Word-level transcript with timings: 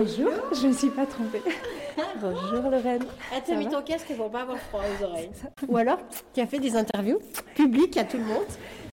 Bonjour, 0.00 0.32
je 0.54 0.62
ne 0.62 0.68
me 0.68 0.72
suis 0.72 0.88
pas 0.88 1.04
trompée. 1.04 1.42
Bonjour 2.22 2.70
Lorraine. 2.70 3.04
Ah, 3.34 3.40
t'as 3.44 3.54
mis 3.54 3.68
ton 3.68 3.82
casque 3.82 4.10
pour 4.16 4.30
pas 4.30 4.40
avoir 4.40 4.56
froid 4.56 4.80
aux 4.80 5.04
oreilles. 5.04 5.30
Ou 5.68 5.76
alors, 5.76 5.98
tu 6.32 6.40
as 6.40 6.46
fait 6.46 6.58
des 6.58 6.74
interviews 6.74 7.18
publiques 7.54 7.98
à 7.98 8.04
tout 8.04 8.16
le 8.16 8.24
monde. 8.24 8.46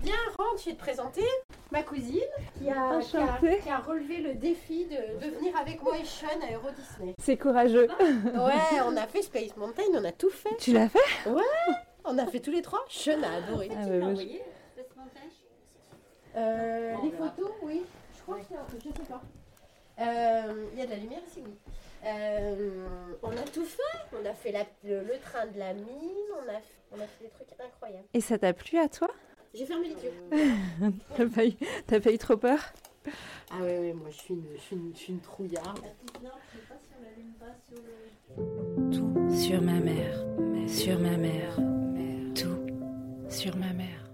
Viens, 0.04 0.16
rentre, 0.38 0.60
je 0.60 0.66
vais 0.66 0.74
te 0.76 0.80
présenter 0.80 1.24
ma 1.72 1.82
cousine 1.82 2.20
qui 2.60 2.70
a, 2.70 3.00
qui 3.00 3.16
a, 3.16 3.40
qui 3.64 3.70
a 3.70 3.78
relevé 3.78 4.18
le 4.18 4.34
défi 4.34 4.84
de, 4.84 5.26
de 5.26 5.34
venir 5.34 5.56
avec 5.56 5.82
moi 5.82 5.94
et 5.98 6.04
Sean 6.04 6.28
à 6.46 6.52
Euro 6.54 6.68
Disney. 6.78 7.14
C'est 7.24 7.38
courageux. 7.38 7.88
Ouais, 8.02 8.82
on 8.86 8.98
a 8.98 9.08
fait 9.08 9.22
Space 9.22 9.56
Mountain, 9.56 9.84
on 9.94 10.04
a 10.04 10.12
tout 10.12 10.30
fait. 10.30 10.58
Tu 10.60 10.74
l'as 10.74 10.90
fait? 10.90 11.30
Ouais, 11.30 11.42
on 12.04 12.18
a 12.18 12.26
fait 12.26 12.42
tous 12.42 12.52
les 12.52 12.62
trois. 12.62 12.84
Sean 12.90 13.24
a 13.24 13.38
adoré. 13.48 13.70
Ah, 13.74 13.88
ouais, 13.88 14.00
moi, 14.00 14.14
je- 14.16 14.28
Euh, 16.40 16.94
les 17.02 17.12
photos, 17.12 17.50
oui. 17.64 17.82
Je 18.18 18.22
crois 18.24 18.36
que 18.40 18.44
c'est- 18.50 18.78
je 18.84 18.84
sais 18.94 19.10
pas. 19.10 19.22
Euh, 20.00 20.66
Il 20.74 20.80
y 20.80 20.82
a 20.82 20.86
de 20.86 20.92
la 20.92 20.98
lumière 20.98 21.20
ici, 21.28 21.42
oui. 21.46 21.54
Euh, 22.06 22.86
on 23.24 23.30
a 23.32 23.42
tout 23.54 23.66
fait. 23.66 23.82
On 24.14 24.26
a 24.26 24.34
fait 24.34 24.52
la- 24.52 24.66
le, 24.84 25.02
le 25.04 25.20
train 25.20 25.46
de 25.48 25.58
la 25.58 25.74
mine. 25.74 25.86
On 26.36 26.50
a, 26.50 26.60
on 26.92 26.96
a 27.02 27.08
fait 27.08 27.24
des 27.26 27.30
trucs 27.30 27.48
incroyables. 27.60 28.06
Et 28.14 28.22
ça 28.22 28.38
t'a 28.38 28.54
plu 28.54 28.78
à 28.78 28.88
toi? 28.88 29.10
J'ai 29.54 29.66
fermé 29.66 29.88
les 29.90 30.04
yeux. 30.04 30.14
T'as 31.16 31.26
pas, 31.28 31.46
eu- 31.46 31.54
t'as 31.88 32.00
pas 32.00 32.12
eu 32.12 32.18
trop 32.18 32.38
peur? 32.38 32.60
Ah 33.50 33.56
oui, 33.62 33.72
oui, 33.80 33.94
moi 33.94 34.10
je 34.12 34.18
suis 34.18 34.34
une, 34.34 34.44
je 34.56 34.60
suis 34.62 34.76
une, 34.76 34.92
je 34.94 35.00
suis 35.00 35.14
une 35.14 35.22
trouillarde. 35.22 35.80
Tout 38.92 39.30
sur 39.36 39.62
ma 39.62 39.80
mère, 39.80 40.26
sur 40.68 41.00
ma 41.00 41.18
mère, 41.18 41.56
tout 42.36 42.66
sur 43.30 43.56
ma 43.56 43.72
mère. 43.74 44.07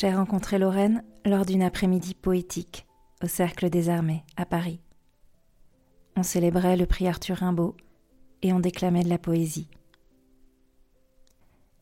J'ai 0.00 0.14
rencontré 0.14 0.60
Lorraine 0.60 1.02
lors 1.24 1.44
d'une 1.44 1.64
après-midi 1.64 2.14
poétique 2.14 2.86
au 3.20 3.26
Cercle 3.26 3.68
des 3.68 3.88
Armées 3.88 4.22
à 4.36 4.46
Paris. 4.46 4.80
On 6.14 6.22
célébrait 6.22 6.76
le 6.76 6.86
prix 6.86 7.08
Arthur 7.08 7.38
Rimbaud 7.38 7.76
et 8.42 8.52
on 8.52 8.60
déclamait 8.60 9.02
de 9.02 9.08
la 9.08 9.18
poésie. 9.18 9.66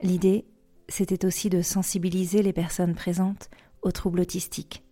L'idée, 0.00 0.46
c'était 0.88 1.26
aussi 1.26 1.50
de 1.50 1.60
sensibiliser 1.60 2.42
les 2.42 2.54
personnes 2.54 2.94
présentes 2.94 3.50
aux 3.82 3.92
troubles 3.92 4.20
autistiques. 4.20 4.82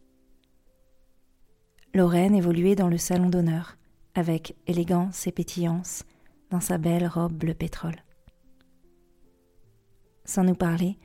Lorraine 1.95 2.35
évoluait 2.35 2.77
dans 2.77 2.89
le 2.89 2.99
salon 2.99 3.31
d'honneur, 3.31 3.79
avec 4.15 4.55
élégance 4.67 5.27
et 5.27 5.33
pétillance, 5.33 6.05
dans 6.51 6.61
sa 6.61 6.77
belle 6.77 7.07
robe 7.07 7.33
bleu 7.33 7.55
pétrole. 7.55 8.05
Sans 10.27 10.45
nous 10.45 10.55
parler, 10.55 10.99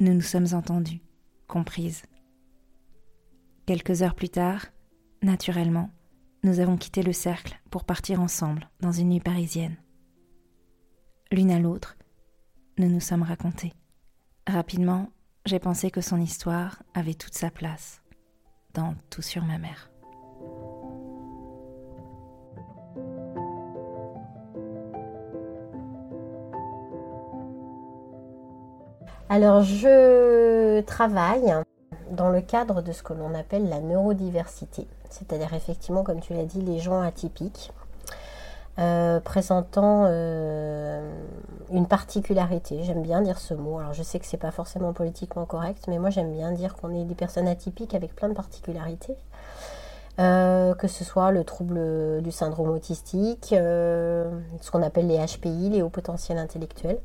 nous 0.00 0.12
nous 0.12 0.20
sommes 0.20 0.52
entendus, 0.52 1.00
comprises. 1.52 2.02
Quelques 3.66 4.00
heures 4.00 4.14
plus 4.14 4.30
tard, 4.30 4.64
naturellement, 5.22 5.90
nous 6.44 6.60
avons 6.60 6.78
quitté 6.78 7.02
le 7.02 7.12
cercle 7.12 7.60
pour 7.70 7.84
partir 7.84 8.22
ensemble 8.22 8.70
dans 8.80 8.90
une 8.90 9.10
nuit 9.10 9.20
parisienne. 9.20 9.76
L'une 11.30 11.50
à 11.50 11.58
l'autre, 11.58 11.98
nous 12.78 12.88
nous 12.88 13.00
sommes 13.00 13.22
racontés. 13.22 13.74
Rapidement, 14.46 15.10
j'ai 15.44 15.58
pensé 15.58 15.90
que 15.90 16.00
son 16.00 16.20
histoire 16.22 16.82
avait 16.94 17.14
toute 17.14 17.34
sa 17.34 17.50
place 17.50 18.00
dans 18.72 18.94
Tout 19.10 19.22
sur 19.22 19.44
ma 19.44 19.58
mère. 19.58 19.91
Alors, 29.28 29.62
je 29.62 30.80
travaille 30.82 31.54
dans 32.10 32.28
le 32.28 32.40
cadre 32.40 32.82
de 32.82 32.92
ce 32.92 33.02
que 33.02 33.12
l'on 33.12 33.34
appelle 33.34 33.68
la 33.68 33.80
neurodiversité, 33.80 34.86
c'est-à-dire 35.08 35.54
effectivement, 35.54 36.02
comme 36.02 36.20
tu 36.20 36.34
l'as 36.34 36.44
dit, 36.44 36.60
les 36.60 36.78
gens 36.78 37.00
atypiques, 37.00 37.72
euh, 38.78 39.20
présentant 39.20 40.04
euh, 40.06 41.10
une 41.70 41.86
particularité. 41.86 42.82
J'aime 42.84 43.02
bien 43.02 43.22
dire 43.22 43.38
ce 43.38 43.54
mot. 43.54 43.78
Alors, 43.78 43.92
je 43.94 44.02
sais 44.02 44.18
que 44.18 44.26
c'est 44.26 44.36
pas 44.36 44.50
forcément 44.50 44.92
politiquement 44.92 45.44
correct, 45.46 45.84
mais 45.88 45.98
moi 45.98 46.10
j'aime 46.10 46.32
bien 46.32 46.52
dire 46.52 46.74
qu'on 46.74 46.94
est 46.94 47.04
des 47.04 47.14
personnes 47.14 47.48
atypiques 47.48 47.94
avec 47.94 48.14
plein 48.14 48.28
de 48.28 48.34
particularités. 48.34 49.16
Euh, 50.18 50.74
que 50.74 50.88
ce 50.88 51.04
soit 51.04 51.30
le 51.30 51.42
trouble 51.42 52.20
du 52.20 52.30
syndrome 52.32 52.68
autistique, 52.68 53.46
ce 53.50 54.70
qu'on 54.70 54.82
appelle 54.82 55.06
les 55.06 55.18
HPI, 55.18 55.70
les 55.70 55.80
hauts 55.80 55.88
potentiels 55.88 56.36
intellectuels 56.36 56.98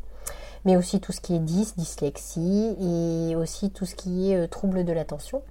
mais 0.68 0.76
aussi 0.76 1.00
tout 1.00 1.14
ce 1.14 1.22
qui 1.22 1.34
est 1.34 1.40
dys, 1.40 1.76
dyslexie 1.78 2.76
et 2.78 3.38
aussi 3.38 3.72
tout 3.72 3.86
ce 3.86 3.96
qui 3.96 4.34
est 4.34 4.36
euh, 4.36 4.48
trouble 4.48 4.84
de 4.84 4.92
l'attention. 4.92 5.42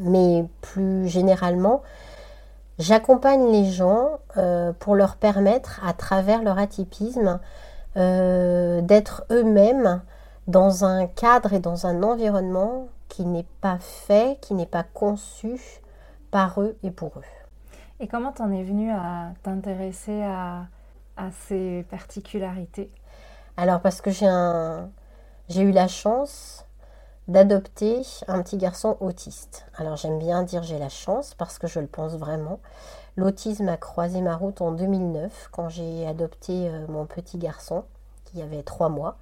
Mais 0.00 0.44
plus 0.60 1.06
généralement, 1.06 1.82
j'accompagne 2.80 3.52
les 3.52 3.70
gens 3.70 4.18
euh, 4.36 4.72
pour 4.72 4.96
leur 4.96 5.14
permettre, 5.14 5.80
à 5.86 5.92
travers 5.92 6.42
leur 6.42 6.58
atypisme, 6.58 7.38
euh, 7.96 8.80
d'être 8.80 9.24
eux-mêmes 9.30 10.02
dans 10.48 10.84
un 10.84 11.06
cadre 11.06 11.52
et 11.52 11.60
dans 11.60 11.86
un 11.86 12.02
environnement 12.02 12.88
qui 13.08 13.26
n'est 13.26 13.46
pas 13.60 13.78
fait, 13.78 14.40
qui 14.40 14.54
n'est 14.54 14.66
pas 14.66 14.82
conçu 14.82 15.60
par 16.32 16.60
eux 16.60 16.76
et 16.82 16.90
pour 16.90 17.12
eux. 17.18 17.30
Et 18.00 18.08
comment 18.08 18.32
t'en 18.32 18.50
es 18.50 18.64
venu 18.64 18.90
à 18.90 19.28
t'intéresser 19.44 20.24
à, 20.24 20.66
à 21.16 21.30
ces 21.46 21.86
particularités? 21.88 22.90
Alors 23.56 23.80
parce 23.80 24.00
que 24.00 24.10
j'ai 24.10 25.62
eu 25.62 25.70
la 25.70 25.86
chance 25.86 26.64
d'adopter 27.28 28.02
un 28.26 28.42
petit 28.42 28.56
garçon 28.56 28.96
autiste. 29.00 29.66
Alors 29.76 29.96
j'aime 29.96 30.18
bien 30.18 30.42
dire 30.42 30.64
j'ai 30.64 30.78
la 30.78 30.88
chance 30.88 31.34
parce 31.34 31.58
que 31.58 31.68
je 31.68 31.78
le 31.78 31.86
pense 31.86 32.14
vraiment. 32.14 32.58
L'autisme 33.16 33.68
a 33.68 33.76
croisé 33.76 34.20
ma 34.20 34.36
route 34.36 34.60
en 34.60 34.72
2009 34.72 35.50
quand 35.52 35.68
j'ai 35.68 36.04
adopté 36.06 36.68
euh, 36.68 36.84
mon 36.88 37.06
petit 37.06 37.38
garçon 37.38 37.84
qui 38.24 38.42
avait 38.42 38.64
trois 38.64 38.88
mois. 38.88 39.16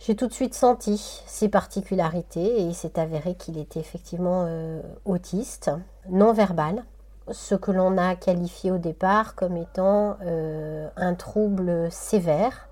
J'ai 0.00 0.16
tout 0.16 0.26
de 0.26 0.32
suite 0.32 0.54
senti 0.54 1.22
ses 1.26 1.48
particularités 1.48 2.60
et 2.60 2.62
il 2.62 2.74
s'est 2.74 2.98
avéré 2.98 3.36
qu'il 3.36 3.56
était 3.56 3.80
effectivement 3.80 4.44
euh, 4.46 4.82
autiste, 5.04 5.70
non 6.10 6.32
verbal, 6.32 6.84
ce 7.30 7.54
que 7.54 7.70
l'on 7.70 7.96
a 7.98 8.16
qualifié 8.16 8.72
au 8.72 8.78
départ 8.78 9.36
comme 9.36 9.56
étant 9.56 10.16
euh, 10.22 10.88
un 10.96 11.14
trouble 11.14 11.90
sévère 11.90 12.68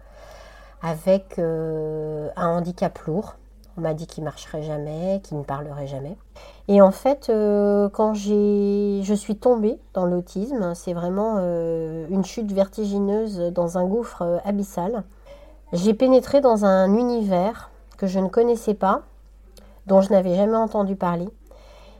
avec 0.84 1.38
euh, 1.38 2.28
un 2.36 2.48
handicap 2.48 2.96
lourd. 3.00 3.34
On 3.76 3.80
m'a 3.80 3.94
dit 3.94 4.06
qu'il 4.06 4.22
marcherait 4.22 4.62
jamais, 4.62 5.20
qu'il 5.24 5.38
ne 5.38 5.42
parlerait 5.42 5.88
jamais. 5.88 6.16
Et 6.68 6.80
en 6.80 6.92
fait, 6.92 7.28
euh, 7.28 7.88
quand 7.88 8.14
je 8.14 9.14
suis 9.16 9.36
tombée 9.36 9.78
dans 9.94 10.06
l'autisme, 10.06 10.74
c'est 10.74 10.92
vraiment 10.92 11.36
euh, 11.38 12.06
une 12.08 12.24
chute 12.24 12.52
vertigineuse 12.52 13.52
dans 13.52 13.76
un 13.76 13.84
gouffre 13.84 14.22
euh, 14.22 14.38
abyssal. 14.44 15.02
J'ai 15.72 15.92
pénétré 15.92 16.40
dans 16.40 16.64
un 16.64 16.94
univers 16.94 17.70
que 17.98 18.06
je 18.06 18.20
ne 18.20 18.28
connaissais 18.28 18.74
pas, 18.74 19.02
dont 19.86 20.00
je 20.00 20.10
n'avais 20.10 20.36
jamais 20.36 20.56
entendu 20.56 20.94
parler, 20.94 21.28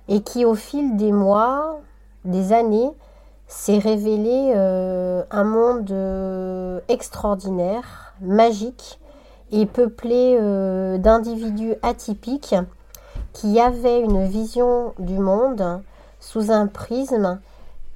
et 0.09 0.23
qui 0.23 0.45
au 0.45 0.55
fil 0.55 0.97
des 0.97 1.11
mois, 1.11 1.81
des 2.25 2.53
années, 2.53 2.93
s'est 3.47 3.79
révélé 3.79 4.55
un 4.55 5.45
monde 5.45 6.83
extraordinaire, 6.89 8.14
magique 8.21 8.99
et 9.53 9.67
peuplé 9.67 10.37
euh, 10.41 10.99
d'individus 10.99 11.75
atypiques 11.83 12.55
qui 13.33 13.61
avaient 13.61 14.01
une 14.01 14.27
vision 14.27 14.95
du 14.99 15.19
monde 15.19 15.83
sous 16.21 16.51
un 16.51 16.67
prisme 16.67 17.41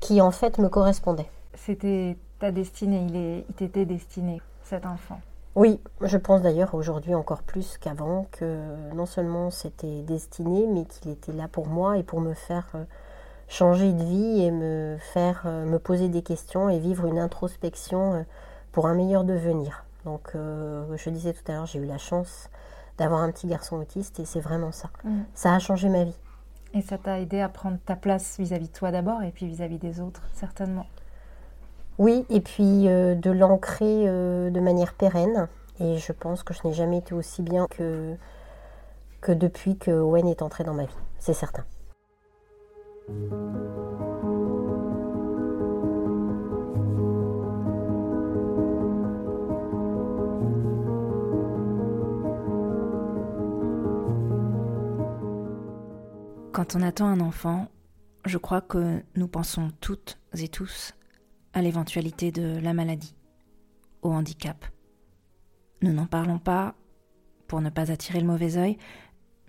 qui 0.00 0.20
en 0.20 0.30
fait 0.30 0.58
me 0.58 0.68
correspondait. 0.68 1.30
C'était 1.54 2.16
ta 2.38 2.50
destinée, 2.52 3.04
il 3.08 3.16
est- 3.16 3.44
il 3.48 3.54
t'était 3.54 3.84
destiné, 3.84 4.40
cet 4.64 4.86
enfant. 4.86 5.20
Oui, 5.56 5.80
je 6.02 6.16
pense 6.16 6.42
d'ailleurs 6.42 6.74
aujourd'hui 6.74 7.14
encore 7.16 7.42
plus 7.42 7.78
qu'avant 7.78 8.26
que 8.30 8.94
non 8.94 9.06
seulement 9.06 9.50
c'était 9.50 10.02
destiné, 10.02 10.66
mais 10.68 10.84
qu'il 10.84 11.10
était 11.10 11.32
là 11.32 11.48
pour 11.50 11.66
moi 11.66 11.98
et 11.98 12.04
pour 12.04 12.20
me 12.20 12.34
faire 12.34 12.66
euh, 12.76 12.84
changer 13.48 13.92
de 13.92 14.04
vie 14.04 14.42
et 14.44 14.50
me 14.52 14.96
faire 15.00 15.42
euh, 15.46 15.64
me 15.64 15.78
poser 15.80 16.08
des 16.08 16.22
questions 16.22 16.68
et 16.68 16.78
vivre 16.78 17.06
une 17.06 17.18
introspection 17.18 18.24
pour 18.70 18.86
un 18.86 18.94
meilleur 18.94 19.24
devenir. 19.24 19.84
Donc 20.04 20.30
euh, 20.34 20.84
je 20.96 21.10
disais 21.10 21.32
tout 21.32 21.50
à 21.50 21.54
l'heure, 21.54 21.66
j'ai 21.66 21.78
eu 21.78 21.86
la 21.86 21.98
chance 21.98 22.48
d'avoir 22.98 23.20
un 23.20 23.30
petit 23.30 23.46
garçon 23.46 23.76
autiste 23.76 24.20
et 24.20 24.24
c'est 24.24 24.40
vraiment 24.40 24.72
ça. 24.72 24.90
Mm. 25.04 25.20
Ça 25.34 25.54
a 25.54 25.58
changé 25.58 25.88
ma 25.88 26.04
vie. 26.04 26.16
Et 26.74 26.82
ça 26.82 26.98
t'a 26.98 27.20
aidé 27.20 27.40
à 27.40 27.48
prendre 27.48 27.78
ta 27.84 27.96
place 27.96 28.38
vis-à-vis 28.38 28.68
de 28.68 28.72
toi 28.72 28.90
d'abord 28.90 29.22
et 29.22 29.30
puis 29.30 29.46
vis-à-vis 29.46 29.78
des 29.78 30.00
autres, 30.00 30.22
certainement. 30.34 30.86
Oui, 31.98 32.24
et 32.30 32.40
puis 32.40 32.88
euh, 32.88 33.14
de 33.14 33.30
l'ancrer 33.30 34.04
euh, 34.06 34.50
de 34.50 34.60
manière 34.60 34.94
pérenne. 34.94 35.48
Et 35.80 35.96
je 35.96 36.12
pense 36.12 36.42
que 36.42 36.54
je 36.54 36.60
n'ai 36.64 36.74
jamais 36.74 36.98
été 36.98 37.14
aussi 37.14 37.42
bien 37.42 37.66
que, 37.68 38.14
que 39.20 39.32
depuis 39.32 39.76
que 39.76 39.90
Owen 39.90 40.26
est 40.26 40.42
entré 40.42 40.64
dans 40.64 40.74
ma 40.74 40.84
vie. 40.84 40.96
C'est 41.18 41.34
certain. 41.34 41.64
Quand 56.58 56.74
on 56.74 56.82
attend 56.82 57.06
un 57.06 57.20
enfant, 57.20 57.68
je 58.24 58.36
crois 58.36 58.60
que 58.60 59.00
nous 59.14 59.28
pensons 59.28 59.70
toutes 59.80 60.18
et 60.36 60.48
tous 60.48 60.92
à 61.52 61.62
l'éventualité 61.62 62.32
de 62.32 62.58
la 62.58 62.74
maladie, 62.74 63.14
au 64.02 64.10
handicap. 64.10 64.66
Nous 65.82 65.92
n'en 65.92 66.06
parlons 66.06 66.40
pas 66.40 66.74
pour 67.46 67.60
ne 67.60 67.70
pas 67.70 67.92
attirer 67.92 68.18
le 68.18 68.26
mauvais 68.26 68.56
œil, 68.56 68.76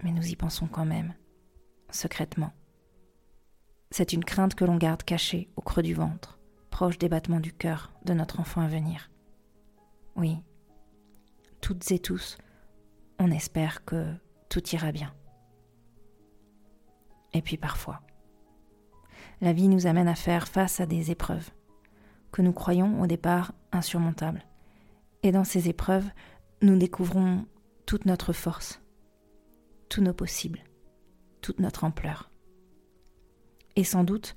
mais 0.04 0.12
nous 0.12 0.28
y 0.28 0.36
pensons 0.36 0.68
quand 0.68 0.86
même, 0.86 1.16
secrètement. 1.90 2.54
C'est 3.90 4.14
une 4.14 4.24
crainte 4.24 4.54
que 4.54 4.66
l'on 4.66 4.78
garde 4.78 5.02
cachée 5.02 5.50
au 5.56 5.62
creux 5.62 5.82
du 5.82 5.96
ventre, 5.96 6.38
proche 6.70 7.00
des 7.00 7.10
battements 7.10 7.40
du 7.40 7.54
cœur 7.54 7.92
de 8.06 8.14
notre 8.14 8.40
enfant 8.40 8.62
à 8.62 8.68
venir. 8.68 9.10
Oui, 10.16 10.38
toutes 11.60 11.90
et 11.90 11.98
tous, 11.98 12.38
on 13.18 13.32
espère 13.32 13.84
que 13.84 14.14
tout 14.48 14.62
ira 14.76 14.92
bien. 14.92 15.12
Et 17.34 17.42
puis 17.42 17.58
parfois, 17.58 18.02
la 19.42 19.54
vie 19.54 19.68
nous 19.68 19.88
amène 19.88 20.08
à 20.08 20.16
faire 20.16 20.48
face 20.48 20.80
à 20.80 20.86
des 20.86 21.12
épreuves 21.12 21.50
que 22.32 22.42
nous 22.42 22.54
croyons 22.54 23.02
au 23.02 23.08
départ 23.08 23.54
insurmontables. 23.72 24.46
Et 25.24 25.32
dans 25.32 25.44
ces 25.44 25.70
épreuves, 25.70 26.10
nous 26.62 26.78
découvrons 26.78 27.46
toute 27.86 28.06
notre 28.06 28.34
force, 28.34 28.82
tous 29.90 30.02
nos 30.02 30.14
possibles, 30.14 30.64
toute 31.42 31.60
notre 31.60 31.84
ampleur. 31.84 32.30
Et 33.76 33.84
sans 33.84 34.04
doute 34.04 34.36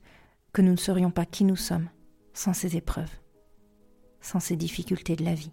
que 0.53 0.63
nous 0.63 0.73
ne 0.73 0.77
serions 0.77 1.11
pas 1.11 1.27
qui 1.27 1.45
nous 1.45 1.57
sommes 1.57 1.89
sans 2.35 2.53
ces 2.53 2.77
épreuves, 2.77 3.13
sans 4.21 4.41
ces 4.41 4.57
difficultés 4.57 5.17
de 5.17 5.25
la 5.25 5.35
vie. 5.35 5.53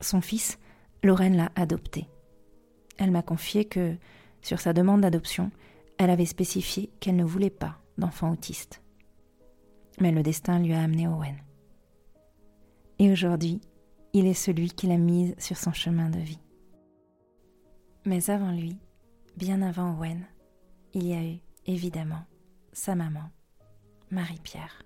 Son 0.00 0.20
fils, 0.20 0.58
Lorraine 1.02 1.36
l'a 1.36 1.50
adopté. 1.54 2.08
Elle 2.98 3.10
m'a 3.10 3.22
confié 3.22 3.64
que, 3.64 3.96
sur 4.44 4.60
sa 4.60 4.72
demande 4.72 5.00
d'adoption, 5.00 5.50
elle 5.98 6.10
avait 6.10 6.26
spécifié 6.26 6.90
qu'elle 7.00 7.16
ne 7.16 7.24
voulait 7.24 7.50
pas 7.50 7.80
d'enfant 7.98 8.30
autiste. 8.30 8.82
Mais 10.00 10.12
le 10.12 10.22
destin 10.22 10.58
lui 10.58 10.74
a 10.74 10.82
amené 10.82 11.08
Owen. 11.08 11.36
Et 12.98 13.10
aujourd'hui, 13.10 13.60
il 14.12 14.26
est 14.26 14.34
celui 14.34 14.68
qui 14.68 14.86
l'a 14.86 14.98
mise 14.98 15.34
sur 15.38 15.56
son 15.56 15.72
chemin 15.72 16.10
de 16.10 16.18
vie. 16.18 16.38
Mais 18.04 18.30
avant 18.30 18.52
lui, 18.52 18.76
bien 19.36 19.62
avant 19.62 19.96
Owen, 19.96 20.24
il 20.92 21.06
y 21.06 21.14
a 21.14 21.24
eu, 21.24 21.38
évidemment, 21.66 22.24
sa 22.72 22.94
maman, 22.94 23.30
Marie-Pierre. 24.10 24.82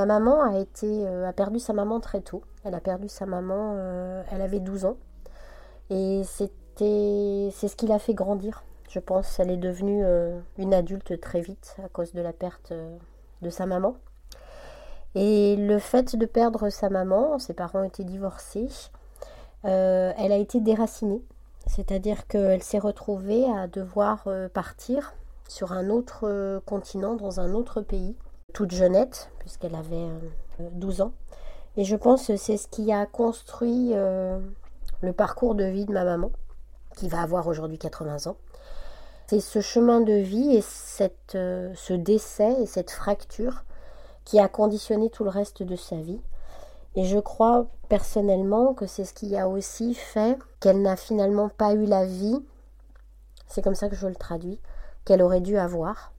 Ma 0.00 0.06
maman 0.06 0.64
euh, 0.82 1.28
a 1.28 1.32
perdu 1.34 1.58
sa 1.58 1.74
maman 1.74 2.00
très 2.00 2.22
tôt. 2.22 2.42
Elle 2.64 2.74
a 2.74 2.80
perdu 2.80 3.10
sa 3.10 3.26
maman, 3.26 3.74
euh, 3.76 4.22
elle 4.32 4.40
avait 4.40 4.58
12 4.58 4.86
ans. 4.86 4.96
Et 5.90 6.22
c'est 6.24 6.48
ce 6.78 7.76
qui 7.76 7.86
l'a 7.86 7.98
fait 7.98 8.14
grandir. 8.14 8.64
Je 8.88 8.98
pense 8.98 9.38
elle 9.38 9.50
est 9.50 9.58
devenue 9.58 10.02
euh, 10.02 10.40
une 10.56 10.72
adulte 10.72 11.20
très 11.20 11.42
vite 11.42 11.76
à 11.84 11.88
cause 11.90 12.14
de 12.14 12.22
la 12.22 12.32
perte 12.32 12.72
de 13.42 13.50
sa 13.50 13.66
maman. 13.66 13.94
Et 15.14 15.56
le 15.56 15.78
fait 15.78 16.16
de 16.16 16.24
perdre 16.24 16.70
sa 16.70 16.88
maman, 16.88 17.38
ses 17.38 17.52
parents 17.52 17.82
étaient 17.82 18.04
divorcés, 18.04 18.68
elle 19.64 20.32
a 20.32 20.36
été 20.36 20.60
déracinée. 20.60 21.22
C'est-à-dire 21.66 22.26
qu'elle 22.26 22.62
s'est 22.62 22.78
retrouvée 22.78 23.44
à 23.44 23.66
devoir 23.66 24.26
partir 24.54 25.12
sur 25.46 25.72
un 25.72 25.90
autre 25.90 26.62
continent, 26.64 27.16
dans 27.16 27.38
un 27.40 27.52
autre 27.52 27.82
pays 27.82 28.16
toute 28.52 28.72
jeunette, 28.72 29.30
puisqu'elle 29.38 29.74
avait 29.74 30.08
12 30.58 31.00
euh, 31.00 31.04
ans. 31.04 31.12
Et 31.76 31.84
je 31.84 31.96
pense 31.96 32.26
que 32.26 32.36
c'est 32.36 32.56
ce 32.56 32.68
qui 32.68 32.92
a 32.92 33.06
construit 33.06 33.90
euh, 33.92 34.38
le 35.00 35.12
parcours 35.12 35.54
de 35.54 35.64
vie 35.64 35.86
de 35.86 35.92
ma 35.92 36.04
maman, 36.04 36.30
qui 36.96 37.08
va 37.08 37.22
avoir 37.22 37.46
aujourd'hui 37.46 37.78
80 37.78 38.26
ans. 38.30 38.36
C'est 39.26 39.40
ce 39.40 39.60
chemin 39.60 40.00
de 40.00 40.12
vie 40.12 40.56
et 40.56 40.60
cette, 40.60 41.36
euh, 41.36 41.72
ce 41.76 41.92
décès 41.92 42.60
et 42.60 42.66
cette 42.66 42.90
fracture 42.90 43.62
qui 44.24 44.40
a 44.40 44.48
conditionné 44.48 45.08
tout 45.08 45.24
le 45.24 45.30
reste 45.30 45.62
de 45.62 45.76
sa 45.76 45.96
vie. 45.96 46.20
Et 46.96 47.04
je 47.04 47.18
crois 47.18 47.66
personnellement 47.88 48.74
que 48.74 48.86
c'est 48.86 49.04
ce 49.04 49.14
qui 49.14 49.36
a 49.36 49.48
aussi 49.48 49.94
fait 49.94 50.36
qu'elle 50.58 50.82
n'a 50.82 50.96
finalement 50.96 51.48
pas 51.48 51.74
eu 51.74 51.86
la 51.86 52.04
vie, 52.04 52.44
c'est 53.46 53.62
comme 53.62 53.76
ça 53.76 53.88
que 53.88 53.94
je 53.94 54.08
le 54.08 54.16
traduis, 54.16 54.58
qu'elle 55.04 55.22
aurait 55.22 55.40
dû 55.40 55.56
avoir 55.56 56.12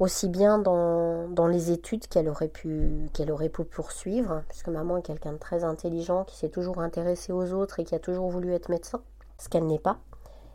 aussi 0.00 0.28
bien 0.28 0.58
dans, 0.58 1.28
dans 1.28 1.46
les 1.46 1.72
études 1.72 2.06
qu'elle 2.06 2.28
aurait, 2.28 2.48
pu, 2.48 3.08
aurait 3.30 3.48
pu 3.48 3.64
poursuivre, 3.64 4.42
puisque 4.48 4.68
maman 4.68 4.98
est 4.98 5.02
quelqu'un 5.02 5.32
de 5.32 5.38
très 5.38 5.64
intelligent, 5.64 6.24
qui 6.24 6.36
s'est 6.36 6.48
toujours 6.48 6.80
intéressé 6.80 7.32
aux 7.32 7.52
autres 7.52 7.80
et 7.80 7.84
qui 7.84 7.94
a 7.94 7.98
toujours 7.98 8.30
voulu 8.30 8.52
être 8.52 8.68
médecin, 8.68 9.02
ce 9.38 9.48
qu'elle 9.48 9.66
n'est 9.66 9.78
pas. 9.78 9.98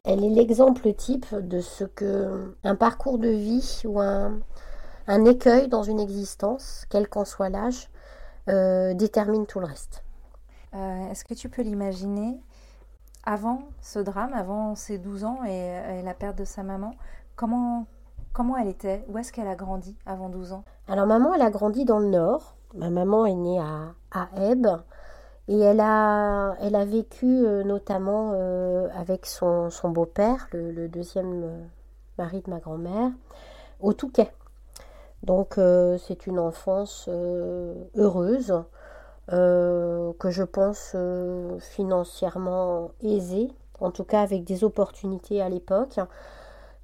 Elle 0.06 0.24
est 0.24 0.30
l'exemple 0.30 0.94
type 0.94 1.34
de 1.34 1.62
ce 1.62 1.84
que 1.84 2.56
un 2.64 2.76
parcours 2.76 3.18
de 3.18 3.30
vie 3.30 3.82
ou 3.86 4.00
un, 4.00 4.40
un 5.08 5.26
écueil 5.26 5.68
dans 5.68 5.84
une 5.84 6.00
existence, 6.00 6.86
quel 6.90 7.08
qu'en 7.08 7.26
soit 7.26 7.50
l'âge, 7.50 7.90
euh, 8.50 8.94
détermine 8.94 9.46
tout 9.46 9.60
le 9.60 9.66
reste. 9.66 10.04
Euh, 10.74 11.10
est-ce 11.12 11.24
que 11.24 11.34
tu 11.34 11.50
peux 11.50 11.62
l'imaginer 11.62 12.38
avant 13.26 13.64
ce 13.82 14.00
drame, 14.00 14.34
avant 14.34 14.76
ses 14.76 14.98
12 14.98 15.24
ans 15.24 15.40
et, 15.46 16.00
et 16.00 16.02
la 16.02 16.14
perte 16.14 16.38
de 16.38 16.46
sa 16.46 16.64
maman 16.64 16.96
Comment, 17.36 17.88
Comment 18.34 18.58
elle 18.58 18.68
était? 18.68 19.06
Où 19.10 19.18
est-ce 19.20 19.32
qu'elle 19.32 19.48
a 19.48 19.54
grandi 19.54 19.96
avant 20.08 20.28
12 20.28 20.54
ans? 20.54 20.64
Alors 20.88 21.06
maman, 21.06 21.36
elle 21.36 21.44
a 21.44 21.52
grandi 21.52 21.86
dans 21.86 22.00
le 22.00 22.08
nord. 22.08 22.56
Ma 22.74 22.90
maman 22.90 23.28
est 23.28 23.36
née 23.36 23.60
à, 23.60 23.94
à 24.12 24.28
Et 25.48 25.60
elle 25.60 25.80
a, 25.80 26.86
vécu 26.86 27.28
euh, 27.28 27.64
notamment 27.64 28.32
euh, 28.34 28.88
avec 28.98 29.28
son, 29.28 29.70
son 29.70 29.90
beau-père, 29.92 30.48
le, 30.52 30.88
deuxième 30.88 31.44
euh, 31.44 31.64
mari 32.18 32.42
de 32.42 32.50
ma 32.50 32.58
grand-mère, 32.58 33.12
au 33.80 33.94
Touquet. 33.94 34.32
Donc 35.22 35.54
c'est 35.56 36.28
une 36.28 36.38
enfance 36.38 37.08
heureuse, 37.96 38.62
que 39.30 40.30
je 40.30 40.44
pense 40.44 40.98
financièrement 41.62 42.92
aisée, 43.02 43.50
en 43.80 43.92
tout 43.92 44.04
cas 44.04 44.20
avec 44.20 44.44
des 44.44 44.66
opportunités 44.66 45.42
à 45.42 45.48
l'époque. 45.48 45.98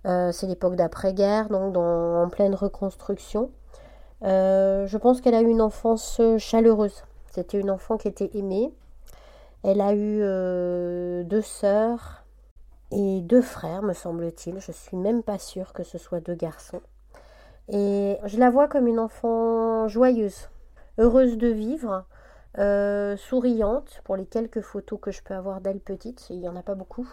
Euh, 0.06 0.32
c'est 0.32 0.48
l'époque 0.48 0.76
d'après-guerre, 0.76 1.50
donc 1.50 1.76
en 1.76 2.30
pleine 2.30 2.56
reconstruction. 2.56 3.52
Euh, 4.24 4.88
je 4.88 4.98
pense 4.98 5.22
qu'elle 5.22 5.36
a 5.36 5.42
eu 5.42 5.48
une 5.48 5.62
enfance 5.62 6.22
chaleureuse. 6.38 7.04
C'était 7.32 7.60
une 7.60 7.70
enfant 7.70 7.98
qui 7.98 8.08
était 8.08 8.32
aimée. 8.34 8.74
Elle 9.64 9.82
a 9.82 9.94
eu 9.94 10.20
euh, 10.22 11.24
deux 11.24 11.42
sœurs 11.42 12.24
et 12.92 13.22
deux 13.22 13.42
frères, 13.42 13.82
me 13.82 13.94
semble-t-il. 13.94 14.60
Je 14.60 14.72
suis 14.72 14.98
même 14.98 15.22
pas 15.22 15.38
sûre 15.38 15.74
que 15.74 15.84
ce 15.84 15.98
soit 15.98 16.22
deux 16.22 16.36
garçons. 16.36 16.82
Et 17.68 18.18
je 18.26 18.40
la 18.40 18.50
vois 18.50 18.68
comme 18.68 18.88
une 18.88 19.00
enfant 19.00 19.88
joyeuse, 19.88 20.50
heureuse 20.98 21.38
de 21.38 21.50
vivre, 21.50 22.06
souriante 23.18 24.02
pour 24.04 24.16
les 24.16 24.26
quelques 24.26 24.62
photos 24.62 25.00
que 25.00 25.12
je 25.12 25.22
peux 25.22 25.36
avoir 25.36 25.62
d'elle 25.62 25.80
petite. 25.80 26.28
Il 26.30 26.40
n'y 26.40 26.50
en 26.50 26.56
a 26.56 26.64
pas 26.64 26.76
beaucoup. 26.76 27.08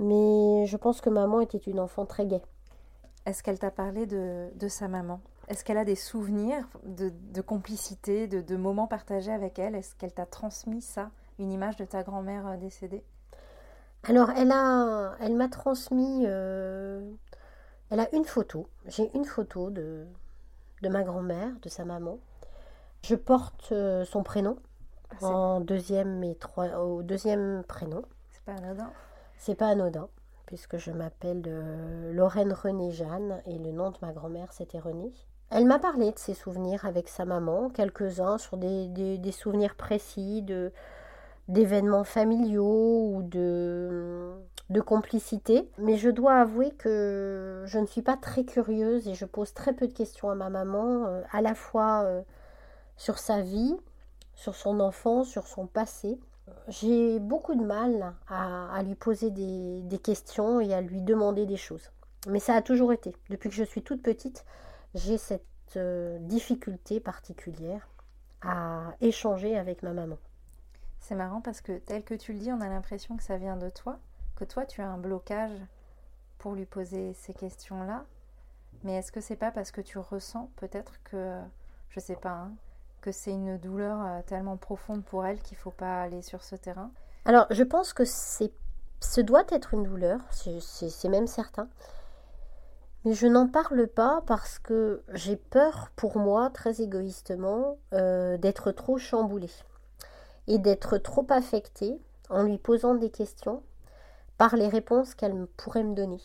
Mais 0.00 0.64
je 0.66 0.76
pense 0.78 1.02
que 1.02 1.10
maman 1.10 1.42
était 1.42 1.58
une 1.58 1.78
enfant 1.78 2.06
très 2.06 2.24
gaie. 2.26 2.42
Est-ce 3.26 3.42
qu'elle 3.42 3.58
t'a 3.58 3.70
parlé 3.70 4.06
de, 4.06 4.48
de, 4.54 4.66
sa 4.66 4.88
maman? 4.88 5.20
Est-ce 5.48 5.62
qu'elle 5.62 5.76
a 5.76 5.84
des 5.84 5.94
souvenirs 5.94 6.66
de, 6.84 7.12
de 7.32 7.40
complicité, 7.42 8.26
de, 8.26 8.40
de, 8.40 8.56
moments 8.56 8.86
partagés 8.86 9.30
avec 9.30 9.58
elle? 9.58 9.74
Est-ce 9.74 9.94
qu'elle 9.96 10.14
t'a 10.14 10.24
transmis 10.24 10.80
ça, 10.80 11.10
une 11.38 11.52
image 11.52 11.76
de 11.76 11.84
ta 11.84 12.02
grand-mère 12.02 12.46
euh, 12.46 12.56
décédée? 12.56 13.04
Alors, 14.04 14.30
elle 14.30 14.52
a, 14.52 15.16
elle 15.20 15.36
m'a 15.36 15.48
transmis, 15.48 16.24
euh, 16.24 17.06
elle 17.90 18.00
a 18.00 18.08
une 18.14 18.24
photo. 18.24 18.68
J'ai 18.86 19.14
une 19.14 19.26
photo 19.26 19.68
de, 19.68 20.06
de 20.80 20.88
ma 20.88 21.02
grand-mère, 21.02 21.50
de 21.60 21.68
sa 21.68 21.84
maman. 21.84 22.18
Je 23.02 23.16
porte 23.16 23.68
euh, 23.72 24.06
son 24.06 24.22
prénom 24.22 24.56
ah, 25.10 25.26
en 25.26 25.60
deuxième 25.60 26.24
et 26.24 26.36
trois, 26.36 26.78
au 26.78 27.02
deuxième 27.02 27.64
prénom. 27.68 28.02
C'est 28.30 28.44
pas 28.44 28.52
anodin. 28.52 28.90
C'est 29.40 29.54
pas 29.54 29.68
anodin, 29.68 30.06
puisque 30.44 30.76
je 30.76 30.90
m'appelle 30.90 31.42
euh, 31.46 32.12
Lorraine 32.12 32.52
René 32.52 32.90
Jeanne 32.92 33.40
et 33.46 33.56
le 33.56 33.72
nom 33.72 33.90
de 33.90 33.96
ma 34.02 34.12
grand-mère 34.12 34.52
c'était 34.52 34.78
René. 34.78 35.10
Elle 35.48 35.64
m'a 35.64 35.78
parlé 35.78 36.12
de 36.12 36.18
ses 36.18 36.34
souvenirs 36.34 36.84
avec 36.84 37.08
sa 37.08 37.24
maman, 37.24 37.70
quelques-uns 37.70 38.36
sur 38.36 38.58
des, 38.58 38.86
des, 39.16 39.32
souvenirs 39.32 39.76
précis 39.76 40.42
de 40.42 40.72
d'événements 41.48 42.04
familiaux 42.04 43.14
ou 43.14 43.22
de, 43.22 44.30
de 44.68 44.80
complicité. 44.82 45.70
Mais 45.78 45.96
je 45.96 46.10
dois 46.10 46.34
avouer 46.34 46.72
que 46.72 47.62
je 47.64 47.78
ne 47.78 47.86
suis 47.86 48.02
pas 48.02 48.18
très 48.18 48.44
curieuse 48.44 49.08
et 49.08 49.14
je 49.14 49.24
pose 49.24 49.54
très 49.54 49.72
peu 49.72 49.88
de 49.88 49.94
questions 49.94 50.28
à 50.28 50.34
ma 50.34 50.50
maman, 50.50 51.06
euh, 51.06 51.22
à 51.32 51.40
la 51.40 51.54
fois 51.54 52.02
euh, 52.04 52.20
sur 52.98 53.18
sa 53.18 53.40
vie, 53.40 53.74
sur 54.34 54.54
son 54.54 54.80
enfance, 54.80 55.28
sur 55.28 55.46
son 55.46 55.66
passé. 55.66 56.20
J'ai 56.68 57.18
beaucoup 57.18 57.54
de 57.54 57.64
mal 57.64 58.14
à, 58.28 58.82
lui 58.82 58.94
poser 58.94 59.30
des, 59.30 59.98
questions 59.98 60.60
et 60.60 60.72
à 60.74 60.80
lui 60.80 61.00
demander 61.00 61.46
des 61.46 61.56
choses. 61.56 61.90
Mais 62.28 62.40
ça 62.40 62.54
a 62.54 62.62
toujours 62.62 62.92
été. 62.92 63.14
Depuis 63.28 63.48
que 63.48 63.54
je 63.54 63.64
suis 63.64 63.82
toute 63.82 64.02
petite, 64.02 64.44
j'ai 64.94 65.18
cette 65.18 65.44
euh, 65.76 66.18
difficulté 66.20 67.00
particulière 67.00 67.88
à 68.42 68.94
échanger 69.00 69.56
avec 69.56 69.82
ma 69.82 69.92
maman. 69.92 70.18
C'est 71.00 71.14
marrant 71.14 71.40
parce 71.40 71.60
que 71.60 71.78
tel 71.78 72.04
que 72.04 72.14
tu 72.14 72.32
le 72.32 72.38
dis, 72.38 72.52
on 72.52 72.60
a 72.60 72.68
l'impression 72.68 73.16
que 73.16 73.22
ça 73.22 73.36
vient 73.36 73.56
de 73.56 73.70
toi, 73.70 73.98
que 74.36 74.44
toi 74.44 74.66
tu 74.66 74.82
as 74.82 74.88
un 74.88 74.98
blocage 74.98 75.58
pour 76.38 76.54
lui 76.54 76.66
poser 76.66 77.14
ces 77.14 77.32
questions-là. 77.32 78.04
Mais 78.82 78.94
est-ce 78.94 79.12
que 79.12 79.20
c'est 79.20 79.36
pas 79.36 79.50
parce 79.50 79.70
que 79.70 79.80
tu 79.80 79.98
ressens 79.98 80.50
peut-être 80.56 81.02
que, 81.04 81.38
je 81.90 82.00
sais 82.00 82.16
pas, 82.16 82.30
hein, 82.30 82.52
que 83.00 83.12
c'est 83.12 83.32
une 83.32 83.58
douleur 83.58 84.04
euh, 84.04 84.20
tellement 84.26 84.56
profonde 84.56 85.04
pour 85.04 85.24
elle 85.24 85.40
qu'il 85.40 85.56
faut 85.56 85.70
pas 85.70 86.02
aller 86.02 86.22
sur 86.22 86.42
ce 86.42 86.56
terrain 86.56 86.90
Alors, 87.24 87.46
je 87.50 87.62
pense 87.62 87.92
que 87.92 88.04
c'est, 88.04 88.52
ce 89.00 89.20
doit 89.20 89.44
être 89.50 89.74
une 89.74 89.84
douleur, 89.84 90.20
c'est, 90.30 91.08
même 91.08 91.26
certain. 91.26 91.68
Mais 93.04 93.14
je 93.14 93.26
n'en 93.26 93.48
parle 93.48 93.86
pas 93.86 94.22
parce 94.26 94.58
que 94.58 95.02
j'ai 95.14 95.36
peur 95.36 95.90
pour 95.96 96.18
moi, 96.18 96.50
très 96.50 96.82
égoïstement, 96.82 97.78
euh, 97.94 98.36
d'être 98.36 98.72
trop 98.72 98.98
chamboulée 98.98 99.50
et 100.46 100.58
d'être 100.58 100.98
trop 100.98 101.26
affectée 101.30 101.98
en 102.28 102.42
lui 102.42 102.58
posant 102.58 102.94
des 102.94 103.10
questions 103.10 103.62
par 104.36 104.56
les 104.56 104.68
réponses 104.68 105.14
qu'elle 105.14 105.46
pourrait 105.56 105.84
me 105.84 105.94
donner. 105.94 106.20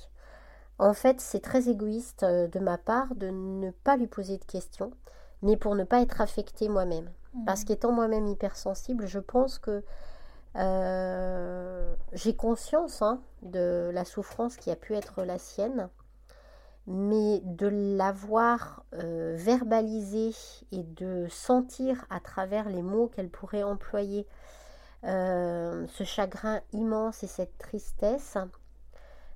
En 0.77 0.93
fait, 0.93 1.21
c'est 1.21 1.39
très 1.39 1.69
égoïste 1.69 2.23
euh, 2.23 2.47
de 2.47 2.59
ma 2.59 2.77
part 2.77 3.15
de 3.15 3.29
ne 3.29 3.71
pas 3.71 3.95
lui 3.95 4.07
poser 4.07 4.37
de 4.37 4.43
questions, 4.43 4.91
mais 5.41 5.57
pour 5.57 5.75
ne 5.75 5.83
pas 5.83 6.01
être 6.01 6.21
affectée 6.21 6.69
moi-même. 6.69 7.09
Mmh. 7.33 7.45
Parce 7.45 7.63
qu'étant 7.63 7.91
moi-même 7.91 8.27
hypersensible, 8.27 9.07
je 9.07 9.19
pense 9.19 9.59
que 9.59 9.83
euh, 10.57 11.95
j'ai 12.13 12.33
conscience 12.33 13.01
hein, 13.01 13.21
de 13.41 13.91
la 13.93 14.05
souffrance 14.05 14.55
qui 14.55 14.71
a 14.71 14.75
pu 14.75 14.93
être 14.93 15.23
la 15.23 15.37
sienne 15.37 15.89
mais 16.87 17.41
de 17.43 17.67
l'avoir 17.67 18.85
euh, 18.93 19.33
verbalisé 19.35 20.35
et 20.71 20.83
de 20.83 21.25
sentir 21.29 22.05
à 22.11 22.19
travers 22.19 22.69
les 22.69 22.83
mots 22.83 23.07
qu'elle 23.07 23.29
pourrait 23.29 23.63
employer 23.63 24.27
euh, 25.03 25.87
ce 25.87 26.03
chagrin 26.03 26.61
immense 26.73 27.23
et 27.23 27.27
cette 27.27 27.57
tristesse 27.57 28.37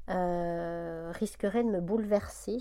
risquerait 0.08 1.63
de 1.63 1.70
me 1.70 1.82
bouleverser 1.82 2.60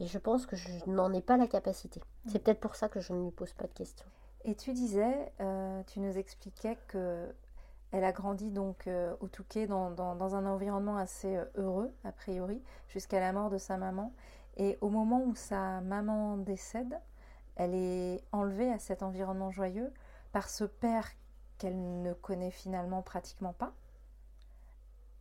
et 0.00 0.06
je 0.06 0.18
pense 0.18 0.46
que 0.46 0.56
je 0.56 0.68
n'en 0.86 1.12
ai 1.12 1.22
pas 1.22 1.36
la 1.36 1.46
capacité. 1.46 2.00
C'est 2.26 2.38
peut-être 2.38 2.60
pour 2.60 2.74
ça 2.74 2.88
que 2.88 3.00
je 3.00 3.12
ne 3.12 3.24
lui 3.24 3.30
pose 3.30 3.52
pas 3.52 3.66
de 3.66 3.72
questions. 3.72 4.06
Et 4.44 4.54
tu 4.54 4.72
disais, 4.72 5.32
tu 5.86 6.00
nous 6.00 6.18
expliquais 6.18 6.76
que 6.88 7.28
elle 7.92 8.04
a 8.04 8.12
grandi 8.12 8.50
donc 8.50 8.86
euh, 8.86 9.14
au 9.20 9.28
Touquet 9.28 9.66
dans, 9.66 10.34
un 10.34 10.46
environnement 10.46 10.96
assez 10.96 11.36
euh, 11.36 11.44
heureux, 11.56 11.92
a 12.04 12.12
priori, 12.12 12.60
jusqu'à 12.88 13.20
la 13.20 13.32
mort 13.32 13.48
de 13.48 13.58
sa 13.58 13.76
maman. 13.76 14.12
Et 14.56 14.76
au 14.80 14.88
moment 14.88 15.22
où 15.24 15.34
sa 15.34 15.80
maman 15.80 16.36
décède, 16.36 16.98
elle 17.54 17.74
est 17.74 18.22
enlevée 18.32 18.70
à 18.70 18.78
cet 18.78 19.02
environnement 19.02 19.50
joyeux 19.50 19.92
par 20.32 20.48
ce 20.48 20.64
père 20.64 21.08
qu'elle 21.58 22.02
ne 22.02 22.12
connaît 22.12 22.50
finalement 22.50 23.02
pratiquement 23.02 23.52
pas 23.52 23.72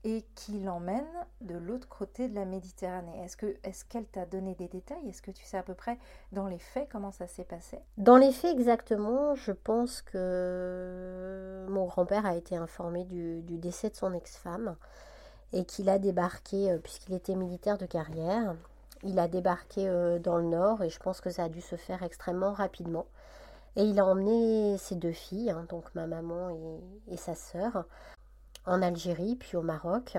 et 0.06 0.24
qui 0.36 0.60
l'emmène 0.60 1.04
de 1.42 1.58
l'autre 1.58 1.90
côté 1.90 2.30
de 2.30 2.36
la 2.36 2.46
Méditerranée. 2.46 3.24
Est-ce 3.24 3.36
que 3.36 3.58
est-ce 3.64 3.84
qu'elle 3.84 4.06
t'a 4.06 4.28
donné 4.28 4.54
des 4.54 4.68
détails? 4.68 5.10
Est-ce 5.10 5.24
que 5.24 5.32
tu 5.32 5.44
sais 5.44 5.58
à 5.58 5.64
peu 5.64 5.74
près 5.74 5.98
dans 6.32 6.46
les 6.46 6.60
faits 6.60 6.88
comment 6.92 7.12
ça 7.12 7.26
s'est 7.26 7.44
passé? 7.44 7.80
Dans 7.98 8.16
les 8.16 8.32
faits 8.32 8.54
exactement, 8.54 9.34
je 9.34 9.52
pense 9.52 10.04
que 10.04 11.66
mon 11.70 11.86
grand-père 11.86 12.28
a 12.28 12.36
été 12.36 12.56
informé 12.56 13.04
du, 13.04 13.42
décès 13.42 13.90
de 13.90 13.96
son 13.96 14.14
ex-femme 14.14 14.76
et 15.54 15.66
qu'il 15.66 15.90
a 15.90 15.98
débarqué 15.98 16.72
euh, 16.72 16.78
puisqu'il 16.78 17.16
était 17.16 17.36
militaire 17.36 17.80
de 17.80 17.88
carrière. 17.88 18.56
Il 19.04 19.18
a 19.18 19.28
débarqué 19.28 19.88
euh, 19.88 20.20
dans 20.20 20.38
le 20.38 20.46
nord 20.46 20.84
et 20.84 20.90
je 20.90 21.00
pense 21.00 21.20
que 21.20 21.32
ça 21.32 21.46
a 21.46 21.50
dû 21.50 21.62
se 21.62 21.78
faire 21.78 22.04
extrêmement 22.04 22.54
rapidement. 22.54 23.08
Et 23.76 23.84
il 23.84 24.00
a 24.00 24.06
emmené 24.06 24.78
ses 24.78 24.96
deux 24.96 25.12
filles, 25.12 25.50
hein, 25.50 25.66
donc 25.68 25.84
ma 25.96 26.06
maman 26.06 26.50
et, 26.52 27.14
et 27.14 27.18
sa 27.18 27.36
sœur, 27.36 27.86
en 28.66 28.82
Algérie, 28.82 29.36
puis 29.36 29.58
au 29.58 29.62
Maroc, 29.62 30.18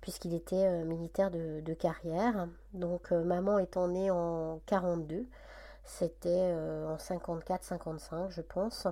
puisqu'il 0.00 0.34
était 0.34 0.66
euh, 0.66 0.84
militaire 0.84 1.30
de, 1.30 1.74
carrière. 1.74 2.48
Donc 2.74 3.12
euh, 3.12 3.24
maman 3.24 3.58
étant 3.58 3.88
née 3.88 4.10
en 4.10 4.60
42, 4.66 5.26
c'était 5.84 6.28
euh, 6.28 6.86
en 6.88 6.96
54-55 6.96 8.30
je 8.30 8.42
pense. 8.42 8.86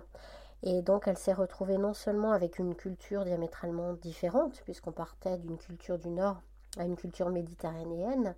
Et 0.62 0.82
donc 0.82 1.08
elle 1.08 1.18
s'est 1.18 1.32
retrouvée 1.32 1.78
non 1.78 1.94
seulement 1.94 2.32
avec 2.32 2.58
une 2.58 2.74
culture 2.74 3.24
diamétralement 3.24 3.94
différente, 3.94 4.62
puisqu'on 4.64 4.92
partait 4.92 5.38
d'une 5.38 5.58
culture 5.58 5.98
du 5.98 6.10
Nord 6.10 6.40
à 6.78 6.84
une 6.84 6.96
culture 6.96 7.30
méditerranéenne, 7.30 8.34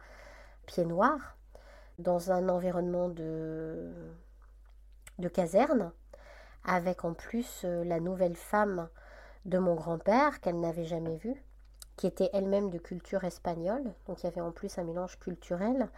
pied 0.67 0.85
noir, 0.85 1.37
dans 1.99 2.31
un 2.31 2.49
environnement 2.49 3.09
de, 3.09 3.93
de 5.19 5.29
caserne, 5.29 5.93
avec 6.65 7.05
en 7.05 7.13
plus 7.13 7.65
la 7.65 8.01
nouvelle 8.01 8.37
femme 8.37 8.89
de 9.45 9.59
mon 9.59 9.75
grand-père 9.75 10.41
qu'elle 10.41 10.61
n'avait 10.61 10.85
jamais 10.85 11.17
vu, 11.17 11.43
qui 11.97 12.07
était 12.07 12.31
elle-même 12.33 12.71
de 12.71 12.79
culture 12.79 13.25
espagnole, 13.25 13.93
donc 14.07 14.23
il 14.23 14.27
y 14.27 14.29
avait 14.29 14.41
en 14.41 14.53
plus 14.53 14.79
un 14.79 14.85
mélange 14.85 15.19
culturel. 15.19 15.89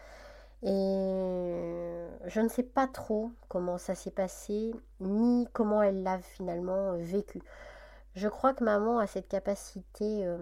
Et 0.63 2.07
je 2.27 2.41
ne 2.41 2.49
sais 2.49 2.63
pas 2.63 2.87
trop 2.87 3.31
comment 3.49 3.77
ça 3.77 3.95
s'est 3.95 4.11
passé, 4.11 4.75
ni 5.01 5.47
comment 5.53 5.83
elle 5.83 6.03
l'a 6.03 6.19
finalement 6.19 6.97
vécu. 6.97 7.43
Je 8.15 8.29
crois 8.29 8.55
que 8.55 8.65
maman 8.65 8.99
a 8.99 9.07
cette 9.07 9.29
capacité 9.29 10.25
euh, 10.25 10.39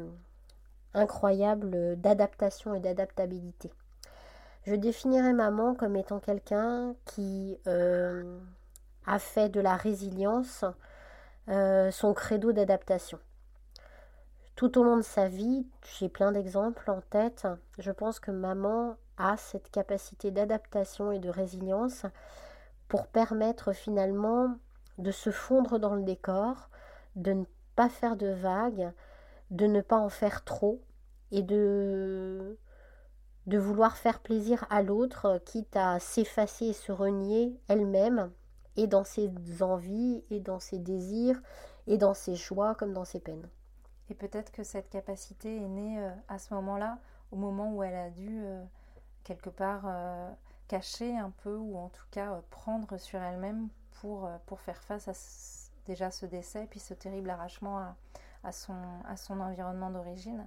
incroyable 0.95 1.97
d'adaptation 1.97 2.75
et 2.75 2.81
d'adaptabilité. 2.81 3.73
Je 4.65 4.75
définirais 4.75 5.33
maman 5.33 5.75
comme 5.75 5.97
étant 5.97 6.21
quelqu'un 6.21 6.95
qui 7.05 7.59
euh, 7.67 8.39
a 9.07 9.19
fait 9.19 9.49
de 9.49 9.61
la 9.61 9.75
résilience 9.75 10.65
euh, 11.49 11.91
son 11.91 12.15
credo 12.15 12.53
d'adaptation. 12.53 13.19
Tout 14.55 14.79
au 14.79 14.85
long 14.85 14.97
de 14.97 15.03
sa 15.03 15.29
vie, 15.29 15.67
j'ai 15.99 16.09
plein 16.09 16.33
d'exemples 16.33 16.91
en 16.91 17.01
tête. 17.01 17.49
Je 17.79 17.91
pense 17.91 18.21
que 18.21 18.31
maman 18.31 18.97
a 19.17 19.37
cette 19.37 19.71
capacité 19.71 20.31
d'adaptation 20.31 21.11
et 21.11 21.19
de 21.19 21.31
résilience 21.31 22.07
pour 22.89 23.07
permettre 23.07 23.73
finalement 23.73 24.57
de 24.99 25.11
se 25.11 25.31
fondre 25.31 25.79
dans 25.79 25.95
le 25.95 26.03
décor, 26.03 26.69
de 27.17 27.33
ne 27.33 27.45
pas 27.75 27.89
faire 27.89 28.17
de 28.17 28.29
vagues, 28.29 28.93
de 29.51 29.67
ne 29.67 29.81
pas 29.81 29.97
en 29.99 30.11
faire 30.11 30.45
trop 30.45 30.81
et 31.31 31.43
de, 31.43 32.59
de 33.47 33.59
vouloir 33.59 33.97
faire 33.97 34.21
plaisir 34.21 34.67
à 34.71 34.83
l'autre, 34.83 35.41
quitte 35.45 35.77
à 35.77 35.99
s'effacer 35.99 36.67
et 36.67 36.73
se 36.73 36.93
renier 36.93 37.59
elle-même 37.69 38.31
et 38.77 38.87
dans 38.87 39.05
ses 39.05 39.31
envies, 39.61 40.25
et 40.31 40.41
dans 40.41 40.59
ses 40.59 40.79
désirs, 40.79 41.41
et 41.87 41.99
dans 41.99 42.15
ses 42.15 42.35
joies 42.35 42.75
comme 42.75 42.93
dans 42.93 43.05
ses 43.05 43.21
peines. 43.21 43.49
Et 44.11 44.15
peut-être 44.15 44.53
que 44.53 44.65
cette 44.65 44.91
capacité 44.91 45.57
est 45.57 45.69
née 45.69 45.99
euh, 45.99 46.11
à 46.29 46.39
ce 46.39 46.53
moment-là, 46.55 46.99
au 47.31 47.37
moment 47.37 47.73
où 47.75 47.83
elle 47.83 47.95
a 47.95 48.11
dû 48.11 48.43
euh, 48.45 48.63
quelque 49.25 49.51
part 49.51 49.85
euh, 49.87 50.31
cacher 50.69 51.17
un 51.17 51.31
peu, 51.43 51.57
ou 51.57 51.77
en 51.79 51.89
tout 51.89 52.07
cas 52.11 52.41
prendre 52.51 52.97
sur 52.99 53.21
elle-même 53.21 53.69
pour, 54.01 54.29
pour 54.47 54.61
faire 54.61 54.83
face 54.83 55.09
à 55.09 55.13
déjà 55.87 56.11
ce 56.11 56.27
décès, 56.27 56.67
puis 56.69 56.81
ce 56.81 56.95
terrible 56.95 57.31
arrachement 57.31 57.95
à, 58.43 58.53
son, 58.53 58.75
à 59.07 59.17
son 59.17 59.41
environnement 59.41 59.91
d'origine. 59.91 60.47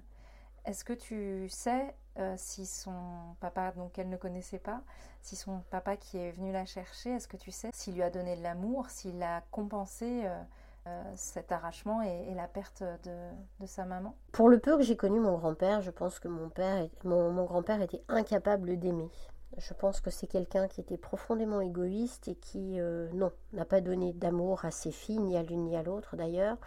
Est-ce 0.66 0.84
que 0.84 0.94
tu 0.94 1.48
sais 1.50 1.94
euh, 2.18 2.34
si 2.38 2.66
son 2.66 2.94
papa, 3.40 3.72
donc 3.76 3.92
qu'elle 3.92 4.10
ne 4.10 4.18
connaissait 4.18 4.60
pas, 4.60 4.82
si 5.22 5.36
son 5.36 5.60
papa 5.70 5.98
qui 5.98 6.18
est 6.18 6.32
venu 6.32 6.52
la 6.52 6.66
chercher, 6.66 7.12
est-ce 7.12 7.28
que 7.28 7.38
tu 7.38 7.52
sais 7.52 7.70
s'il 7.74 7.96
lui 7.96 8.04
a 8.04 8.10
donné 8.10 8.36
de 8.36 8.42
l'amour, 8.42 8.90
s'il 8.90 9.22
a 9.22 9.44
compensé 9.52 10.22
euh, 10.24 10.42
euh, 10.88 11.04
cet 11.16 11.52
arrachement 11.52 12.02
et, 12.02 12.34
la 12.34 12.48
perte 12.48 12.84
de, 13.04 13.66
sa 13.68 13.86
maman? 13.86 14.16
Pour 14.32 14.48
le 14.48 14.60
peu 14.60 14.78
que 14.78 14.84
j'ai 14.84 14.96
connu 14.96 15.20
mon 15.20 15.38
grand-père, 15.38 15.82
je 15.82 15.92
pense 15.92 16.20
que 16.20 16.28
mon, 16.28 16.48
grand-père 17.46 17.82
était 17.82 18.02
incapable 18.08 18.80
d'aimer. 18.80 19.10
Je 19.58 19.74
pense 19.74 20.02
que 20.02 20.10
c'est 20.10 20.28
quelqu'un 20.28 20.68
qui 20.68 20.82
était 20.82 20.98
profondément 20.98 21.62
égoïste 21.62 22.28
et 22.28 22.36
qui, 22.36 22.80
non, 23.14 23.32
n'a 23.54 23.66
pas 23.66 23.82
donné 23.82 24.14
d'amour 24.14 24.66
à 24.66 24.72
ses 24.72 24.92
filles, 24.92 25.20
ni 25.20 25.38
à 25.38 25.44
l'une 25.44 25.66
ni 25.66 25.76
à 25.76 25.84
l'autre 25.84 26.16
d'ailleurs. 26.16 26.58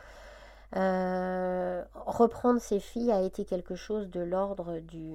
Euh, 0.76 1.82
reprendre 1.94 2.60
ses 2.60 2.80
filles 2.80 3.10
a 3.10 3.22
été 3.22 3.44
quelque 3.44 3.74
chose 3.74 4.10
de 4.10 4.20
l'ordre 4.20 4.80
du, 4.80 5.14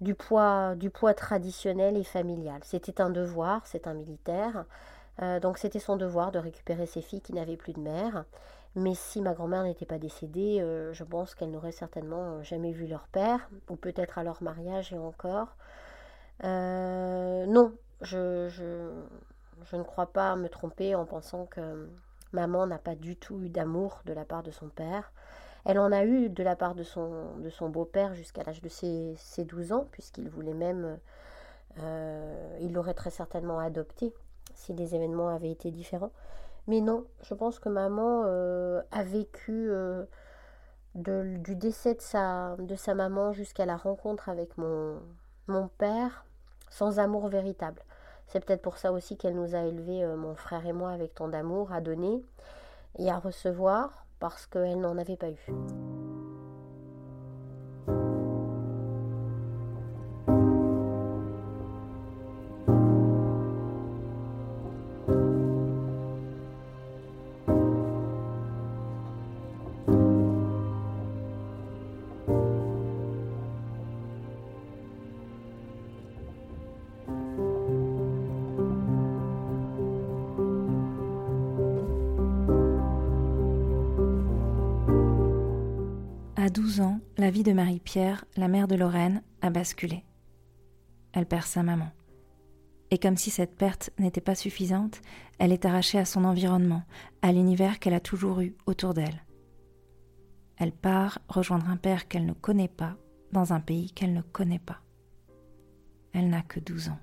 du, 0.00 0.14
poids, 0.14 0.74
du 0.76 0.90
poids 0.90 1.14
traditionnel 1.14 1.96
et 1.96 2.04
familial. 2.04 2.60
C'était 2.64 3.00
un 3.00 3.10
devoir, 3.10 3.66
c'est 3.66 3.86
un 3.86 3.94
militaire. 3.94 4.66
Euh, 5.22 5.40
donc 5.40 5.58
c'était 5.58 5.78
son 5.78 5.96
devoir 5.96 6.32
de 6.32 6.38
récupérer 6.38 6.86
ses 6.86 7.02
filles 7.02 7.20
qui 7.20 7.32
n'avaient 7.32 7.56
plus 7.56 7.72
de 7.72 7.80
mère. 7.80 8.24
Mais 8.76 8.94
si 8.94 9.20
ma 9.20 9.34
grand-mère 9.34 9.64
n'était 9.64 9.86
pas 9.86 9.98
décédée, 9.98 10.58
euh, 10.60 10.92
je 10.92 11.02
pense 11.04 11.34
qu'elle 11.34 11.50
n'aurait 11.50 11.72
certainement 11.72 12.42
jamais 12.42 12.72
vu 12.72 12.86
leur 12.86 13.08
père, 13.08 13.50
ou 13.68 13.76
peut-être 13.76 14.18
à 14.18 14.22
leur 14.22 14.42
mariage 14.42 14.92
et 14.92 14.98
encore. 14.98 15.56
non, 16.42 17.72
je, 18.02 18.48
je, 18.48 18.90
je, 19.64 19.76
ne 19.76 19.82
crois 19.82 20.06
pas 20.12 20.36
me 20.36 20.48
tromper 20.48 20.94
en 20.94 21.04
pensant 21.04 21.46
que 21.46 21.88
Maman 22.32 22.66
n'a 22.66 22.78
pas 22.78 22.94
du 22.94 23.16
tout 23.16 23.42
eu 23.42 23.48
d'amour 23.48 24.02
de 24.04 24.12
la 24.12 24.24
part 24.24 24.42
de 24.42 24.50
son 24.50 24.68
père. 24.68 25.12
Elle 25.64 25.78
en 25.78 25.92
a 25.92 26.04
eu 26.04 26.30
de 26.30 26.42
la 26.42 26.56
part 26.56 26.74
de 26.74 26.82
son, 26.82 27.36
de 27.38 27.50
son 27.50 27.68
beau-père 27.68 28.14
jusqu'à 28.14 28.42
l'âge 28.42 28.62
de 28.62 28.68
ses, 28.68 29.14
ses, 29.18 29.44
12 29.44 29.72
ans, 29.72 29.86
puisqu'il 29.90 30.28
voulait 30.28 30.54
même, 30.54 30.98
euh, 31.80 32.58
il 32.60 32.72
l'aurait 32.72 32.94
très 32.94 33.10
certainement 33.10 33.58
adopté 33.58 34.14
si 34.54 34.72
les 34.72 34.94
événements 34.94 35.28
avaient 35.28 35.50
été 35.50 35.70
différents. 35.70 36.12
Mais 36.66 36.80
non, 36.80 37.04
je 37.22 37.34
pense 37.34 37.58
que 37.58 37.68
maman 37.68 38.22
euh, 38.26 38.80
a 38.92 39.02
vécu 39.02 39.70
euh, 39.70 40.04
du 40.94 41.56
décès 41.56 41.94
de 41.94 42.00
sa, 42.00 42.56
de 42.58 42.74
sa 42.74 42.94
maman 42.94 43.32
jusqu'à 43.32 43.66
la 43.66 43.76
rencontre 43.76 44.28
avec 44.28 44.56
mon, 44.56 44.98
mon 45.46 45.68
père 45.68 46.24
sans 46.70 46.98
amour 46.98 47.28
véritable. 47.28 47.82
C'est 48.30 48.44
peut-être 48.44 48.62
pour 48.62 48.78
ça 48.78 48.92
aussi 48.92 49.16
qu'elle 49.16 49.34
nous 49.34 49.56
a 49.56 49.64
élevés, 49.64 50.04
euh, 50.04 50.16
mon 50.16 50.36
frère 50.36 50.64
et 50.64 50.72
moi, 50.72 50.92
avec 50.92 51.16
tant 51.16 51.26
d'amour 51.26 51.72
à 51.72 51.80
donner 51.80 52.22
et 52.98 53.10
à 53.10 53.18
recevoir, 53.18 54.06
parce 54.20 54.46
qu'elle 54.46 54.80
n'en 54.80 54.96
avait 54.98 55.16
pas 55.16 55.30
eu. 55.30 55.99
La 87.20 87.30
vie 87.30 87.42
de 87.42 87.52
Marie-Pierre, 87.52 88.24
la 88.36 88.48
mère 88.48 88.66
de 88.66 88.74
Lorraine, 88.74 89.22
a 89.42 89.50
basculé. 89.50 90.04
Elle 91.12 91.26
perd 91.26 91.44
sa 91.44 91.62
maman. 91.62 91.90
Et 92.90 92.98
comme 92.98 93.18
si 93.18 93.30
cette 93.30 93.56
perte 93.56 93.90
n'était 93.98 94.22
pas 94.22 94.34
suffisante, 94.34 95.02
elle 95.38 95.52
est 95.52 95.66
arrachée 95.66 95.98
à 95.98 96.06
son 96.06 96.24
environnement, 96.24 96.82
à 97.20 97.30
l'univers 97.30 97.78
qu'elle 97.78 97.94
a 97.94 98.00
toujours 98.00 98.40
eu 98.40 98.56
autour 98.64 98.94
d'elle. 98.94 99.24
Elle 100.56 100.72
part 100.72 101.18
rejoindre 101.28 101.68
un 101.68 101.76
père 101.76 102.08
qu'elle 102.08 102.24
ne 102.24 102.32
connaît 102.32 102.68
pas 102.68 102.96
dans 103.32 103.52
un 103.52 103.60
pays 103.60 103.92
qu'elle 103.92 104.14
ne 104.14 104.22
connaît 104.22 104.58
pas. 104.58 104.80
Elle 106.12 106.30
n'a 106.30 106.42
que 106.42 106.58
12 106.58 106.88
ans. 106.88 106.98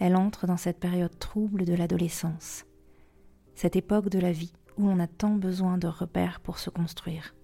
Elle 0.00 0.16
entre 0.16 0.48
dans 0.48 0.56
cette 0.56 0.80
période 0.80 1.16
trouble 1.18 1.64
de 1.64 1.74
l'adolescence, 1.74 2.66
cette 3.54 3.76
époque 3.76 4.08
de 4.08 4.18
la 4.18 4.32
vie 4.32 4.52
où 4.76 4.88
on 4.88 4.98
a 4.98 5.06
tant 5.06 5.36
besoin 5.36 5.78
de 5.78 5.86
repères 5.86 6.40
pour 6.40 6.58
se 6.58 6.70
construire. 6.70 7.34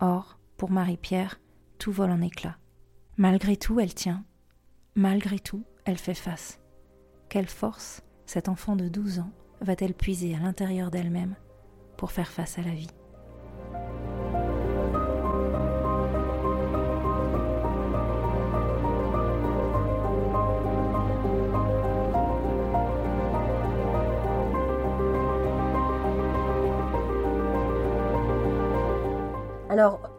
Or, 0.00 0.38
pour 0.56 0.70
Marie-Pierre, 0.70 1.40
tout 1.78 1.92
vole 1.92 2.10
en 2.10 2.20
éclats. 2.20 2.56
Malgré 3.16 3.56
tout, 3.56 3.80
elle 3.80 3.94
tient. 3.94 4.24
Malgré 4.94 5.38
tout, 5.38 5.64
elle 5.84 5.98
fait 5.98 6.14
face. 6.14 6.60
Quelle 7.28 7.48
force 7.48 8.02
cet 8.24 8.48
enfant 8.48 8.76
de 8.76 8.88
12 8.88 9.20
ans 9.20 9.32
va-t-elle 9.60 9.94
puiser 9.94 10.34
à 10.34 10.38
l'intérieur 10.38 10.90
d'elle-même 10.90 11.34
pour 11.96 12.12
faire 12.12 12.30
face 12.30 12.58
à 12.58 12.62
la 12.62 12.74
vie? 12.74 12.90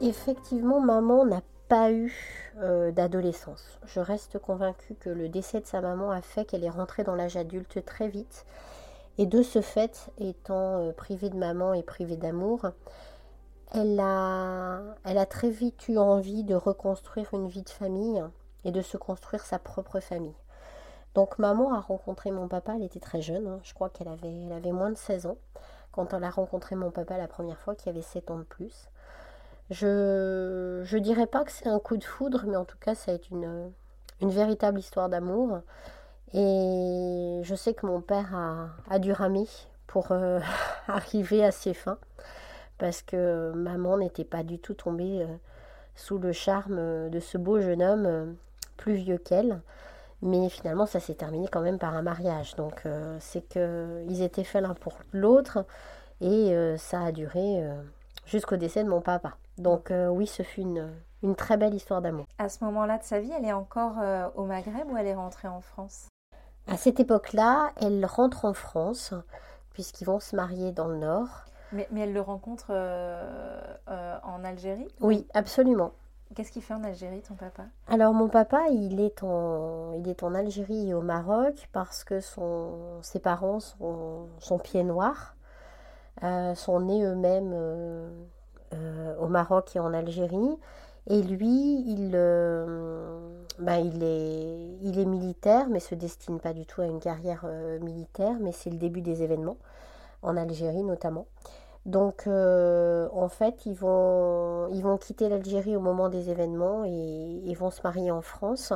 Effectivement, 0.01 0.79
maman 0.79 1.25
n'a 1.25 1.41
pas 1.67 1.91
eu 1.91 2.13
euh, 2.59 2.91
d'adolescence. 2.91 3.79
Je 3.85 3.99
reste 3.99 4.39
convaincue 4.39 4.95
que 4.95 5.09
le 5.09 5.29
décès 5.29 5.59
de 5.59 5.65
sa 5.65 5.81
maman 5.81 6.11
a 6.11 6.21
fait 6.21 6.45
qu'elle 6.45 6.63
est 6.63 6.69
rentrée 6.69 7.03
dans 7.03 7.15
l'âge 7.15 7.37
adulte 7.37 7.83
très 7.85 8.07
vite. 8.07 8.45
Et 9.17 9.25
de 9.25 9.41
ce 9.41 9.61
fait, 9.61 10.09
étant 10.17 10.79
euh, 10.79 10.91
privée 10.91 11.29
de 11.29 11.37
maman 11.37 11.73
et 11.73 11.83
privée 11.83 12.17
d'amour, 12.17 12.67
elle 13.73 13.99
a, 13.99 15.25
très 15.29 15.49
vite 15.49 15.89
eu 15.89 15.97
envie 15.97 16.43
de 16.43 16.55
reconstruire 16.55 17.33
une 17.33 17.47
vie 17.47 17.63
de 17.63 17.69
famille 17.69 18.23
et 18.63 18.71
de 18.71 18.81
se 18.81 18.97
construire 18.97 19.43
sa 19.43 19.59
propre 19.59 19.99
famille. 19.99 20.35
Donc 21.15 21.39
maman 21.39 21.73
a 21.73 21.81
rencontré 21.81 22.31
mon 22.31 22.47
papa, 22.47 22.73
elle 22.75 22.83
était 22.83 22.99
très 22.99 23.21
jeune, 23.21 23.47
hein. 23.47 23.59
je 23.63 23.73
crois 23.73 23.89
qu'elle 23.89 24.07
avait, 24.07 24.43
elle 24.45 24.53
avait 24.53 24.71
moins 24.71 24.91
de 24.91 24.97
16 24.97 25.25
ans 25.25 25.37
quand 25.91 26.13
elle 26.13 26.23
a 26.23 26.29
rencontré 26.29 26.75
mon 26.75 26.91
papa 26.91 27.17
la 27.17 27.27
première 27.27 27.59
fois, 27.59 27.75
qui 27.75 27.89
avait 27.89 28.03
7 28.03 28.29
ans 28.29 28.37
de 28.37 28.43
plus. 28.43 28.87
Je 29.69 30.81
je 30.85 30.97
dirais 30.97 31.27
pas 31.27 31.43
que 31.43 31.51
c'est 31.51 31.67
un 31.67 31.79
coup 31.79 31.97
de 31.97 32.03
foudre, 32.03 32.45
mais 32.47 32.55
en 32.55 32.65
tout 32.65 32.77
cas, 32.77 32.95
ça 32.95 33.11
a 33.11 33.15
été 33.15 33.27
une, 33.31 33.71
véritable 34.21 34.79
histoire 34.79 35.09
d'amour. 35.09 35.59
Et 36.33 37.41
je 37.43 37.55
sais 37.55 37.73
que 37.73 37.85
mon 37.85 38.01
père 38.01 38.33
a, 38.89 38.99
dû 38.99 39.11
ramer 39.11 39.47
pour 39.87 40.11
euh, 40.11 40.39
arriver 40.87 41.43
à 41.43 41.51
ses 41.51 41.73
fins, 41.73 41.99
parce 42.77 43.01
que 43.01 43.51
maman 43.53 43.97
n'était 43.97 44.23
pas 44.25 44.43
du 44.43 44.59
tout 44.59 44.73
tombée 44.73 45.21
euh, 45.23 45.27
sous 45.95 46.17
le 46.17 46.31
charme 46.31 47.09
de 47.09 47.19
ce 47.19 47.37
beau 47.37 47.59
jeune 47.59 47.81
homme 47.81 48.05
euh, 48.05 48.25
plus 48.77 48.95
vieux 48.95 49.17
qu'elle. 49.17 49.61
Mais 50.21 50.49
finalement, 50.49 50.85
ça 50.85 50.99
s'est 50.99 51.15
terminé 51.15 51.47
quand 51.49 51.61
même 51.61 51.79
par 51.79 51.93
un 51.95 52.01
mariage. 52.01 52.55
Donc, 52.55 52.87
c'est 53.19 53.47
qu'ils 53.49 54.21
étaient 54.23 54.43
faits 54.43 54.63
l'un 54.63 54.73
pour 54.73 54.97
l'autre 55.13 55.63
et 56.21 56.75
ça 56.79 57.01
a 57.03 57.11
duré 57.11 57.63
jusqu'au 58.27 58.57
décès 58.57 58.83
de 58.83 58.89
mon 58.89 59.01
papa. 59.01 59.33
Donc 59.57 59.89
euh, 59.89 60.07
oui, 60.09 60.27
ce 60.27 60.43
fut 60.43 60.61
une, 60.61 60.93
une 61.23 61.35
très 61.35 61.57
belle 61.57 61.73
histoire 61.73 62.03
d'amour. 62.03 62.25
À 62.37 62.49
ce 62.49 62.63
moment-là 62.65 62.99
de 62.99 63.03
sa 63.03 63.19
vie, 63.19 63.31
elle 63.35 63.45
est 63.45 63.53
encore 63.53 63.95
euh, 63.99 64.27
au 64.35 64.43
Maghreb 64.43 64.91
ou 64.91 64.97
elle 64.97 65.07
est 65.07 65.15
rentrée 65.15 65.47
en 65.47 65.61
France? 65.61 66.09
À 66.67 66.77
cette 66.77 66.99
époque-là, 66.99 67.71
elle 67.77 68.05
rentre 68.05 68.45
en 68.45 68.53
France, 68.53 69.13
puisqu'ils 69.71 70.05
vont 70.05 70.19
se 70.19 70.35
marier 70.35 70.73
dans 70.73 70.87
le 70.87 70.97
Nord. 70.97 71.45
mais, 71.71 71.87
mais 71.91 72.01
elle 72.01 72.13
le 72.13 72.21
rencontre 72.21 72.67
euh, 72.71 73.61
en 73.87 74.43
Algérie? 74.43 74.87
Oui, 74.99 75.25
absolument. 75.33 75.93
Qu'est-ce 76.35 76.51
qu'il 76.51 76.61
fait 76.61 76.73
en 76.73 76.83
Algérie, 76.83 77.21
ton 77.21 77.35
papa? 77.35 77.63
Alors 77.87 78.13
mon 78.13 78.27
papa, 78.27 78.67
il 78.69 78.99
est 78.99 79.23
en, 79.23 79.93
il 79.93 80.09
est 80.09 80.23
en 80.23 80.35
Algérie 80.35 80.89
et 80.89 80.93
au 80.93 81.01
Maroc 81.01 81.69
parce 81.71 82.03
que 82.03 82.19
son, 82.19 83.01
ses 83.01 83.19
parents 83.19 83.61
sont, 83.61 84.27
sont 84.39 84.59
pieds 84.59 84.83
noirs, 84.83 85.36
euh, 86.23 86.55
sont 86.55 86.79
nés 86.79 87.03
eux-mêmes 87.03 87.51
euh, 87.53 88.09
euh, 88.73 89.15
au 89.19 89.27
Maroc 89.27 89.75
et 89.75 89.79
en 89.79 89.93
Algérie. 89.93 90.57
Et 91.07 91.21
lui, 91.21 91.83
il, 91.87 92.11
ben, 93.59 93.77
il, 93.77 94.03
est, 94.03 94.77
il 94.81 94.99
est 94.99 95.05
militaire, 95.05 95.69
mais 95.69 95.79
se 95.79 95.95
destine 95.95 96.39
pas 96.39 96.53
du 96.53 96.65
tout 96.65 96.81
à 96.81 96.85
une 96.85 96.99
carrière 96.99 97.45
militaire, 97.79 98.35
mais 98.41 98.51
c'est 98.51 98.69
le 98.69 98.75
début 98.75 98.99
des 98.99 99.23
événements, 99.23 99.55
en 100.21 100.35
Algérie 100.35 100.83
notamment. 100.83 101.25
Donc, 101.85 102.27
en 102.27 103.29
fait, 103.29 103.65
ils 103.65 103.73
vont, 103.75 104.67
ils 104.73 104.83
vont 104.83 104.97
quitter 104.97 105.29
l'Algérie 105.29 105.77
au 105.77 105.79
moment 105.79 106.09
des 106.09 106.29
événements 106.29 106.83
et 106.83 106.89
ils 106.89 107.55
vont 107.55 107.71
se 107.71 107.81
marier 107.83 108.11
en 108.11 108.21
France. 108.21 108.73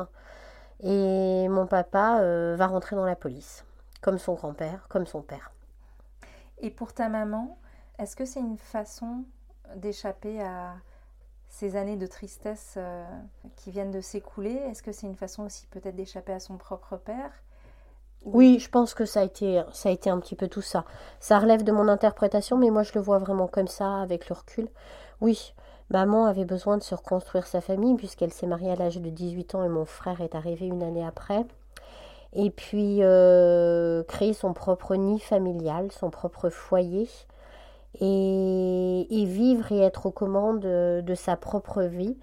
Et 0.82 1.48
mon 1.50 1.66
papa 1.66 2.22
va 2.56 2.66
rentrer 2.66 2.96
dans 2.96 3.04
la 3.04 3.16
police, 3.16 3.66
comme 4.00 4.16
son 4.16 4.32
grand-père, 4.32 4.86
comme 4.88 5.04
son 5.04 5.20
père. 5.20 5.51
Et 6.62 6.70
pour 6.70 6.94
ta 6.94 7.08
maman, 7.10 7.58
est-ce 7.98 8.16
que 8.16 8.24
c'est 8.24 8.40
une 8.40 8.56
façon 8.58 9.24
d'échapper 9.76 10.40
à 10.42 10.76
ces 11.48 11.76
années 11.76 11.96
de 11.96 12.06
tristesse 12.06 12.74
euh, 12.78 13.04
qui 13.56 13.70
viennent 13.72 13.90
de 13.92 14.00
s'écouler? 14.02 14.52
Est-ce 14.54 14.82
que 14.82 14.92
c'est 14.92 15.06
une 15.06 15.16
façon 15.16 15.44
aussi 15.44 15.66
peut-être 15.68 15.96
d'échapper 15.96 16.32
à 16.34 16.40
son 16.40 16.58
propre 16.58 16.96
père? 16.98 17.32
Ou- 18.24 18.34
Oui, 18.34 18.58
je 18.58 18.68
pense 18.68 18.94
que 18.94 19.04
ça 19.04 19.20
a 19.20 19.24
été, 19.24 19.62
ça 19.72 19.88
a 19.88 19.92
été 19.92 20.10
un 20.10 20.18
petit 20.18 20.34
peu 20.36 20.48
tout 20.48 20.60
ça. 20.62 20.84
Ça 21.20 21.38
relève 21.38 21.62
de 21.64 21.70
mon 21.72 21.86
interprétation, 21.88 22.56
mais 22.58 22.70
moi 22.70 22.82
je 22.82 22.92
le 22.94 23.00
vois 23.00 23.18
vraiment 23.18 23.46
comme 23.48 23.68
ça, 23.68 24.00
avec 24.02 24.28
le 24.28 24.34
recul. 24.34 24.68
Oui, 25.20 25.54
maman 25.90 26.26
avait 26.26 26.44
besoin 26.44 26.78
de 26.78 26.82
se 26.82 26.94
reconstruire 26.96 27.46
sa 27.46 27.60
famille, 27.60 27.94
puisqu'elle 27.96 28.32
s'est 28.32 28.46
mariée 28.48 28.72
à 28.72 28.76
l'âge 28.76 29.00
de 29.00 29.08
18 29.10 29.54
ans 29.54 29.62
et 29.64 29.68
mon 29.68 29.84
frère 29.84 30.20
est 30.20 30.34
arrivé 30.34 30.66
une 30.66 30.82
année 30.82 31.04
après. 31.06 31.44
Et 32.34 32.50
puis 32.50 32.98
euh, 33.02 34.02
créer 34.04 34.32
son 34.32 34.54
propre 34.54 34.96
nid 34.96 35.20
familial, 35.20 35.92
son 35.92 36.10
propre 36.10 36.48
foyer, 36.48 37.08
et, 38.00 39.06
vivre 39.10 39.70
et 39.70 39.80
être 39.80 40.06
aux 40.06 40.10
commandes 40.10 40.60
de, 40.60 41.14
sa 41.14 41.36
propre 41.36 41.82
vie, 41.82 42.16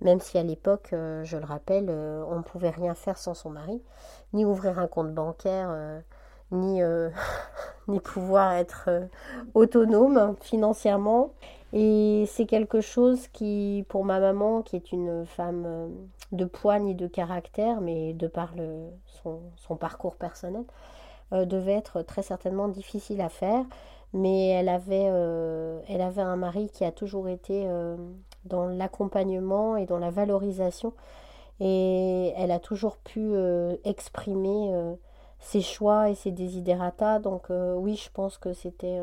même 0.00 0.20
si 0.20 0.38
à 0.38 0.44
l'époque, 0.44 0.90
euh, 0.92 1.24
je 1.24 1.36
le 1.36 1.44
rappelle, 1.44 1.86
euh, 1.88 2.24
on 2.28 2.36
ne 2.36 2.42
pouvait 2.42 2.70
rien 2.70 2.94
faire 2.94 3.18
sans 3.18 3.34
son 3.34 3.50
mari 3.50 3.82
ni 4.32 4.44
ouvrir 4.44 4.78
un 4.78 4.86
compte 4.86 5.12
bancaire, 5.12 5.74
ni, 6.52 6.80
ni 7.88 8.00
pouvoir 8.00 8.52
être 8.52 8.88
autonome 9.54 10.36
financièrement. 10.40 11.32
Et 11.78 12.24
c'est 12.26 12.46
quelque 12.46 12.80
chose 12.80 13.28
qui, 13.28 13.84
pour 13.90 14.02
ma 14.02 14.18
maman, 14.18 14.62
qui 14.62 14.76
est 14.76 14.92
une 14.92 15.26
femme 15.26 15.64
euh, 15.66 15.88
de 16.32 16.46
poigne 16.46 16.88
et 16.88 16.94
de 16.94 17.06
caractère, 17.06 17.82
mais 17.82 18.14
de 18.14 18.28
par 18.28 18.54
son, 19.22 19.76
parcours 19.76 20.16
personnel, 20.16 20.64
euh, 21.34 21.44
devait 21.44 21.74
être 21.74 22.00
très 22.00 22.22
certainement 22.22 22.68
difficile 22.68 23.20
à 23.20 23.28
faire. 23.28 23.62
mais 24.14 24.48
elle 24.48 24.70
avait, 24.70 25.08
euh, 25.10 25.78
elle 25.88 26.00
avait 26.00 26.22
un 26.22 26.36
mari 26.36 26.70
qui 26.72 26.82
a 26.82 26.92
toujours 26.92 27.28
été 27.28 27.68
dans 28.46 28.66
l'accompagnement 28.66 29.76
et 29.76 29.84
dans 29.84 29.98
la 29.98 30.10
valorisation. 30.10 30.94
Et 31.60 32.32
elle 32.38 32.52
a 32.52 32.58
toujours 32.58 32.96
pu 32.96 33.34
exprimer 33.84 34.72
ses 35.40 35.60
choix 35.60 36.08
et 36.10 36.14
ses 36.14 36.30
désidératas. 36.30 37.18
Donc 37.18 37.48
oui, 37.50 37.96
je 37.96 38.10
pense 38.10 38.38
que 38.38 38.54
c'était, 38.54 39.02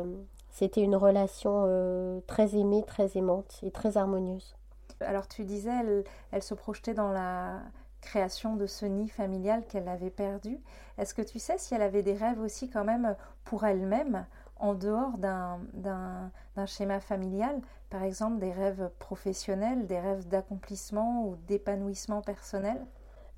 c'était 0.54 0.80
une 0.80 0.96
relation 0.96 2.22
très 2.26 2.56
aimée, 2.56 2.82
très 2.86 3.18
aimante 3.18 3.58
et 3.62 3.70
très 3.70 3.98
harmonieuse. 3.98 4.56
Alors 5.00 5.28
tu 5.28 5.44
disais, 5.44 5.72
elle, 5.80 6.04
elle 6.30 6.42
se 6.42 6.54
projetait 6.54 6.94
dans 6.94 7.10
la 7.10 7.60
création 8.00 8.54
de 8.54 8.66
ce 8.66 8.86
nid 8.86 9.08
familial 9.08 9.64
qu'elle 9.66 9.88
avait 9.88 10.10
perdu. 10.10 10.60
Est-ce 10.96 11.12
que 11.12 11.22
tu 11.22 11.38
sais 11.38 11.58
si 11.58 11.74
elle 11.74 11.82
avait 11.82 12.02
des 12.02 12.14
rêves 12.14 12.40
aussi 12.40 12.70
quand 12.70 12.84
même 12.84 13.16
pour 13.44 13.64
elle-même 13.64 14.26
en 14.56 14.74
dehors 14.74 15.18
d'un 15.18 16.30
schéma 16.66 17.00
familial, 17.00 17.60
par 17.90 18.04
exemple 18.04 18.38
des 18.38 18.52
rêves 18.52 18.90
professionnels, 19.00 19.86
des 19.86 19.98
rêves 19.98 20.28
d'accomplissement 20.28 21.26
ou 21.26 21.36
d'épanouissement 21.48 22.22
personnel? 22.22 22.80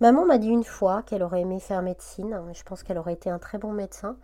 Maman 0.01 0.27
m'a 0.27 0.39
dit 0.39 0.49
une 0.49 0.65
fois 0.65 1.03
qu'elle 1.03 1.23
aurait 1.23 1.41
aimé 1.41 1.59
faire 1.59 1.83
médecine. 1.83 2.41
Je 2.53 2.63
pense 2.65 2.83
qu'elle 2.83 2.99
aurait 2.99 3.15
été 3.15 3.31
un 3.31 3.39
très 3.39 3.59
bon 3.59 3.73
médecin. 3.73 4.17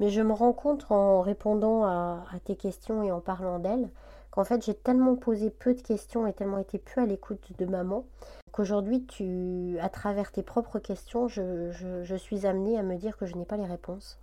Mais 0.00 0.08
je 0.08 0.22
me 0.22 0.32
rends 0.32 0.52
compte 0.52 0.86
en 0.90 1.20
répondant 1.20 1.84
à 1.84 2.24
tes 2.44 2.56
questions 2.56 3.02
et 3.02 3.12
en 3.12 3.20
parlant 3.20 3.58
d'elle 3.58 3.90
qu'en 4.30 4.44
fait 4.44 4.64
j'ai 4.64 4.74
tellement 4.74 5.16
posé 5.16 5.50
peu 5.50 5.74
de 5.74 5.82
questions 5.82 6.26
et 6.26 6.32
tellement 6.32 6.58
été 6.58 6.78
peu 6.78 7.00
à 7.00 7.06
l'écoute 7.06 7.52
de 7.58 7.66
maman 7.66 8.04
qu'aujourd'hui 8.52 9.04
tu, 9.04 9.76
à 9.80 9.88
travers 9.88 10.32
tes 10.32 10.42
propres 10.42 10.78
questions, 10.78 11.28
je, 11.28 12.16
suis 12.16 12.46
amenée 12.46 12.78
à 12.78 12.82
me 12.82 12.96
dire 12.96 13.16
que 13.16 13.26
je 13.26 13.36
n'ai 13.36 13.44
pas 13.44 13.56
les 13.56 13.66
réponses. 13.66 14.18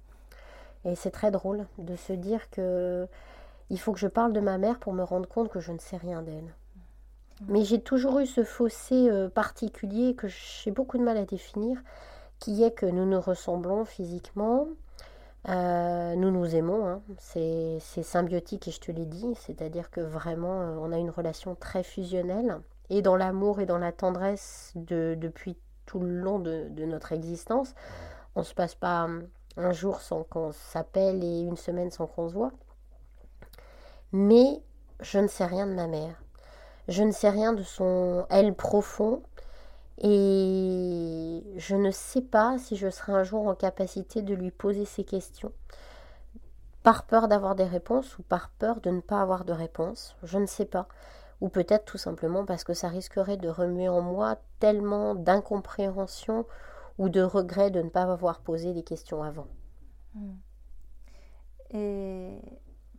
Et 0.86 0.96
c'est 0.96 1.12
très 1.12 1.32
drôle 1.32 1.66
de 1.78 1.96
se 1.96 2.14
dire 2.14 2.50
que 2.50 3.08
il 3.70 3.80
faut 3.80 3.92
que 3.92 4.00
je 4.00 4.08
parle 4.08 4.32
de 4.32 4.40
ma 4.40 4.58
mère 4.58 4.80
pour 4.80 4.94
me 4.94 5.04
rendre 5.04 5.28
compte 5.28 5.50
que 5.50 5.60
je 5.60 5.72
ne 5.72 5.80
sais 5.80 5.98
rien 5.98 6.22
d'elle. 6.22 6.54
Mais 7.48 7.64
j'ai 7.64 7.80
toujours 7.80 8.20
eu 8.20 8.26
ce 8.26 8.44
fossé 8.44 9.10
euh, 9.10 9.30
particulier 9.30 10.16
que 10.16 10.28
j'ai 10.28 10.72
beaucoup 10.72 10.98
de 10.98 11.04
mal 11.04 11.18
à 11.18 11.26
définir, 11.26 11.78
qui 12.40 12.64
est 12.64 12.72
que 12.72 12.86
nous 12.86 13.06
nous 13.06 13.22
ressemblons 13.22 13.86
physiquement, 13.86 14.68
euh, 15.50 16.16
nous 16.16 16.32
nous 16.32 16.56
aimons, 16.56 16.88
hein. 16.88 17.02
c'est 17.20 17.80
symbiotique 17.80 18.68
et 18.68 18.72
je 18.72 18.82
te 18.82 18.92
l'ai 18.92 19.06
dit, 19.06 19.34
c'est-à-dire 19.36 19.92
que 19.92 20.02
vraiment 20.02 20.62
euh, 20.62 20.78
on 20.82 20.92
a 20.92 20.98
une 20.98 21.10
relation 21.10 21.56
très 21.56 21.84
fusionnelle 21.84 22.60
et 22.90 23.02
dans 23.02 23.16
l'amour 23.16 23.62
et 23.62 23.66
dans 23.66 23.78
la 23.78 23.92
tendresse 23.92 24.74
de, 24.76 25.16
depuis 25.18 25.56
tout 25.86 26.00
le 26.00 26.20
long 26.20 26.40
de, 26.40 26.68
notre 26.86 27.14
existence. 27.14 27.76
On 28.36 28.42
ne 28.42 28.46
se 28.46 28.54
passe 28.54 28.76
pas 28.76 29.08
un 29.56 29.72
jour 29.72 30.02
sans 30.02 30.24
qu'on 30.24 30.52
s'appelle 30.52 31.24
et 31.24 31.42
une 31.42 31.58
semaine 31.58 31.92
sans 31.92 32.08
qu'on 32.08 32.28
se 32.30 32.34
voit. 32.34 32.52
Mais 34.12 34.62
je 35.00 35.20
ne 35.20 35.28
sais 35.28 35.46
rien 35.46 35.66
de 35.66 35.74
ma 35.74 35.88
mère. 35.88 36.22
Je 36.88 37.04
ne 37.04 37.12
sais 37.12 37.30
rien 37.30 37.54
de 37.54 37.64
son 37.64 38.26
elle 38.30 38.54
profond. 38.54 39.22
Et 40.00 41.44
je 41.58 41.76
ne 41.76 41.90
sais 41.90 42.22
pas 42.22 42.58
si 42.60 42.76
je 42.76 42.90
serai 42.90 43.14
un 43.14 43.24
jour 43.24 43.48
en 43.48 43.56
capacité 43.56 44.22
de 44.22 44.36
lui 44.36 44.52
poser 44.52 44.86
ces 44.86 45.04
questions, 45.04 45.52
par 46.84 47.06
peur 47.06 47.28
d'avoir 47.28 47.56
des 47.56 47.64
réponses 47.64 48.18
ou 48.20 48.24
par 48.24 48.52
peur 48.52 48.80
de 48.80 48.92
ne 48.92 49.02
pas 49.02 49.22
avoir 49.22 49.44
de 49.44 49.54
réponses, 49.54 50.16
je 50.24 50.38
ne 50.38 50.46
sais 50.46 50.66
pas. 50.66 50.88
Ou 51.42 51.50
peut-être 51.50 51.86
tout 51.86 51.98
simplement 51.98 52.46
parce 52.46 52.64
que 52.64 52.74
ça 52.74 52.88
risquerait 52.90 53.38
de 53.38 53.50
remuer 53.50 53.90
en 53.90 54.02
moi 54.02 54.38
tellement 54.60 55.16
d'incompréhension 55.16 56.46
ou 57.00 57.10
de 57.10 57.22
regret 57.22 57.72
de 57.72 57.82
ne 57.82 57.90
pas 57.90 58.04
avoir 58.04 58.42
posé 58.42 58.74
des 58.74 58.84
questions 58.84 59.24
avant. 59.24 59.48
Hmm. 61.74 62.38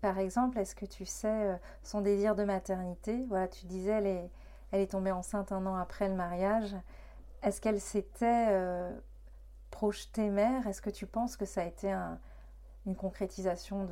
Par 0.01 0.19
exemple, 0.19 0.59
est-ce 0.59 0.75
que 0.75 0.87
tu 0.87 1.05
sais 1.05 1.29
euh, 1.29 1.57
son 1.83 2.01
désir 2.01 2.35
de 2.35 2.45
maternité? 2.45 3.25
Voilà, 3.29 3.49
tu 3.49 3.67
disais, 3.67 4.31
elle 4.73 4.81
est, 4.81 4.87
tombée 4.87 5.13
enceinte 5.13 5.53
un 5.53 5.65
an 5.67 5.77
après 5.77 6.09
le 6.09 6.15
mariage. 6.15 6.75
Est-ce 7.43 7.61
qu'elle 7.61 7.81
s'était 7.81 8.47
euh, 8.51 8.91
projetée 9.71 10.31
mère? 10.31 10.67
Est-ce 10.67 10.83
que 10.83 10.91
tu 10.91 11.07
penses 11.07 11.37
que 11.37 11.45
ça 11.45 11.63
a 11.63 11.65
été 11.65 11.93
une 12.87 12.97
concrétisation 12.97 13.87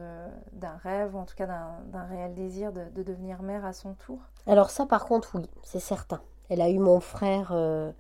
d'un 0.53 0.77
rêve, 0.79 1.15
ou 1.15 1.19
en 1.19 1.25
tout 1.25 1.35
cas 1.37 1.47
d'un 1.47 2.05
réel 2.05 2.35
désir 2.35 2.73
de, 2.73 3.03
devenir 3.03 3.43
mère 3.43 3.65
à 3.65 3.73
son 3.73 3.95
tour? 3.95 4.19
Alors 4.47 4.71
ça 4.71 4.87
par 4.87 5.05
contre 5.05 5.37
oui, 5.37 5.49
c'est 5.63 5.81
certain. 5.81 6.21
Elle 6.49 6.61
a 6.61 6.71
eu 6.71 6.79
mon 6.79 7.01
frère 7.01 7.51
euh, 7.53 7.91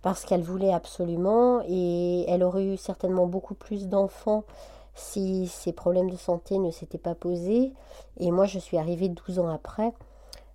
parce 0.00 0.24
qu'elle 0.24 0.42
voulait 0.42 0.72
absolument 0.72 1.62
et 1.66 2.24
elle 2.28 2.42
aurait 2.42 2.64
eu 2.64 2.76
certainement 2.76 3.26
beaucoup 3.26 3.54
plus 3.54 3.88
d'enfants 3.88 4.44
si 4.94 5.46
ces 5.48 5.72
problèmes 5.72 6.10
de 6.10 6.16
santé 6.16 6.58
ne 6.58 6.70
s'étaient 6.70 6.98
pas 6.98 7.14
posés. 7.14 7.72
Et 8.18 8.30
moi 8.30 8.46
je 8.46 8.58
suis 8.58 8.78
arrivée 8.78 9.08
12 9.08 9.38
ans 9.38 9.48
après. 9.48 9.92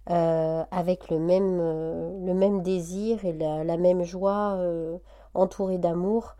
Euh, 0.10 0.63
avec 0.71 1.10
le 1.10 1.19
même, 1.19 1.60
euh, 1.60 2.26
le 2.26 2.34
même 2.34 2.62
désir 2.62 3.26
et 3.26 3.34
la, 3.34 3.78
même 3.78 4.04
joie, 4.04 4.54
euh, 4.56 4.97
entourée 5.34 5.78
d'amour, 5.78 6.36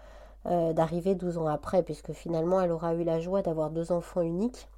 d'arriver 0.46 1.14
12 1.14 1.40
ans 1.40 1.48
après, 1.48 1.84
puisque 1.84 2.14
finalement 2.14 2.62
elle 2.62 2.72
aura 2.72 2.94
eu 2.94 3.04
la 3.04 3.20
joie 3.20 3.42
d'avoir 3.42 3.70
deux 3.70 3.92
enfants 3.92 4.22
uniques, 4.22 4.70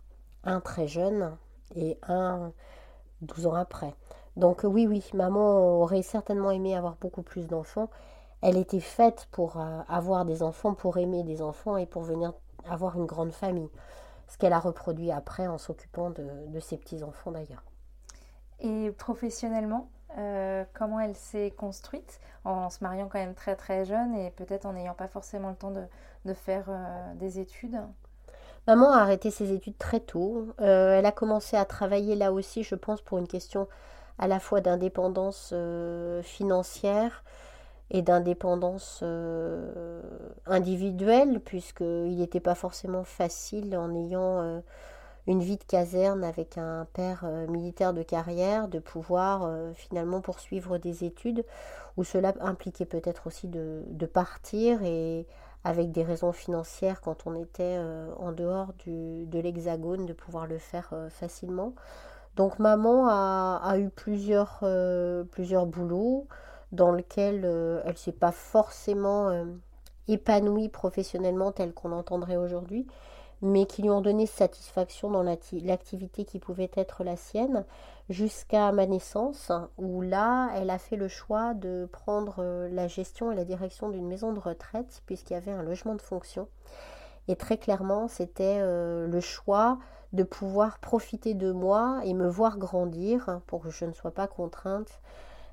un 0.44 0.62
très 0.62 0.88
jeune 0.88 1.38
et 1.76 2.00
un 2.08 2.52
12 3.22 3.46
ans 3.46 3.54
après. 3.54 3.94
Donc 4.36 4.62
oui, 4.64 4.88
oui, 4.88 5.06
maman 5.14 5.80
aurait 5.80 6.02
certainement 6.02 6.50
aimé 6.50 6.76
avoir 6.76 6.96
beaucoup 7.00 7.22
plus 7.22 7.46
d'enfants. 7.46 7.88
Elle 8.42 8.58
était 8.58 8.80
faite 8.80 9.28
pour 9.32 9.58
avoir 9.88 10.26
des 10.26 10.42
enfants, 10.42 10.74
pour 10.74 10.98
aimer 10.98 11.22
des 11.22 11.44
enfants 11.44 11.78
et 11.78 11.86
pour 11.86 12.02
venir 12.02 12.34
avoir 12.74 12.98
une 12.98 13.06
grande 13.06 13.32
famille. 13.32 13.70
Ce 14.28 14.38
qu'elle 14.38 14.54
a 14.54 14.60
reproduit 14.60 15.12
après 15.12 15.48
en 15.48 15.58
s'occupant 15.58 16.10
de, 16.12 16.28
de 16.48 16.60
ses 16.60 16.78
petits-enfants 16.78 17.32
d'ailleurs. 17.32 17.64
Et 18.60 18.92
professionnellement, 18.92 19.90
euh, 20.18 20.64
comment 20.74 21.00
elle 21.00 21.16
s'est 21.16 21.52
construite 21.52 22.20
en 22.44 22.70
se 22.70 22.84
mariant 22.84 23.08
quand 23.08 23.20
même 23.20 23.36
très 23.36 23.56
très 23.56 23.86
jeune 23.86 24.16
et 24.16 24.32
peut-être 24.32 24.66
en 24.66 24.74
n'ayant 24.74 24.96
pas 24.96 25.08
forcément 25.08 25.50
le 25.50 25.56
temps 25.56 25.72
de, 25.72 26.34
faire 26.34 26.66
euh, 26.70 27.14
des 27.16 27.40
études? 27.40 27.80
Maman 28.68 28.92
a 28.92 29.00
arrêté 29.00 29.30
ses 29.32 29.54
études 29.54 29.78
très 29.78 30.00
tôt. 30.00 30.48
Euh, 30.60 30.98
elle 30.98 31.06
a 31.06 31.12
commencé 31.12 31.58
à 31.58 31.66
travailler 31.66 32.16
là 32.16 32.34
aussi, 32.34 32.64
je 32.64 32.76
pense, 32.76 33.02
pour 33.02 33.18
une 33.18 33.28
question 33.28 33.68
à 34.18 34.28
la 34.28 34.40
fois 34.40 34.62
d'indépendance 34.62 35.54
financière 36.24 37.24
et 37.92 38.02
d'indépendance 38.02 39.04
individuelle, 40.46 41.40
puisqu'il 41.40 42.18
n'était 42.18 42.40
pas 42.40 42.56
forcément 42.56 43.04
facile 43.04 43.76
en 43.78 43.94
ayant 43.96 44.62
une 45.30 45.42
vie 45.42 45.58
de 45.58 45.64
caserne 45.64 46.24
avec 46.24 46.58
un 46.58 46.88
père 46.94 47.22
euh, 47.24 47.46
militaire 47.48 47.94
de 47.94 48.02
carrière, 48.02 48.68
de 48.68 48.80
pouvoir 48.80 49.44
euh, 49.44 49.72
finalement 49.74 50.22
poursuivre 50.22 50.80
des 50.80 51.04
études, 51.04 51.46
où 51.98 52.04
cela 52.04 52.34
impliquait 52.42 52.86
peut-être 52.86 53.28
aussi 53.28 53.48
de, 53.48 53.84
partir 54.12 54.82
et 54.84 55.28
avec 55.64 55.92
des 55.92 56.04
raisons 56.04 56.32
financières 56.32 57.00
quand 57.02 57.28
on 57.28 57.36
était 57.36 57.76
euh, 57.78 58.12
en 58.18 58.32
dehors 58.32 58.74
de 58.88 59.40
l'hexagone, 59.40 60.08
de 60.08 60.14
pouvoir 60.14 60.48
le 60.48 60.58
faire 60.58 60.94
facilement. 61.10 61.74
Donc 62.36 62.58
maman 62.58 63.08
a, 63.08 63.78
eu 63.78 63.90
plusieurs, 63.90 64.64
plusieurs 65.32 65.66
boulots 65.66 66.26
dans 66.72 66.92
lesquels 66.92 67.46
elle 67.46 67.92
ne 67.92 67.98
s'est 67.98 68.12
pas 68.12 68.32
forcément 68.32 69.46
épanouie 70.08 70.70
professionnellement 70.70 71.52
telle 71.52 71.74
qu'on 71.74 71.90
l'entendrait 71.90 72.38
aujourd'hui, 72.38 72.88
mais 73.42 73.66
qui 73.66 73.82
lui 73.82 73.90
ont 73.90 74.02
donné 74.02 74.26
satisfaction 74.26 75.10
dans 75.10 75.24
l'activité 75.24 76.26
qui 76.26 76.40
pouvait 76.40 76.72
être 76.76 77.04
la 77.04 77.16
sienne, 77.16 77.66
jusqu'à 78.10 78.72
ma 78.72 78.86
naissance, 78.86 79.52
où 79.78 80.02
là, 80.02 80.50
elle 80.56 80.70
a 80.70 80.78
fait 80.78 80.96
le 80.96 81.08
choix 81.08 81.54
de 81.54 81.88
prendre 81.92 82.38
euh, 82.40 82.68
la 82.70 82.88
gestion 82.88 83.32
et 83.32 83.36
la 83.36 83.46
direction 83.46 83.90
d'une 83.90 84.08
maison 84.08 84.34
de 84.34 84.40
retraite, 84.40 85.04
puisqu'il 85.06 85.34
y 85.34 85.38
avait 85.38 85.52
un 85.52 85.62
logement 85.62 85.96
de 85.96 86.02
fonction. 86.02 86.48
Et 87.28 87.36
très 87.36 87.58
clairement, 87.58 88.08
c'était 88.08 88.58
euh, 88.60 89.08
le 89.08 89.20
choix 89.22 89.78
de 90.12 90.24
pouvoir 90.24 90.80
profiter 90.80 91.36
de 91.36 91.52
moi 91.52 92.02
et 92.04 92.16
me 92.16 92.28
voir 92.28 92.58
grandir, 92.58 93.42
pour 93.46 93.62
que 93.62 93.70
je 93.70 93.86
ne 93.86 93.94
sois 93.94 94.12
pas 94.12 94.28
contrainte 94.28 95.00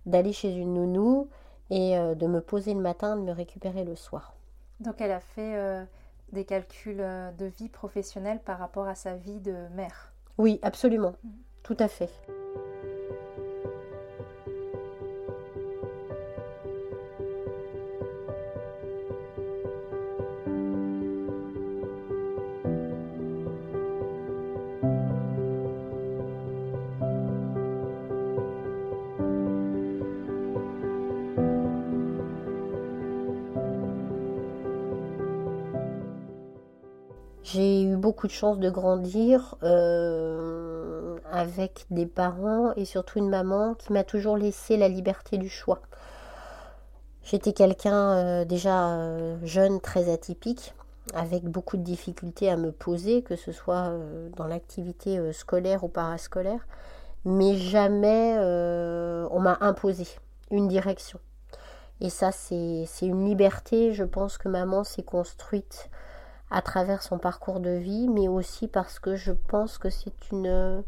d'aller 0.07 0.33
chez 0.33 0.55
une 0.55 0.75
nounou 0.75 1.29
et 1.71 1.99
euh, 1.99 2.14
de 2.14 2.27
me 2.27 2.40
poser 2.40 2.75
le 2.75 2.81
matin, 2.81 3.16
de 3.16 3.23
me 3.23 3.33
récupérer 3.33 3.85
le 3.85 3.97
soir. 3.97 4.35
Donc 4.81 5.01
elle 5.01 5.12
a 5.12 5.21
fait 5.21 5.87
des 6.33 6.45
calculs 6.45 7.01
euh, 7.01 7.31
de 7.33 7.47
vie 7.47 7.69
professionnelle 7.69 8.40
par 8.40 8.59
rapport 8.59 8.88
à 8.88 8.95
sa 8.95 9.14
vie 9.14 9.40
de 9.40 9.55
mère. 9.75 10.12
Oui, 10.38 10.59
absolument, 10.62 11.14
mm. 11.25 11.31
tout 11.62 11.77
à 11.79 11.88
fait. 11.88 12.11
J'ai 37.53 37.85
eu 37.85 37.97
beaucoup 37.97 38.27
de 38.27 38.33
chance 38.33 38.59
de 38.59 38.71
grandir 38.71 39.55
avec 41.31 41.87
des 41.91 42.07
parents 42.07 42.73
et 42.75 42.85
surtout 42.85 43.21
une 43.21 43.29
maman 43.29 43.75
qui 43.75 43.93
m'a 43.93 44.05
toujours 44.05 44.37
laissé 44.37 44.77
la 44.77 44.89
liberté 44.89 45.39
du 45.39 45.49
choix. 45.49 45.81
J'étais 47.23 47.53
quelqu'un 47.53 48.45
déjà 48.45 48.99
jeune, 49.45 49.81
très 49.81 50.13
atypique 50.13 50.75
avec 51.15 51.45
beaucoup 51.45 51.77
de 51.77 51.83
difficultés 51.83 52.51
à 52.51 52.57
me 52.57 52.73
poser, 52.73 53.23
que 53.23 53.37
ce 53.37 53.53
soit 53.53 53.91
euh, 53.91 54.29
dans 54.37 54.47
l'activité 54.47 55.19
euh, 55.19 55.33
scolaire 55.33 55.85
ou 55.85 55.89
parascolaire, 55.89 56.67
mais 57.25 57.57
jamais 57.57 58.37
euh, 58.39 59.29
on 59.31 59.41
m'a 59.41 59.59
imposé 59.61 60.07
une 60.51 60.69
direction. 60.69 61.19
Et 62.01 62.11
ça, 62.11 62.31
c'est 62.31 62.87
une 63.03 63.25
liberté, 63.25 63.95
je 63.95 64.05
pense 64.05 64.37
que 64.37 64.49
maman 64.49 64.85
s'est 64.85 65.03
construite 65.03 65.89
à 66.51 66.63
travers 66.63 67.03
son 67.03 67.19
parcours 67.19 67.61
de 67.61 67.71
vie, 67.71 68.09
mais 68.09 68.29
aussi 68.29 68.69
parce 68.69 68.99
que 68.99 69.17
je 69.17 69.33
pense 69.33 69.79
que 69.79 69.91
c'est 69.91 70.31
une, 70.31 70.85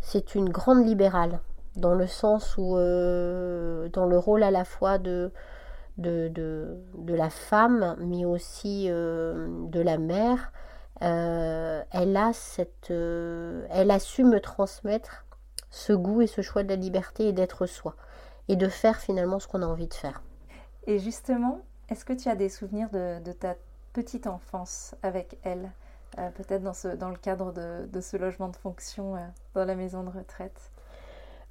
c'est 0.00 0.34
une 0.34 0.48
grande 0.48 0.84
libérale, 0.86 1.40
dans 1.76 1.94
le 1.94 2.06
sens 2.06 2.56
où, 2.56 2.74
dans 2.74 4.06
le 4.06 4.18
rôle 4.18 4.42
à 4.42 4.50
la 4.50 4.64
fois 4.64 4.98
de, 4.98 5.30
de, 5.98 6.30
de, 6.94 7.14
la 7.14 7.30
femme, 7.30 7.96
mais 8.00 8.24
aussi 8.24 8.86
euh, 8.88 9.48
de 9.68 9.80
la 9.80 9.98
mère, 9.98 10.52
euh, 11.02 11.82
elle, 11.90 12.16
a 12.16 12.32
cette, 12.32 12.90
euh, 12.90 13.66
elle 13.70 13.90
a 13.90 13.98
su 13.98 14.24
me 14.24 14.40
transmettre 14.40 15.24
ce 15.70 15.92
goût 15.92 16.22
et 16.22 16.26
ce 16.26 16.42
choix 16.42 16.62
de 16.62 16.68
la 16.68 16.76
liberté 16.76 17.28
et 17.28 17.32
d'être 17.32 17.66
soi, 17.66 17.96
et 18.48 18.56
de 18.56 18.68
faire 18.68 18.98
finalement 18.98 19.38
ce 19.38 19.48
qu'on 19.48 19.62
a 19.62 19.66
envie 19.66 19.88
de 19.88 19.94
faire. 19.94 20.22
Et 20.86 20.98
justement, 20.98 21.60
est-ce 21.88 22.04
que 22.04 22.12
tu 22.12 22.28
as 22.28 22.36
des 22.36 22.48
souvenirs 22.48 22.90
de, 22.90 23.22
de 23.22 23.32
ta 23.32 23.56
petite 23.96 24.26
enfance 24.26 24.94
avec 25.02 25.38
elle 25.42 25.70
Peut-être 26.36 26.62
dans, 26.62 27.10
le 27.10 27.16
cadre 27.16 27.52
de, 27.52 28.00
ce 28.00 28.16
logement 28.16 28.48
de 28.48 28.56
fonction 28.56 29.16
dans 29.54 29.66
la 29.66 29.74
maison 29.74 30.02
de 30.02 30.08
retraite 30.08 30.70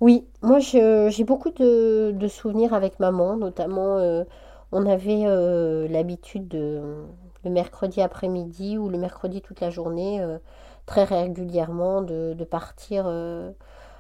oui, 0.01 0.27
moi 0.41 0.59
j'ai 0.59 1.23
beaucoup 1.23 1.51
de, 1.51 2.27
souvenirs 2.27 2.73
avec 2.73 2.99
maman, 2.99 3.37
notamment 3.37 3.97
euh, 3.97 4.25
on 4.73 4.85
avait 4.85 5.23
euh, 5.25 5.87
l'habitude 5.87 6.49
de 6.49 7.05
le 7.45 7.49
mercredi 7.49 8.01
après-midi 8.01 8.77
ou 8.77 8.89
le 8.89 8.97
mercredi 8.97 9.41
toute 9.41 9.61
la 9.61 9.69
journée, 9.69 10.21
euh, 10.21 10.37
très 10.85 11.05
régulièrement 11.05 12.01
de, 12.01 12.35
partir. 12.43 13.09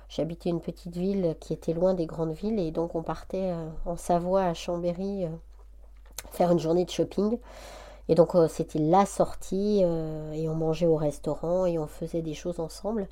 J'habitais 0.09 0.49
une 0.49 0.61
petite 0.61 0.95
ville 0.97 1.35
qui 1.39 1.53
était 1.53 1.73
loin 1.73 1.93
des 1.93 2.05
grandes 2.05 2.33
villes 2.33 2.59
et 2.59 2.71
donc 2.71 2.93
on 2.95 3.01
partait 3.01 3.53
en 3.85 3.95
Savoie 3.95 4.43
à 4.43 4.53
Chambéry 4.53 5.25
faire 6.31 6.51
une 6.51 6.59
journée 6.59 6.85
de 6.85 6.89
shopping. 6.89 7.39
Et 8.07 8.15
donc 8.15 8.33
c'était 8.49 8.79
la 8.79 9.05
sortie 9.05 9.81
et 9.81 10.49
on 10.49 10.55
mangeait 10.55 10.85
au 10.85 10.95
restaurant 10.95 11.65
et 11.65 11.79
on 11.79 11.87
faisait 11.87 12.21
des 12.21 12.33
choses 12.33 12.59
ensemble. 12.59 13.07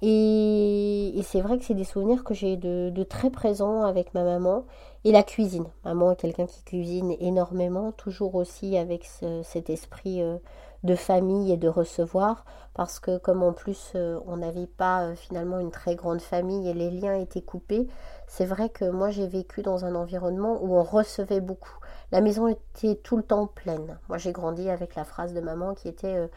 Et, 0.00 1.20
c'est 1.24 1.40
vrai 1.40 1.58
que 1.58 1.64
c'est 1.64 1.74
des 1.74 1.84
souvenirs 1.84 2.22
que 2.24 2.34
j'ai 2.34 2.56
de, 2.56 3.02
très 3.02 3.30
présents 3.30 3.82
avec 3.82 4.14
ma 4.14 4.24
maman. 4.24 4.64
Et 5.04 5.12
la 5.12 5.22
cuisine. 5.22 5.66
Maman 5.84 6.12
est 6.12 6.16
quelqu'un 6.16 6.46
qui 6.46 6.62
cuisine 6.64 7.14
énormément, 7.20 7.92
toujours 7.92 8.34
aussi 8.34 8.76
avec 8.76 9.08
cet 9.42 9.70
esprit 9.70 10.22
euh, 10.22 10.38
de 10.82 10.94
famille 10.96 11.52
et 11.52 11.56
de 11.56 11.68
recevoir. 11.68 12.44
Parce 12.74 12.98
que 12.98 13.16
comme 13.18 13.42
en 13.42 13.52
plus 13.52 13.92
euh, 13.94 14.18
on 14.26 14.38
n'avait 14.38 14.66
pas 14.66 15.02
euh, 15.04 15.14
finalement 15.14 15.60
une 15.60 15.70
très 15.70 15.94
grande 15.94 16.20
famille 16.20 16.68
et 16.68 16.74
les 16.74 16.90
liens 16.90 17.14
étaient 17.14 17.42
coupés, 17.42 17.86
c'est 18.26 18.44
vrai 18.44 18.68
que 18.68 18.84
moi 18.90 19.10
j'ai 19.10 19.26
vécu 19.26 19.62
dans 19.62 19.84
un 19.84 19.94
environnement 19.94 20.58
où 20.62 20.76
on 20.76 20.82
recevait 20.82 21.40
beaucoup. 21.40 21.78
La 22.10 22.20
maison 22.20 22.48
était 22.48 22.96
tout 22.96 23.16
le 23.16 23.22
temps 23.22 23.46
pleine. 23.46 23.98
Moi 24.08 24.18
j'ai 24.18 24.32
grandi 24.32 24.70
avec 24.70 24.94
la 24.94 25.04
phrase 25.04 25.34
de 25.34 25.40
maman 25.40 25.74
qui 25.74 25.88
était 25.88 26.28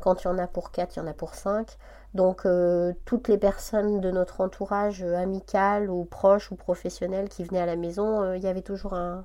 quand 0.00 0.22
il 0.22 0.26
y 0.26 0.30
en 0.30 0.38
a 0.38 0.46
pour 0.46 0.70
quatre, 0.70 0.96
il 0.96 1.00
y 1.00 1.02
en 1.02 1.06
a 1.06 1.12
pour 1.12 1.34
cinq. 1.34 1.76
Donc 2.14 2.46
euh, 2.46 2.92
toutes 3.04 3.28
les 3.28 3.38
personnes 3.38 4.00
de 4.00 4.10
notre 4.10 4.40
entourage 4.40 5.02
euh, 5.02 5.16
amical 5.16 5.90
ou 5.90 6.04
proche 6.04 6.50
ou 6.50 6.56
professionnel 6.56 7.28
qui 7.28 7.44
venaient 7.44 7.60
à 7.60 7.66
la 7.66 7.76
maison, 7.76 8.22
euh, 8.22 8.36
il 8.36 8.42
y 8.42 8.46
avait 8.46 8.62
toujours 8.62 8.94
un, 8.94 9.24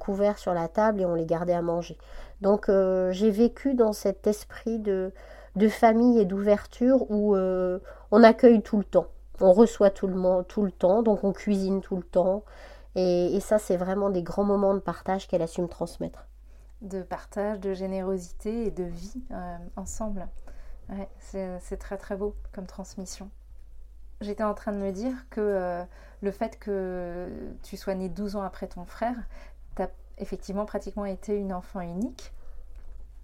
couvert 0.00 0.36
sur 0.36 0.52
la 0.52 0.66
table 0.66 1.00
et 1.00 1.06
on 1.06 1.14
les 1.14 1.26
gardait 1.26 1.52
à 1.52 1.62
manger. 1.62 1.96
Donc 2.40 2.68
j'ai 2.68 3.30
vécu 3.30 3.74
dans 3.74 3.92
cet 3.92 4.26
esprit 4.26 4.80
de, 4.80 5.12
famille 5.68 6.18
et 6.18 6.24
d'ouverture 6.24 7.08
où 7.08 7.36
on 7.36 8.22
accueille 8.24 8.62
tout 8.62 8.78
le 8.78 8.84
temps, 8.84 9.06
on 9.40 9.52
reçoit 9.52 9.90
tout 9.90 10.08
le, 10.08 10.42
tout 10.42 10.64
le 10.64 10.72
temps, 10.72 11.04
donc 11.04 11.22
on 11.22 11.32
cuisine 11.32 11.82
tout 11.82 11.94
le 11.94 12.02
temps. 12.02 12.42
Et, 12.98 13.38
ça, 13.40 13.58
c'est 13.58 13.76
vraiment 13.76 14.08
des 14.08 14.22
grands 14.22 14.44
moments 14.44 14.72
de 14.72 14.78
partage 14.80 15.28
qu'elle 15.28 15.42
a 15.42 15.46
su 15.46 15.60
me 15.60 15.68
transmettre 15.68 16.26
de 16.82 17.02
partage, 17.02 17.58
de 17.58 17.72
générosité 17.72 18.66
et 18.66 18.70
de 18.70 18.84
vie 18.84 19.22
euh, 19.30 19.56
ensemble. 19.76 20.28
c'est 21.18 21.78
très 21.78 21.96
très 21.96 22.16
beau 22.16 22.34
comme 22.52 22.66
transmission. 22.66 23.30
J'étais 24.20 24.44
en 24.44 24.54
train 24.54 24.72
de 24.72 24.78
me 24.78 24.92
dire 24.92 25.14
que 25.30 25.40
euh, 25.40 25.84
le 26.20 26.30
fait 26.30 26.58
que 26.58 27.28
tu 27.62 27.76
sois 27.76 27.94
né 27.94 28.08
12 28.08 28.36
ans 28.36 28.42
après 28.42 28.66
ton 28.66 28.84
frère, 28.84 29.16
tu 29.74 29.82
as 29.82 29.90
effectivement 30.18 30.64
pratiquement 30.66 31.06
été 31.06 31.36
une 31.36 31.52
enfant 31.52 31.80
unique. 31.80 32.32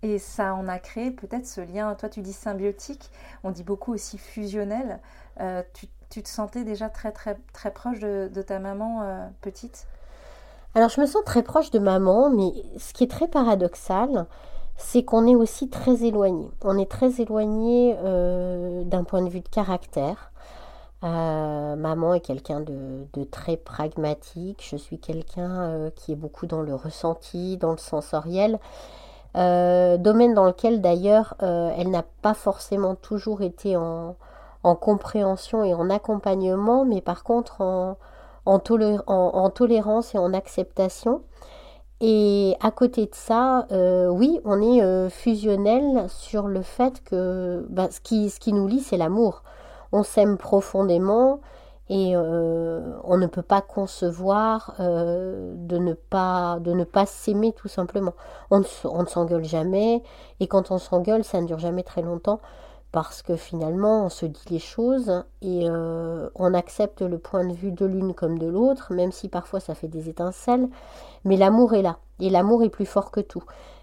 Et 0.02 0.18
ça 0.18 0.54
en 0.54 0.66
a 0.66 0.78
créé 0.78 1.10
peut-être 1.12 1.46
ce 1.46 1.60
lien, 1.60 1.94
toi 1.94 2.08
tu 2.08 2.20
dis 2.22 2.32
symbiotique, 2.32 3.10
on 3.44 3.50
dit 3.52 3.62
beaucoup 3.62 3.92
aussi 3.92 4.18
fusionnel. 4.18 4.98
Euh, 5.40 5.62
te 6.20 6.28
sentais 6.28 6.64
déjà 6.64 6.88
très 6.88 7.12
très 7.12 7.38
très 7.52 7.70
proche 7.70 8.00
de 8.00 8.42
ta 8.42 8.58
maman 8.58 9.30
petite? 9.40 9.86
Alors 10.74 10.88
je 10.88 11.00
me 11.00 11.06
sens 11.06 11.22
très 11.24 11.42
proche 11.42 11.70
de 11.70 11.78
maman, 11.78 12.30
mais 12.30 12.50
ce 12.78 12.94
qui 12.94 13.04
est 13.04 13.10
très 13.10 13.28
paradoxal, 13.28 14.26
c'est 14.76 15.02
qu'on 15.02 15.26
est 15.26 15.34
aussi 15.34 15.68
très 15.68 16.04
éloigné. 16.04 16.50
On 16.62 16.78
est 16.78 16.90
très 16.90 17.20
éloigné 17.20 17.94
euh, 18.02 18.82
d'un 18.84 19.04
point 19.04 19.22
de 19.22 19.28
vue 19.28 19.40
de 19.40 19.48
caractère. 19.48 20.32
Euh, 21.04 21.76
maman 21.76 22.14
est 22.14 22.20
quelqu'un 22.20 22.60
de, 22.60 23.24
très 23.30 23.56
pragmatique, 23.56 24.64
je 24.66 24.76
suis 24.76 24.98
quelqu'un 24.98 25.50
euh, 25.50 25.90
qui 25.94 26.12
est 26.12 26.16
beaucoup 26.16 26.46
dans 26.46 26.62
le 26.62 26.74
ressenti, 26.74 27.56
dans 27.58 27.72
le 27.72 27.78
sensoriel, 27.78 28.58
domaine 29.34 30.34
dans 30.34 30.44
lequel 30.44 30.80
d'ailleurs 30.80 31.34
elle 31.40 31.90
n'a 31.90 32.04
pas 32.20 32.34
forcément 32.34 32.94
toujours 32.94 33.40
été 33.40 33.76
en, 33.78 34.14
en, 34.62 34.74
compréhension 34.76 35.64
et 35.64 35.74
en 35.74 35.90
accompagnement, 35.90 36.84
mais 36.84 37.00
par 37.00 37.24
contre 37.24 37.60
en, 37.60 37.96
en, 38.46 38.58
tolérance 39.50 40.14
et 40.14 40.18
en 40.18 40.32
acceptation. 40.32 41.22
Et 42.00 42.56
à 42.60 42.72
côté 42.72 43.06
de 43.06 43.14
ça, 43.14 43.66
euh, 43.70 44.08
oui, 44.08 44.40
on 44.44 44.60
est 44.60 44.82
euh, 44.82 45.08
fusionnel 45.08 46.06
sur 46.08 46.48
le 46.48 46.62
fait 46.62 47.02
que 47.04 47.64
bah, 47.70 47.88
ce, 47.92 48.00
qui, 48.00 48.28
ce 48.28 48.40
qui 48.40 48.52
nous 48.52 48.66
lie, 48.66 48.80
c'est 48.80 48.96
l'amour. 48.96 49.44
On 49.92 50.02
s'aime 50.02 50.36
profondément 50.36 51.40
et 51.88 52.16
euh, 52.16 52.96
on 53.04 53.18
ne 53.18 53.26
peut 53.28 53.42
pas 53.42 53.60
concevoir 53.60 54.74
de 54.78 55.78
ne 55.78 55.92
pas 55.92 56.58
de 56.60 56.72
ne 56.72 56.84
pas 56.84 57.06
s'aimer 57.06 57.52
tout 57.52 57.68
simplement. 57.68 58.14
On 58.50 58.60
ne 58.60 59.06
s'engueule 59.06 59.44
jamais 59.44 60.02
et 60.40 60.48
quand 60.48 60.72
on 60.72 60.78
s'engueule, 60.78 61.22
ça 61.22 61.40
ne 61.40 61.46
dure 61.46 61.58
jamais 61.60 61.84
très 61.84 62.02
longtemps 62.02 62.40
parce 62.92 63.22
que 63.22 63.36
finalement 63.36 64.04
on 64.04 64.08
se 64.10 64.26
dit 64.26 64.44
les 64.50 64.58
choses 64.58 65.24
et 65.40 65.68
euh, 65.68 66.28
on 66.34 66.54
accepte 66.54 67.00
le 67.00 67.18
point 67.18 67.46
de 67.46 67.54
vue 67.54 67.72
de 67.72 67.86
l'une 67.86 68.14
comme 68.14 68.38
de 68.38 68.46
l'autre, 68.46 68.92
même 68.92 69.12
si 69.12 69.28
parfois 69.28 69.60
ça 69.60 69.74
fait 69.74 69.88
des 69.88 70.08
étincelles, 70.08 70.68
mais 71.24 71.36
l'amour 71.36 71.74
est 71.74 71.82
là, 71.82 71.98
et 72.20 72.30
l'amour 72.30 72.62
est 72.62 72.70
plus 72.70 72.86
fort 72.86 73.10
que 73.10 73.20
tout. 73.20 73.42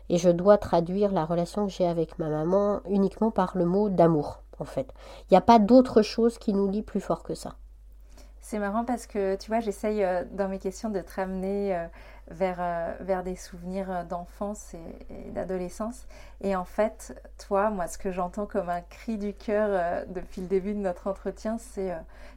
Et 0.10 0.17
je 0.17 0.30
dois 0.30 0.58
traduire 0.58 1.12
la 1.12 1.26
relation 1.26 1.65
que 1.65 1.72
j'ai 1.72 1.88
avec 1.88 2.17
ma 2.19 2.30
maman 2.30 2.82
uniquement 2.88 3.32
par 3.32 3.58
le 3.58 3.65
mot 3.65 3.89
d'amour, 3.89 4.41
en 4.60 4.65
fait. 4.65 4.93
Il 5.24 5.34
n'y 5.34 5.38
a 5.38 5.41
pas 5.41 5.60
d'autre 5.60 6.02
chose 6.02 6.38
qui 6.38 6.54
nous 6.54 6.69
lie 6.69 6.82
plus 6.82 7.02
fort 7.02 7.24
que 7.24 7.36
ça. 7.36 7.56
C'est 8.41 8.58
marrant 8.58 8.84
parce 8.84 9.06
que, 9.06 9.36
tu 9.36 9.52
vois, 9.52 9.60
j'essaye 9.60 10.04
euh, 10.04 10.24
dans 10.32 10.48
mes 10.48 10.58
questions 10.58 10.89
de 10.89 11.02
te 11.02 11.13
ramener 11.13 11.76
euh, 11.76 11.86
vers, 12.30 12.58
euh, 12.60 12.94
vers 13.00 13.24
des 13.24 13.36
souvenirs 13.36 14.06
d'enfance 14.10 14.74
et, 14.74 15.32
d'adolescence. 15.32 16.06
Et 16.42 16.56
en 16.56 16.65
fait, 16.65 17.22
toi, 17.38 17.70
moi, 17.70 17.88
ce 17.88 17.98
que 17.98 18.12
j'entends 18.12 18.46
comme 18.46 18.70
un 18.70 18.82
cri 18.82 19.18
du 19.18 19.34
cœur 19.34 20.06
depuis 20.08 20.42
le 20.42 20.48
début 20.48 20.74
de 20.74 20.80
notre 20.80 21.08
entretien, 21.08 21.58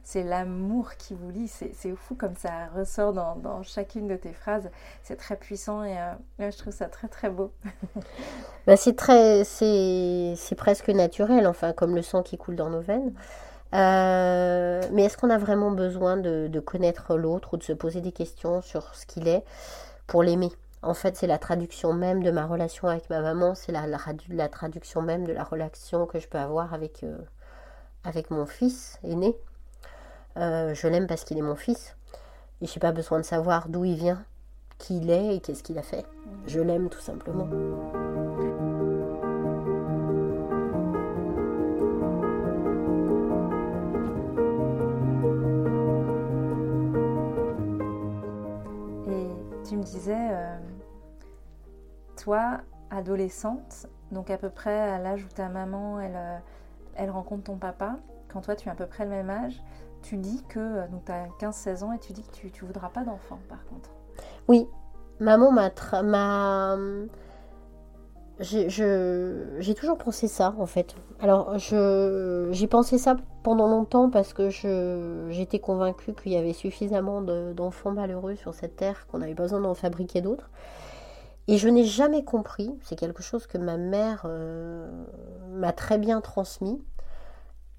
c'est 0.03 0.23
l'amour 0.23 0.95
qui 0.97 1.13
vous 1.13 1.29
lie. 1.29 1.47
C'est 1.47 1.95
fou 1.95 2.15
comme 2.15 2.35
ça 2.35 2.67
ressort 2.75 3.13
dans, 3.13 3.63
chacune 3.63 4.07
de 4.07 4.15
tes 4.15 4.33
phrases. 4.33 4.69
C'est 5.03 5.15
très 5.15 5.37
puissant 5.37 5.83
et 5.83 5.95
je 6.39 6.57
trouve 6.57 6.73
ça 6.73 6.87
très, 6.87 7.07
très 7.07 7.29
beau. 7.29 7.53
bah, 8.67 8.75
c'est 8.75 8.95
très... 8.95 9.43
C'est 9.45 10.55
presque 10.57 10.89
naturel, 10.89 11.47
enfin, 11.47 11.71
comme 11.71 11.95
le 11.95 12.01
sang 12.01 12.23
qui 12.23 12.37
coule 12.37 12.55
dans 12.55 12.69
nos 12.69 12.81
veines. 12.81 13.13
Euh, 13.73 14.81
mais 14.91 15.03
est-ce 15.05 15.17
qu'on 15.17 15.29
a 15.29 15.37
vraiment 15.37 15.71
besoin 15.71 16.17
de, 16.17 16.59
connaître 16.59 17.15
l'autre 17.15 17.53
ou 17.53 17.57
de 17.57 17.63
se 17.63 17.73
poser 17.73 18.01
des 18.01 18.11
questions 18.11 18.61
sur 18.61 18.93
ce 18.95 19.05
qu'il 19.05 19.27
est 19.27 19.43
pour 20.07 20.23
l'aimer? 20.23 20.51
En 20.81 20.93
fait, 20.93 21.15
c'est 21.15 21.27
la 21.27 21.37
traduction 21.37 21.93
même 21.93 22.23
de 22.23 22.31
ma 22.31 22.45
relation 22.45 22.87
avec 22.87 23.09
ma 23.09 23.21
maman, 23.21 23.55
c'est 23.55 23.71
la, 23.71 24.49
traduction 24.49 25.01
même 25.01 25.25
de 25.25 25.31
la 25.31 25.43
relation 25.43 26.05
que 26.05 26.19
je 26.19 26.27
peux 26.27 26.37
avoir 26.37 26.73
avec, 26.73 27.03
euh, 27.03 27.17
avec 28.03 28.31
mon 28.31 28.45
fils 28.45 28.99
aîné. 29.03 29.35
Euh, 30.37 30.73
je 30.73 30.87
l'aime 30.87 31.07
parce 31.07 31.23
qu'il 31.23 31.37
est 31.37 31.43
mon 31.43 31.55
fils. 31.55 31.95
Et 32.61 32.67
je 32.67 32.73
n'ai 32.73 32.79
pas 32.79 32.91
besoin 32.91 33.19
de 33.19 33.25
savoir 33.25 33.69
d'où 33.69 33.85
il 33.85 33.95
vient, 33.95 34.23
qui 34.77 34.97
il 34.97 35.09
est 35.09 35.35
et 35.35 35.39
qu'est-ce 35.39 35.63
qu'il 35.63 35.77
a 35.77 35.83
fait. 35.83 36.05
Je 36.47 36.59
l'aime 36.59 36.89
tout 36.89 37.01
simplement. 37.01 37.47
Toi, 52.23 52.61
adolescente, 52.89 53.87
donc 54.13 54.29
à 54.29 54.37
peu 54.37 54.49
près 54.49 54.79
à 54.79 54.97
l'âge 54.97 55.25
où 55.25 55.27
ta 55.27 55.49
maman, 55.49 55.99
elle, 55.99 56.15
euh, 56.15 56.37
elle 56.95 57.09
rencontre 57.09 57.43
ton 57.43 57.57
papa, 57.57 57.97
quand 58.29 58.39
toi 58.39 58.55
tu 58.55 58.69
as 58.69 58.71
à 58.71 58.75
peu 58.75 58.85
près 58.85 59.03
le 59.03 59.09
même 59.09 59.29
âge, 59.29 59.61
tu 60.01 60.15
dis 60.15 60.41
que, 60.47 60.59
euh, 60.59 60.87
donc 60.87 61.03
tu 61.03 61.11
as 61.11 61.27
15-16 61.41 61.83
ans 61.83 61.91
et 61.91 61.99
tu 61.99 62.13
dis 62.13 62.23
que 62.23 62.47
tu 62.47 62.63
ne 62.63 62.67
voudras 62.67 62.87
pas 62.87 63.03
d'enfant 63.03 63.39
par 63.49 63.65
contre. 63.65 63.89
Oui, 64.47 64.69
maman 65.19 65.51
m'a... 65.51 65.69
m'a 66.01 66.77
j'ai 68.39 69.75
toujours 69.75 69.97
pensé 69.97 70.29
ça 70.29 70.55
en 70.57 70.65
fait. 70.65 70.95
Alors 71.19 71.57
j'ai 71.57 72.67
pensé 72.67 72.97
ça 72.97 73.17
pendant 73.43 73.67
longtemps 73.67 74.09
parce 74.09 74.33
que 74.33 74.49
j'étais 75.29 75.59
convaincue 75.59 76.13
qu'il 76.13 76.31
y 76.31 76.37
avait 76.37 76.53
suffisamment 76.53 77.21
d'enfants 77.21 77.91
malheureux 77.91 78.35
sur 78.35 78.53
cette 78.53 78.75
terre 78.75 79.07
qu'on 79.07 79.21
avait 79.21 79.35
besoin 79.35 79.59
d'en 79.59 79.73
fabriquer 79.73 80.21
d'autres. 80.21 80.49
Et 81.47 81.57
je 81.57 81.67
n'ai 81.67 81.83
jamais 81.83 82.23
compris, 82.23 82.73
c'est 82.81 82.95
quelque 82.95 83.21
chose 83.21 83.47
que 83.47 83.57
ma 83.57 83.77
mère 83.77 84.23
euh, 84.25 85.05
m'a 85.49 85.73
très 85.73 85.97
bien 85.97 86.21
transmis, 86.21 86.81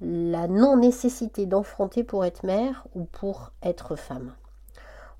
la 0.00 0.48
non-nécessité 0.48 1.46
d'enfronter 1.46 2.04
pour 2.04 2.24
être 2.24 2.44
mère 2.44 2.86
ou 2.94 3.04
pour 3.04 3.52
être 3.62 3.96
femme. 3.96 4.34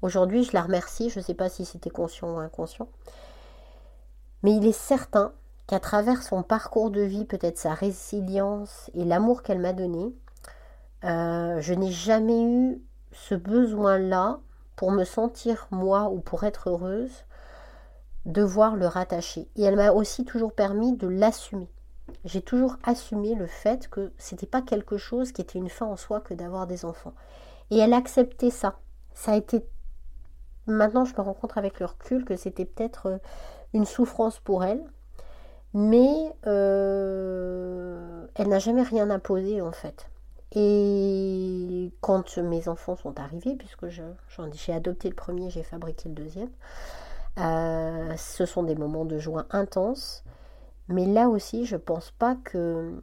Aujourd'hui, 0.03 0.45
je 0.45 0.53
la 0.53 0.63
remercie, 0.63 1.09
je 1.09 1.21
ne 1.21 1.25
sais 1.25 1.35
pas 1.35 1.49
si 1.49 1.65
c'était 1.65 1.89
conscient 1.89 2.35
ou 2.35 2.39
inconscient, 2.39 2.89
mais 4.43 4.55
il 4.55 4.67
est 4.67 4.73
certain 4.73 5.33
qu'à 5.67 5.81
travers 5.81 6.23
son 6.23 6.43
parcours 6.43 6.91
de 6.91 7.01
vie, 7.01 7.25
peut-être 7.25 7.57
sa 7.57 7.73
résilience 7.73 8.91
et 8.93 9.05
l'amour 9.05 9.43
qu'elle 9.43 9.61
m'a 9.61 9.73
donné, 9.73 10.15
euh, 11.05 11.61
je 11.61 11.73
n'ai 11.73 11.91
jamais 11.91 12.43
eu 12.43 12.83
ce 13.13 13.35
besoin-là 13.35 14.41
pour 14.77 14.91
me 14.91 15.05
sentir 15.05 15.67
moi 15.71 16.11
ou 16.11 16.21
pour 16.21 16.45
être 16.45 16.69
heureuse, 16.69 17.25
devoir 18.27 18.77
le 18.77 18.87
rattacher. 18.87 19.49
Et 19.57 19.63
elle 19.63 19.77
m'a 19.77 19.93
aussi 19.93 20.25
toujours 20.25 20.53
permis 20.53 20.97
de 20.97 21.09
l'assumer. 21.09 21.69
J'ai 22.25 22.43
toujours 22.43 22.77
assumé 22.85 23.35
le 23.35 23.47
fait 23.47 23.89
que 23.89 24.13
c'était 24.19 24.47
pas 24.47 24.63
quelque 24.63 24.97
chose 24.97 25.33
qui 25.33 25.41
était 25.41 25.59
une 25.59 25.71
fin 25.71 25.87
en 25.87 25.97
soi 25.97 26.21
que 26.21 26.35
d'avoir 26.35 26.67
des 26.67 26.85
enfants. 26.85 27.15
Et 27.71 27.79
elle 27.79 27.93
acceptait 27.93 28.51
ça. 28.51 28.79
Ça 29.15 29.33
a 29.33 29.37
été. 29.37 29.65
Maintenant, 30.67 31.05
je 31.05 31.15
me 31.15 31.21
rends 31.21 31.35
compte 31.35 31.57
avec 31.57 31.81
le 31.81 31.87
recul 31.87 32.25
que 32.25 32.37
c'était 32.37 32.65
peut-être 32.65 33.07
euh, 33.07 33.19
une 33.75 33.85
souffrance 33.85 34.39
pour 34.39 34.65
elle, 34.65 34.83
mais 35.75 36.33
euh, 36.47 38.27
elle 38.35 38.49
n'a 38.49 38.59
jamais 38.59 38.83
rien 38.83 39.11
imposé 39.11 39.61
en 39.61 39.73
fait. 39.73 40.09
Et 40.57 41.93
quand 42.01 42.39
mes 42.39 42.69
enfants 42.69 42.97
sont 42.97 43.19
arrivés, 43.19 43.57
puisque 43.57 43.89
j'ai 43.89 44.73
adopté 44.73 45.09
le 45.09 45.15
premier, 45.15 45.51
j'ai 45.51 45.65
fabriqué 45.65 46.09
le 46.09 46.15
deuxième, 46.15 46.51
euh, 47.39 48.17
ce 48.17 48.47
sont 48.47 48.63
des 48.63 48.75
moments 48.75 49.05
de 49.05 49.19
joie 49.19 49.47
intenses. 49.51 50.25
Mais 50.89 51.07
là 51.07 51.29
aussi, 51.29 51.65
je 51.65 51.77
pense 51.77 52.11
pas 52.11 52.37
que 52.37 53.01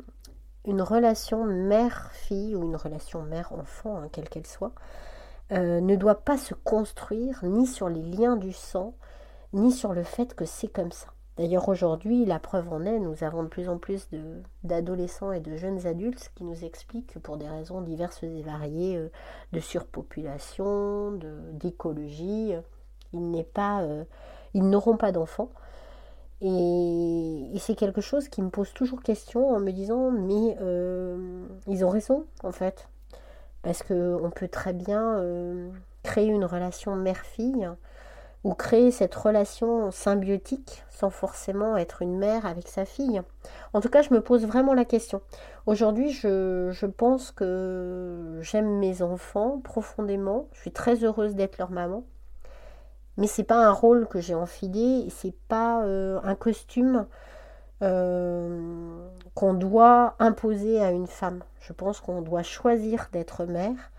une 0.66 0.82
relation 0.82 1.46
mère-fille 1.46 2.56
ou 2.56 2.64
une 2.64 2.76
relation 2.76 3.24
mère-enfant, 3.24 3.98
hein, 3.98 4.10
quelle 4.12 4.30
qu'elle 4.30 4.46
soit, 4.46 4.74
euh, 5.52 5.82
ne 5.82 5.96
doit 5.96 6.24
pas 6.24 6.38
se 6.38 6.54
construire 6.54 7.40
ni 7.44 7.66
sur 7.66 7.90
les 7.90 8.04
liens 8.04 8.38
du 8.38 8.54
sang, 8.54 8.94
ni 9.54 9.72
sur 9.72 9.94
le 9.94 10.04
fait 10.04 10.36
que 10.36 10.46
c'est 10.46 10.68
comme 10.68 10.92
ça. 10.92 11.08
D'ailleurs, 11.38 11.70
aujourd'hui, 11.70 12.26
la 12.26 12.40
preuve 12.40 12.72
en 12.72 12.86
est, 12.86 13.00
nous 13.00 13.24
avons 13.24 13.42
de 13.44 13.48
plus 13.48 13.68
en 13.68 13.78
plus 13.78 14.08
d'adolescents 14.64 15.32
et 15.32 15.40
de 15.40 15.56
jeunes 15.56 15.88
adultes 15.88 16.32
qui 16.36 16.44
nous 16.44 16.64
expliquent 16.64 17.14
que 17.14 17.20
pour 17.20 17.38
des 17.38 17.50
raisons 17.50 17.82
diverses 17.82 18.22
et 18.22 18.42
variées 18.44 18.98
euh, 18.98 19.10
de 19.52 19.60
surpopulation, 19.60 21.18
d'écologie, 21.54 22.54
ils 23.14 23.44
pas, 23.44 23.82
euh, 23.82 24.04
ils 24.54 24.68
n'auront 24.68 24.98
pas 24.98 25.12
d'enfants. 25.12 25.50
Et, 26.42 27.58
c'est 27.60 27.76
quelque 27.76 28.02
chose 28.02 28.28
qui 28.30 28.42
me 28.42 28.50
pose 28.50 28.74
toujours 28.74 29.04
question 29.04 29.50
en 29.50 29.60
me 29.60 29.72
disant 29.72 30.10
mais 30.10 30.58
euh, 30.62 31.46
ils 31.68 31.86
ont 31.86 31.90
raison 31.90 32.26
en 32.44 32.52
fait 32.52 32.90
parce 33.62 33.84
qu'on 33.84 34.32
peut 34.36 34.48
très 34.48 34.74
bien 34.74 35.22
créer 36.02 36.26
une 36.26 36.46
relation 36.46 36.96
mère-fille 36.96 37.70
ou 38.44 38.54
créer 38.54 38.92
cette 38.92 39.14
relation 39.14 39.92
symbiotique 39.92 40.84
sans 40.90 41.10
forcément 41.10 41.78
être 41.78 42.02
une 42.02 42.18
mère 42.18 42.46
avec 42.46 42.68
sa 42.68 42.86
fille. 42.86 43.22
En 43.74 43.82
tout 43.82 43.90
cas, 43.90 44.02
je 44.02 44.14
me 44.14 44.22
pose 44.22 44.46
vraiment 44.46 44.74
la 44.74 44.86
question. 44.86 45.22
Aujourd'hui, 45.68 46.12
je, 46.12 46.86
pense 46.86 47.32
que 47.32 48.40
j'aime 48.42 48.80
mes 48.80 49.02
enfants 49.02 49.60
profondément. 49.64 50.48
Je 50.54 50.62
suis 50.62 50.72
très 50.72 51.04
heureuse 51.04 51.36
d'être 51.36 51.58
leur 51.58 51.72
maman. 51.72 52.04
Mais 53.22 53.28
c'est 53.28 53.44
pas 53.44 53.68
un 53.68 53.72
rôle 53.72 54.08
que 54.08 54.20
j'ai 54.20 54.34
enfilé, 54.34 55.08
c'est 55.12 55.36
pas 55.48 55.84
euh, 55.84 56.20
un 56.24 56.34
costume 56.34 57.06
euh, 57.84 59.08
qu'on 59.36 59.54
doit 59.54 60.16
imposer 60.18 60.82
à 60.82 60.90
une 60.90 61.06
femme. 61.06 61.44
Je 61.60 61.72
pense 61.72 62.00
qu'on 62.00 62.24
doit 62.24 62.42
choisir 62.42 63.10
d'être 63.12 63.46
mère 63.46 63.92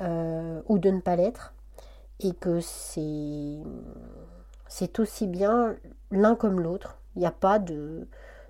euh, 0.00 0.60
ou 0.66 0.80
de 0.80 0.90
ne 0.90 1.00
pas 1.00 1.14
l'être 1.14 1.54
et 2.18 2.34
que 2.34 2.58
c'est 2.58 3.62
aussi 4.98 5.28
bien 5.28 5.76
l'un 6.10 6.34
comme 6.34 6.60
l'autre. 6.60 6.98
Il 7.14 7.20
n'y 7.20 7.26
a 7.26 7.30
pas 7.30 7.60
de, 7.60 8.08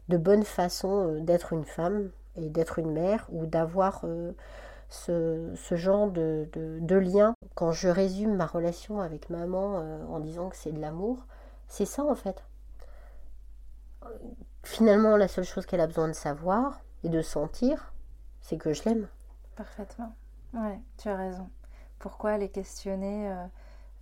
bonne 0.09 0.45
façon 0.45 1.21
d'être 1.21 1.53
une 1.53 1.67
femme 1.67 2.09
et 2.35 2.49
d'être 2.49 2.79
une 2.79 2.93
mère 2.93 3.27
ou 3.31 3.45
d'avoir 3.45 4.07
ce, 4.89 5.55
genre 5.73 6.11
de, 6.11 6.49
de, 6.53 6.97
lien. 6.97 7.35
Quand 7.55 7.73
je 7.73 7.89
résume 7.89 8.37
ma 8.37 8.47
relation 8.47 9.01
avec 9.01 9.31
maman 9.31 9.81
euh, 9.81 10.05
en 10.07 10.21
disant 10.21 10.49
que 10.49 10.57
c'est 10.57 10.73
de 10.73 10.81
l'amour, 10.81 11.27
c'est 11.69 11.87
ça 11.87 12.05
en 12.05 12.15
fait. 12.15 12.45
Finalement, 14.63 15.17
la 15.17 15.29
seule 15.29 15.45
chose 15.45 15.67
qu'elle 15.67 15.81
a 15.81 15.87
besoin 15.87 16.09
de 16.09 16.13
savoir 16.13 16.81
et 17.05 17.09
de 17.09 17.23
sentir, 17.23 17.93
c'est 18.41 18.57
que 18.57 18.73
je 18.73 18.85
l'aime. 18.85 19.09
Parfaitement. 19.57 20.15
Ouais, 20.55 20.81
tu 20.97 21.09
as 21.09 21.17
raison 21.17 21.49
pourquoi 21.99 22.31
aller 22.33 22.49
questionner 22.49 23.31
euh, 23.31 23.45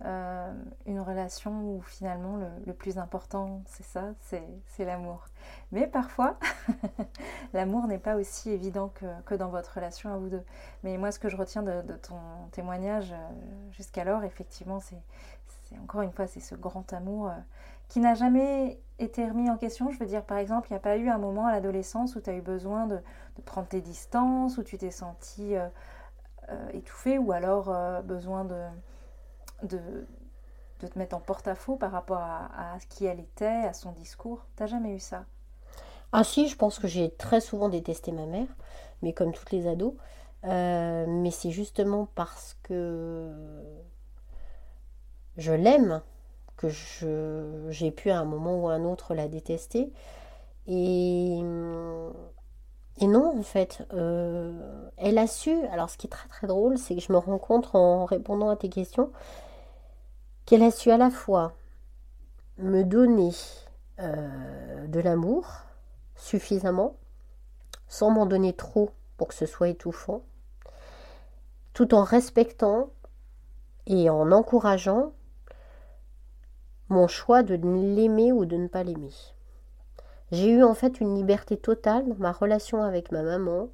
euh, 0.05 0.53
une 0.85 0.99
relation 0.99 1.51
où 1.51 1.81
finalement 1.81 2.37
le, 2.65 2.73
plus 2.73 2.97
important, 2.97 3.61
c'est 3.65 3.85
ça, 3.85 4.13
c'est 4.21 4.85
l'amour. 4.85 5.25
Mais 5.71 5.87
parfois, 5.87 6.37
l'amour 7.53 7.87
n'est 7.87 7.97
pas 7.97 8.15
aussi 8.15 8.51
évident 8.51 8.91
que, 9.25 9.35
dans 9.35 9.49
votre 9.49 9.75
relation 9.75 10.13
à 10.13 10.17
vous 10.17 10.29
deux. 10.29 10.43
Mais 10.83 10.97
moi, 10.97 11.11
ce 11.11 11.19
que 11.19 11.29
je 11.29 11.37
retiens 11.37 11.63
de, 11.63 11.81
ton 11.95 12.19
témoignage 12.51 13.11
euh, 13.13 13.71
jusqu'alors, 13.71 14.23
effectivement, 14.23 14.79
c'est 14.79 15.01
encore 15.81 16.01
une 16.01 16.13
fois, 16.13 16.27
c'est 16.27 16.39
ce 16.39 16.55
grand 16.55 16.93
amour 16.93 17.29
qui 17.89 17.99
n'a 17.99 18.13
jamais 18.13 18.79
été 18.99 19.27
remis 19.27 19.49
en 19.49 19.57
question. 19.57 19.91
Je 19.91 19.99
veux 19.99 20.05
dire, 20.05 20.23
par 20.23 20.37
exemple, 20.37 20.67
il 20.69 20.73
n'y 20.73 20.77
a 20.77 20.81
pas 20.81 20.95
eu 20.95 21.09
un 21.09 21.17
moment 21.17 21.45
à 21.45 21.51
l'adolescence 21.51 22.15
où 22.15 22.21
tu 22.21 22.29
as 22.29 22.33
eu 22.33 22.41
besoin 22.41 22.87
de, 22.87 22.99
prendre 23.45 23.67
tes 23.67 23.81
distances, 23.81 24.57
où 24.57 24.63
tu 24.63 24.77
t'es 24.77 24.91
senti 24.91 25.57
euh, 26.49 26.69
étouffé 26.73 27.17
ou 27.17 27.33
alors 27.33 27.69
euh, 27.69 28.01
besoin 28.01 28.45
de, 28.45 28.63
de, 29.63 30.05
te 30.79 30.97
mettre 30.97 31.15
en 31.15 31.19
porte-à-faux 31.19 31.75
par 31.75 31.91
rapport 31.91 32.19
à, 32.19 32.75
à, 32.75 32.79
qui 32.89 33.05
elle 33.05 33.19
était, 33.19 33.45
à 33.45 33.73
son 33.73 33.91
discours 33.91 34.45
T'as 34.55 34.67
jamais 34.67 34.95
eu 34.95 34.99
ça? 34.99 35.25
Ah 36.11 36.23
si, 36.23 36.47
je 36.47 36.55
pense 36.55 36.79
que 36.79 36.87
j'ai 36.87 37.11
très 37.11 37.41
souvent 37.41 37.69
détesté 37.69 38.11
ma 38.11 38.25
mère, 38.25 38.47
mais 39.01 39.13
comme 39.13 39.33
toutes 39.33 39.51
les 39.51 39.67
ados. 39.67 39.93
Euh, 40.45 41.05
mais 41.07 41.31
c'est 41.31 41.51
justement 41.51 42.07
parce 42.15 42.55
que 42.63 43.33
je 45.35 45.51
l'aime 45.51 46.01
que 46.55 46.69
j'ai 47.69 47.91
pu 47.91 48.09
à 48.09 48.19
un 48.19 48.25
moment 48.25 48.63
ou 48.63 48.69
à 48.69 48.73
un 48.73 48.83
autre 48.85 49.13
la 49.13 49.27
détester. 49.27 49.91
Et 50.67 51.41
et 52.99 53.07
non, 53.07 53.37
en 53.37 53.43
fait, 53.43 53.85
euh, 53.93 54.89
elle 54.97 55.17
a 55.19 55.27
su. 55.27 55.51
Alors, 55.71 55.89
ce 55.89 55.97
qui 55.97 56.07
est 56.07 56.09
très 56.09 56.27
très 56.29 56.47
drôle, 56.47 56.77
c'est 56.77 56.95
que 56.95 57.01
je 57.01 57.11
me 57.11 57.17
rends 57.17 57.37
compte 57.37 57.69
en 57.75 58.05
répondant 58.05 58.49
à 58.49 58.55
tes 58.55 58.69
questions 58.69 59.11
qu'elle 60.47 60.63
a 60.63 60.71
su 60.71 60.89
à 60.89 60.97
la 60.97 61.11
fois 61.11 61.53
me 62.57 62.83
donner 62.83 63.31
euh, 63.99 64.87
de 64.87 64.99
l'amour 65.01 65.45
suffisamment, 66.15 66.95
sans 67.89 68.09
m'en 68.09 68.25
donner 68.25 68.53
trop 68.53 68.91
pour 69.17 69.27
que 69.27 69.33
ce 69.33 69.45
soit 69.45 69.67
étouffant, 69.67 70.23
tout 71.73 71.93
en 71.93 72.03
respectant 72.03 72.89
et 73.87 74.09
en 74.09 74.31
encourageant 74.31 75.11
mon 76.87 77.07
choix 77.07 77.43
de 77.43 77.55
l'aimer 77.55 78.31
ou 78.31 78.45
de 78.45 78.55
ne 78.55 78.69
pas 78.69 78.83
l'aimer. 78.83 79.13
J'ai 80.31 80.49
eu 80.49 80.63
en 80.63 80.73
fait 80.73 81.01
une 81.01 81.13
liberté 81.13 81.57
totale 81.57 82.07
dans 82.07 82.15
ma 82.19 82.31
relation 82.31 82.81
avec 82.83 83.11
ma 83.11 83.21
maman, 83.21 83.67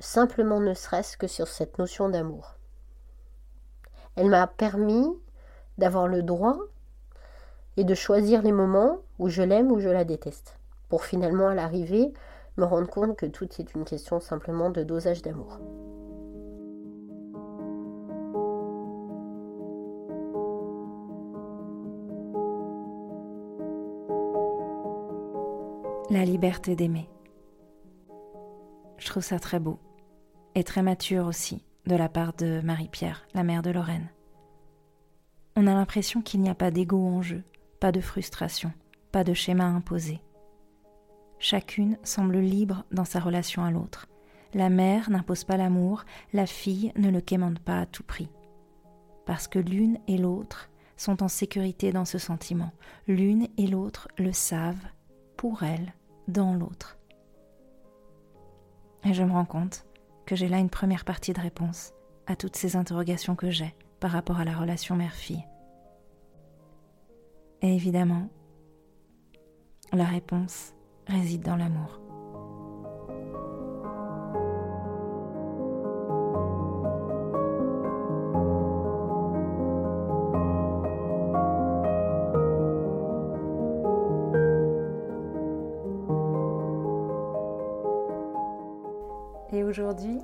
simplement 0.00 0.58
ne 0.58 0.72
serait-ce 0.72 1.18
que 1.18 1.26
sur 1.26 1.48
cette 1.48 1.78
notion 1.78 2.08
d'amour. 2.08 2.56
Elle 4.16 4.30
m'a 4.30 4.46
permis 4.46 5.06
d'avoir 5.78 6.08
le 6.08 6.22
droit 6.22 6.58
et 7.76 7.84
de 7.84 7.94
choisir 7.94 8.42
les 8.42 8.52
moments 8.52 8.98
où 9.18 9.28
je 9.28 9.42
l'aime 9.42 9.70
ou 9.70 9.80
je 9.80 9.88
la 9.88 10.04
déteste, 10.04 10.58
pour 10.88 11.04
finalement 11.04 11.48
à 11.48 11.54
l'arrivée 11.54 12.12
me 12.56 12.64
rendre 12.64 12.88
compte 12.88 13.16
que 13.16 13.26
tout 13.26 13.48
est 13.58 13.74
une 13.74 13.84
question 13.84 14.20
simplement 14.20 14.70
de 14.70 14.82
dosage 14.82 15.22
d'amour. 15.22 15.58
La 26.08 26.24
liberté 26.24 26.76
d'aimer. 26.76 27.10
Je 28.96 29.06
trouve 29.08 29.24
ça 29.24 29.38
très 29.38 29.60
beau 29.60 29.78
et 30.54 30.64
très 30.64 30.82
mature 30.82 31.26
aussi 31.26 31.64
de 31.86 31.94
la 31.94 32.08
part 32.08 32.32
de 32.32 32.60
Marie-Pierre, 32.62 33.26
la 33.34 33.42
mère 33.42 33.62
de 33.62 33.70
Lorraine. 33.70 34.08
On 35.58 35.66
a 35.66 35.72
l'impression 35.72 36.20
qu'il 36.20 36.42
n'y 36.42 36.50
a 36.50 36.54
pas 36.54 36.70
d'ego 36.70 36.98
en 36.98 37.22
jeu, 37.22 37.42
pas 37.80 37.90
de 37.90 38.02
frustration, 38.02 38.74
pas 39.10 39.24
de 39.24 39.32
schéma 39.32 39.64
imposé. 39.64 40.20
Chacune 41.38 41.96
semble 42.02 42.38
libre 42.38 42.84
dans 42.92 43.06
sa 43.06 43.20
relation 43.20 43.64
à 43.64 43.70
l'autre. 43.70 44.06
La 44.52 44.68
mère 44.68 45.08
n'impose 45.08 45.44
pas 45.44 45.56
l'amour, 45.56 46.04
la 46.34 46.44
fille 46.44 46.92
ne 46.96 47.10
le 47.10 47.22
quémande 47.22 47.58
pas 47.58 47.80
à 47.80 47.86
tout 47.86 48.02
prix. 48.02 48.28
Parce 49.24 49.48
que 49.48 49.58
l'une 49.58 49.98
et 50.08 50.18
l'autre 50.18 50.68
sont 50.98 51.22
en 51.22 51.28
sécurité 51.28 51.90
dans 51.90 52.04
ce 52.04 52.18
sentiment. 52.18 52.72
L'une 53.08 53.48
et 53.56 53.66
l'autre 53.66 54.08
le 54.18 54.32
savent, 54.32 54.86
pour 55.38 55.62
elles, 55.62 55.94
dans 56.28 56.52
l'autre. 56.52 56.98
Et 59.04 59.14
je 59.14 59.22
me 59.22 59.32
rends 59.32 59.46
compte 59.46 59.86
que 60.26 60.36
j'ai 60.36 60.48
là 60.48 60.58
une 60.58 60.70
première 60.70 61.06
partie 61.06 61.32
de 61.32 61.40
réponse 61.40 61.94
à 62.26 62.36
toutes 62.36 62.56
ces 62.56 62.76
interrogations 62.76 63.36
que 63.36 63.50
j'ai 63.50 63.74
par 64.00 64.10
rapport 64.10 64.38
à 64.38 64.44
la 64.44 64.56
relation 64.56 64.96
mère-fille. 64.96 65.44
Et 67.62 67.74
évidemment, 67.74 68.28
la 69.92 70.04
réponse 70.04 70.74
réside 71.06 71.42
dans 71.42 71.56
l'amour. 71.56 72.00
Et 89.52 89.62
aujourd'hui, 89.62 90.18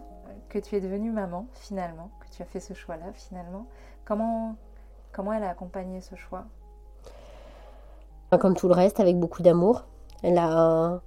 que 0.53 0.59
tu 0.59 0.77
es 0.77 0.81
devenue 0.83 1.11
maman, 1.11 1.47
finalement, 1.55 2.11
que 2.21 2.37
tu 2.37 2.43
as 2.43 2.45
fait 2.45 2.61
ce 2.61 2.75
choix-là, 2.75 3.07
finalement, 3.15 3.67
comment, 4.05 4.55
comment 5.11 5.33
elle 5.33 5.45
a 5.45 5.49
accompagné 5.49 6.03
ce 6.03 6.15
choix? 6.15 6.45
Comme 8.39 8.55
tout 8.55 8.69
le 8.69 8.75
reste, 8.75 9.01
avec 9.01 9.19
beaucoup 9.19 9.43
d'amour. 9.43 9.87
Elle 10.23 10.37
a, 10.37 11.01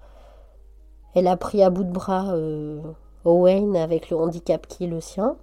elle 1.13 1.27
a 1.27 1.37
pris 1.37 1.61
à 1.61 1.69
bout 1.69 1.83
de 1.83 1.91
bras 1.91 2.33
euh, 2.33 2.81
Owen 3.23 3.75
avec 3.75 4.09
le 4.09 4.17
handicap 4.17 4.65
qui 4.65 4.85
est 4.85 4.87
le 4.87 4.99
sien. 4.99 5.37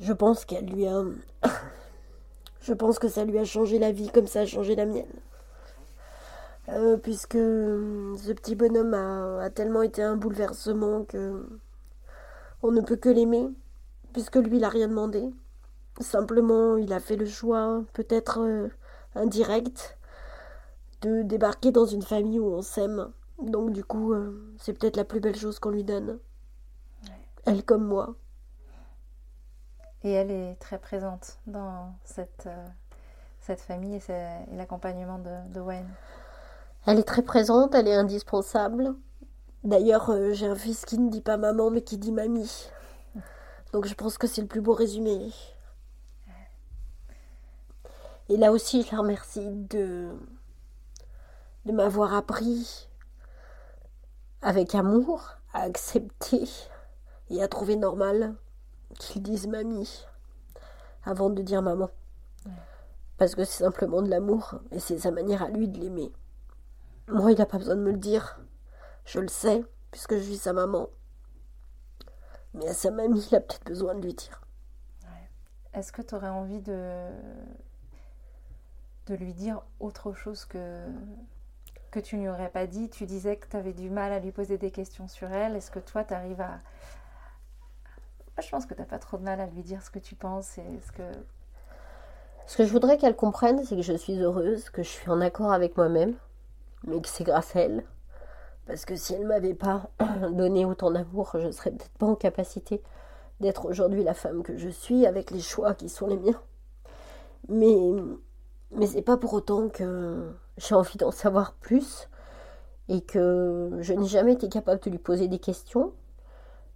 Je 0.00 0.14
pense 0.14 0.46
qu'elle 0.46 0.66
lui 0.66 0.86
a. 0.86 1.02
Je 2.62 2.72
pense 2.72 2.98
que 2.98 3.08
ça 3.08 3.24
lui 3.24 3.38
a 3.38 3.44
changé 3.44 3.78
la 3.78 3.90
vie 3.90 4.08
comme 4.08 4.28
ça 4.28 4.40
a 4.40 4.46
changé 4.46 4.76
la 4.76 4.86
mienne. 4.86 5.04
Euh, 6.68 6.96
puisque 6.96 7.34
ce 7.34 8.32
petit 8.32 8.54
bonhomme 8.54 8.94
a, 8.94 9.42
a, 9.42 9.50
tellement 9.50 9.82
été 9.82 10.00
un 10.00 10.16
bouleversement 10.16 11.02
que 11.02 11.44
on 12.62 12.70
ne 12.70 12.80
peut 12.80 12.96
que 12.96 13.08
l'aimer, 13.08 13.48
puisque 14.12 14.36
lui 14.36 14.58
il 14.58 14.64
a 14.64 14.68
rien 14.68 14.88
demandé. 14.88 15.32
Simplement, 16.00 16.76
il 16.76 16.92
a 16.92 17.00
fait 17.00 17.16
le 17.16 17.26
choix, 17.26 17.84
peut-être 17.92 18.40
euh, 18.40 18.68
indirect, 19.14 19.98
de 21.02 21.22
débarquer 21.22 21.70
dans 21.70 21.86
une 21.86 22.02
famille 22.02 22.38
où 22.38 22.46
on 22.46 22.62
s'aime. 22.62 23.12
Donc 23.40 23.72
du 23.72 23.84
coup, 23.84 24.12
euh, 24.12 24.54
c'est 24.58 24.72
peut-être 24.72 24.96
la 24.96 25.04
plus 25.04 25.20
belle 25.20 25.36
chose 25.36 25.58
qu'on 25.58 25.70
lui 25.70 25.84
donne. 25.84 26.18
Ouais. 27.04 27.28
Elle 27.44 27.64
comme 27.64 27.84
moi. 27.84 28.14
Et 30.04 30.12
elle 30.12 30.30
est 30.30 30.54
très 30.56 30.78
présente 30.78 31.38
dans 31.46 31.94
cette, 32.04 32.46
euh, 32.46 32.66
cette 33.40 33.60
famille 33.60 33.96
et, 33.96 34.12
et 34.52 34.56
l'accompagnement 34.56 35.18
de, 35.18 35.52
de 35.52 35.60
Wayne. 35.60 35.88
Elle 36.86 36.98
est 36.98 37.04
très 37.04 37.22
présente, 37.22 37.74
elle 37.74 37.86
est 37.86 37.94
indispensable. 37.94 38.94
D'ailleurs, 39.64 40.10
euh, 40.10 40.32
j'ai 40.32 40.46
un 40.46 40.56
fils 40.56 40.84
qui 40.84 40.98
ne 40.98 41.10
dit 41.10 41.20
pas 41.20 41.36
maman, 41.36 41.70
mais 41.70 41.82
qui 41.82 41.98
dit 41.98 42.12
mamie. 42.12 42.68
Donc 43.72 43.86
je 43.86 43.94
pense 43.94 44.18
que 44.18 44.26
c'est 44.26 44.42
le 44.42 44.48
plus 44.48 44.60
beau 44.60 44.74
résumé. 44.74 45.30
Et 48.28 48.36
là 48.36 48.52
aussi, 48.52 48.82
je 48.82 48.92
la 48.92 48.98
remercie 48.98 49.48
de, 49.50 50.10
de 51.64 51.72
m'avoir 51.72 52.14
appris 52.14 52.88
avec 54.42 54.74
amour 54.74 55.30
à 55.52 55.62
accepter 55.62 56.48
et 57.30 57.42
à 57.42 57.48
trouver 57.48 57.76
normal 57.76 58.34
qu'ils 58.98 59.22
disent 59.22 59.46
mamie 59.46 60.04
avant 61.04 61.30
de 61.30 61.42
dire 61.42 61.62
maman. 61.62 61.90
Parce 63.16 63.34
que 63.34 63.44
c'est 63.44 63.64
simplement 63.64 64.02
de 64.02 64.08
l'amour 64.10 64.56
et 64.70 64.80
c'est 64.80 64.98
sa 64.98 65.10
manière 65.10 65.42
à 65.42 65.48
lui 65.48 65.68
de 65.68 65.78
l'aimer. 65.78 66.12
Moi, 67.08 67.32
il 67.32 67.38
n'a 67.38 67.46
pas 67.46 67.58
besoin 67.58 67.76
de 67.76 67.80
me 67.80 67.92
le 67.92 67.98
dire. 67.98 68.40
Je 69.04 69.20
le 69.20 69.28
sais, 69.28 69.64
puisque 69.90 70.14
je 70.14 70.22
suis 70.22 70.36
sa 70.36 70.52
maman. 70.52 70.88
Mais 72.54 72.68
à 72.68 72.74
sa 72.74 72.90
mamie, 72.90 73.26
il 73.30 73.34
a 73.36 73.40
peut-être 73.40 73.64
besoin 73.64 73.94
de 73.94 74.02
lui 74.02 74.14
dire. 74.14 74.40
Ouais. 75.04 75.30
Est-ce 75.72 75.92
que 75.92 76.02
tu 76.02 76.14
aurais 76.14 76.28
envie 76.28 76.60
de... 76.60 77.10
de 79.06 79.14
lui 79.14 79.32
dire 79.32 79.62
autre 79.80 80.12
chose 80.12 80.44
que, 80.44 80.86
que 81.90 81.98
tu 81.98 82.16
n'y 82.16 82.28
aurais 82.28 82.50
pas 82.50 82.66
dit? 82.66 82.90
Tu 82.90 83.06
disais 83.06 83.36
que 83.36 83.48
tu 83.48 83.56
avais 83.56 83.72
du 83.72 83.90
mal 83.90 84.12
à 84.12 84.20
lui 84.20 84.32
poser 84.32 84.58
des 84.58 84.70
questions 84.70 85.08
sur 85.08 85.30
elle. 85.32 85.56
Est-ce 85.56 85.70
que 85.70 85.78
toi, 85.78 86.04
tu 86.04 86.14
arrives 86.14 86.40
à... 86.40 86.60
Je 88.40 88.48
pense 88.48 88.66
que 88.66 88.74
tu 88.74 88.80
n'as 88.80 88.86
pas 88.86 88.98
trop 88.98 89.18
de 89.18 89.22
mal 89.22 89.40
à 89.40 89.46
lui 89.46 89.62
dire 89.62 89.82
ce 89.82 89.90
que 89.90 89.98
tu 89.98 90.14
penses 90.14 90.58
et 90.58 90.80
ce 90.86 90.92
que... 90.92 91.02
Ce 92.44 92.56
que 92.56 92.64
je 92.64 92.72
voudrais 92.72 92.98
qu'elle 92.98 93.14
comprenne, 93.14 93.64
c'est 93.64 93.76
que 93.76 93.82
je 93.82 93.92
suis 93.92 94.18
heureuse, 94.18 94.68
que 94.68 94.82
je 94.82 94.88
suis 94.88 95.08
en 95.08 95.20
accord 95.20 95.52
avec 95.52 95.76
moi-même, 95.76 96.16
mais 96.84 97.00
que 97.00 97.08
c'est 97.08 97.24
grâce 97.24 97.54
à 97.54 97.60
elle. 97.60 97.84
Parce 98.66 98.84
que 98.84 98.96
si 98.96 99.14
elle 99.14 99.26
m'avait 99.26 99.54
pas 99.54 99.90
donné 100.32 100.64
autant 100.64 100.90
d'amour, 100.90 101.30
je 101.34 101.46
ne 101.46 101.52
serais 101.52 101.70
peut-être 101.70 101.98
pas 101.98 102.06
en 102.06 102.14
capacité 102.14 102.82
d'être 103.40 103.66
aujourd'hui 103.66 104.04
la 104.04 104.14
femme 104.14 104.42
que 104.42 104.56
je 104.56 104.68
suis 104.68 105.06
avec 105.06 105.30
les 105.30 105.40
choix 105.40 105.74
qui 105.74 105.88
sont 105.88 106.06
les 106.06 106.16
miens. 106.16 106.40
Mais, 107.48 107.76
mais 108.70 108.86
c'est 108.86 109.02
pas 109.02 109.16
pour 109.16 109.32
autant 109.34 109.68
que 109.68 110.30
j'ai 110.58 110.74
envie 110.74 110.96
d'en 110.96 111.10
savoir 111.10 111.54
plus 111.54 112.08
et 112.88 113.00
que 113.00 113.78
je 113.80 113.92
n'ai 113.94 114.06
jamais 114.06 114.34
été 114.34 114.48
capable 114.48 114.80
de 114.80 114.90
lui 114.90 114.98
poser 114.98 115.28
des 115.28 115.38
questions. 115.38 115.92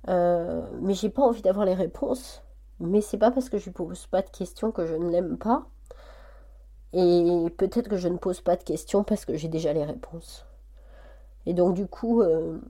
Euh, 0.09 0.62
mais 0.80 0.95
j'ai 0.95 1.11
pas 1.11 1.22
envie 1.22 1.43
d'avoir 1.43 1.66
les 1.66 1.74
réponses. 1.74 2.43
Mais 2.80 3.01
c'est 3.01 3.18
pas 3.18 3.30
parce 3.30 3.49
que 3.49 3.59
je 3.59 3.64
lui 3.66 3.72
pose 3.72 4.07
pas 4.07 4.22
de 4.22 4.30
questions 4.30 4.72
que 4.72 4.87
je 4.87 4.95
ne 4.95 5.09
l'aime 5.11 5.39
pas. 5.39 5.66
Et 6.93 7.47
peut-être 7.57 7.89
que 7.89 7.97
je 7.97 8.09
ne 8.09 8.16
pose 8.16 8.41
pas 8.41 8.57
de 8.57 8.62
questions 8.62 9.05
parce 9.05 9.24
que 9.24 9.37
j'ai 9.37 9.49
déjà 9.49 9.72
les 9.72 9.84
réponses. 9.84 10.47
Et 11.47 11.55
donc 11.55 11.74
du 11.74 11.86
coup, 11.86 12.22
euh, 12.22 12.61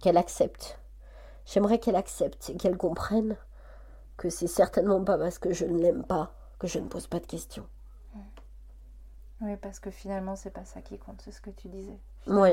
qu'elle 0.00 0.16
accepte. 0.16 0.78
J'aimerais 1.46 1.78
qu'elle 1.78 1.96
accepte 1.96 2.50
et 2.50 2.56
qu'elle 2.56 2.76
comprenne 2.76 3.36
que 4.16 4.30
c'est 4.30 4.46
certainement 4.46 5.02
pas 5.02 5.18
parce 5.18 5.38
que 5.38 5.52
je 5.52 5.64
ne 5.64 5.78
l'aime 5.78 6.04
pas 6.04 6.32
que 6.58 6.66
je 6.66 6.78
ne 6.78 6.88
pose 6.88 7.06
pas 7.06 7.20
de 7.20 7.26
questions. 7.26 7.66
Oui, 9.40 9.56
parce 9.56 9.78
que 9.78 9.90
finalement, 9.90 10.36
c'est 10.36 10.50
pas 10.50 10.64
ça 10.64 10.80
qui 10.80 10.98
compte, 10.98 11.20
c'est 11.22 11.32
ce 11.32 11.40
que 11.40 11.50
tu 11.50 11.68
disais. 11.68 11.98
Oui. 12.26 12.50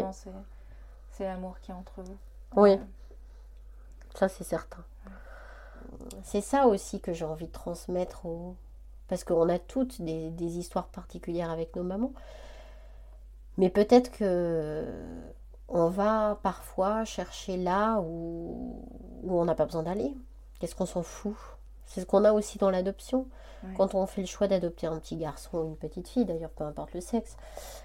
C'est 1.12 1.24
l'amour 1.24 1.60
qui 1.60 1.72
est 1.72 1.74
entre 1.74 2.02
vous. 2.02 2.18
Oui, 2.56 2.80
ça 4.16 4.28
c'est 4.28 4.44
certain. 4.44 4.84
C'est 6.24 6.42
ça 6.42 6.68
aussi 6.68 7.00
que 7.00 7.14
j'ai 7.14 7.26
envie 7.26 7.48
de 7.48 7.52
transmettre 7.52 8.26
aux... 8.26 8.56
Parce 9.08 9.24
qu'on 9.24 9.50
a 9.50 9.60
toutes 9.60 10.02
des, 10.02 10.30
des, 10.32 10.58
histoires 10.58 10.88
particulières 10.88 11.50
avec 11.50 11.76
nos 11.76 11.84
mamans. 11.84 12.14
Mais 13.62 13.70
peut-être 13.70 14.12
que 14.12 14.86
on 15.70 15.88
va 15.88 16.40
parfois 16.44 17.06
chercher 17.06 17.56
là 17.56 18.02
où, 18.02 18.84
où 19.24 19.40
on 19.40 19.46
n'a 19.46 19.56
pas 19.56 19.66
besoin 19.66 19.84
d'aller. 19.84 20.14
Qu'est-ce 20.60 20.76
qu'on 20.76 20.86
s'en 20.86 21.04
fout? 21.04 21.36
C'est 21.86 22.02
ce 22.02 22.06
qu'on 22.06 22.26
a 22.26 22.34
aussi 22.34 22.58
dans 22.58 22.70
l'adoption. 22.72 23.28
Quand 23.78 23.94
on 23.94 24.08
fait 24.08 24.22
le 24.22 24.28
choix 24.28 24.48
d'adopter 24.48 24.88
un 24.88 24.98
petit 24.98 25.16
garçon 25.16 25.60
ou 25.60 25.68
une 25.68 25.76
petite 25.76 26.08
fille, 26.08 26.26
d'ailleurs, 26.26 26.50
peu 26.50 26.64
importe 26.64 26.96
le 26.96 27.02
sexe, 27.02 27.38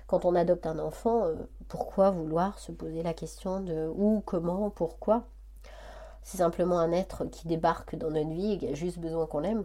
quand 0.07 0.25
on 0.25 0.35
adopte 0.35 0.67
un 0.67 0.79
enfant, 0.79 1.27
euh, 1.27 1.35
pourquoi 1.69 2.11
vouloir 2.11 2.59
se 2.59 2.73
poser 2.73 3.03
la 3.03 3.13
question 3.13 3.61
de 3.61 3.87
où, 3.95 4.23
comment, 4.25 4.71
pourquoi? 4.71 5.25
C'est 6.23 6.39
simplement 6.39 6.79
un 6.79 6.93
être 6.93 7.27
qui 7.27 7.47
débarque 7.47 7.95
dans 7.95 8.11
notre 8.11 8.31
vie 8.31 8.53
et 8.53 8.59
qui 8.59 8.69
a 8.69 8.75
juste 8.75 8.99
besoin 8.99 9.27
qu'on 9.27 9.41
l'aime. 9.41 9.65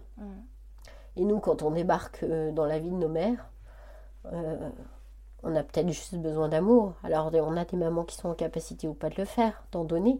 Et 1.15 1.23
nous, 1.23 1.39
quand 1.39 1.61
on 1.61 1.71
débarque 1.71 2.23
euh, 2.23 2.51
dans 2.51 2.65
la 2.65 2.79
vie 2.79 2.91
de 2.91 2.97
nos 2.97 3.07
mères, 3.07 3.49
euh, 4.33 4.69
on 5.43 5.55
a 5.55 5.63
peut-être 5.63 5.89
juste 5.89 6.15
besoin 6.15 6.49
d'amour. 6.49 6.93
Alors, 7.03 7.31
on 7.33 7.57
a 7.57 7.65
des 7.65 7.77
mamans 7.77 8.03
qui 8.03 8.15
sont 8.15 8.29
en 8.29 8.33
capacité 8.33 8.87
ou 8.87 8.93
pas 8.93 9.09
de 9.09 9.15
le 9.17 9.25
faire, 9.25 9.63
d'en 9.71 9.83
donner. 9.83 10.19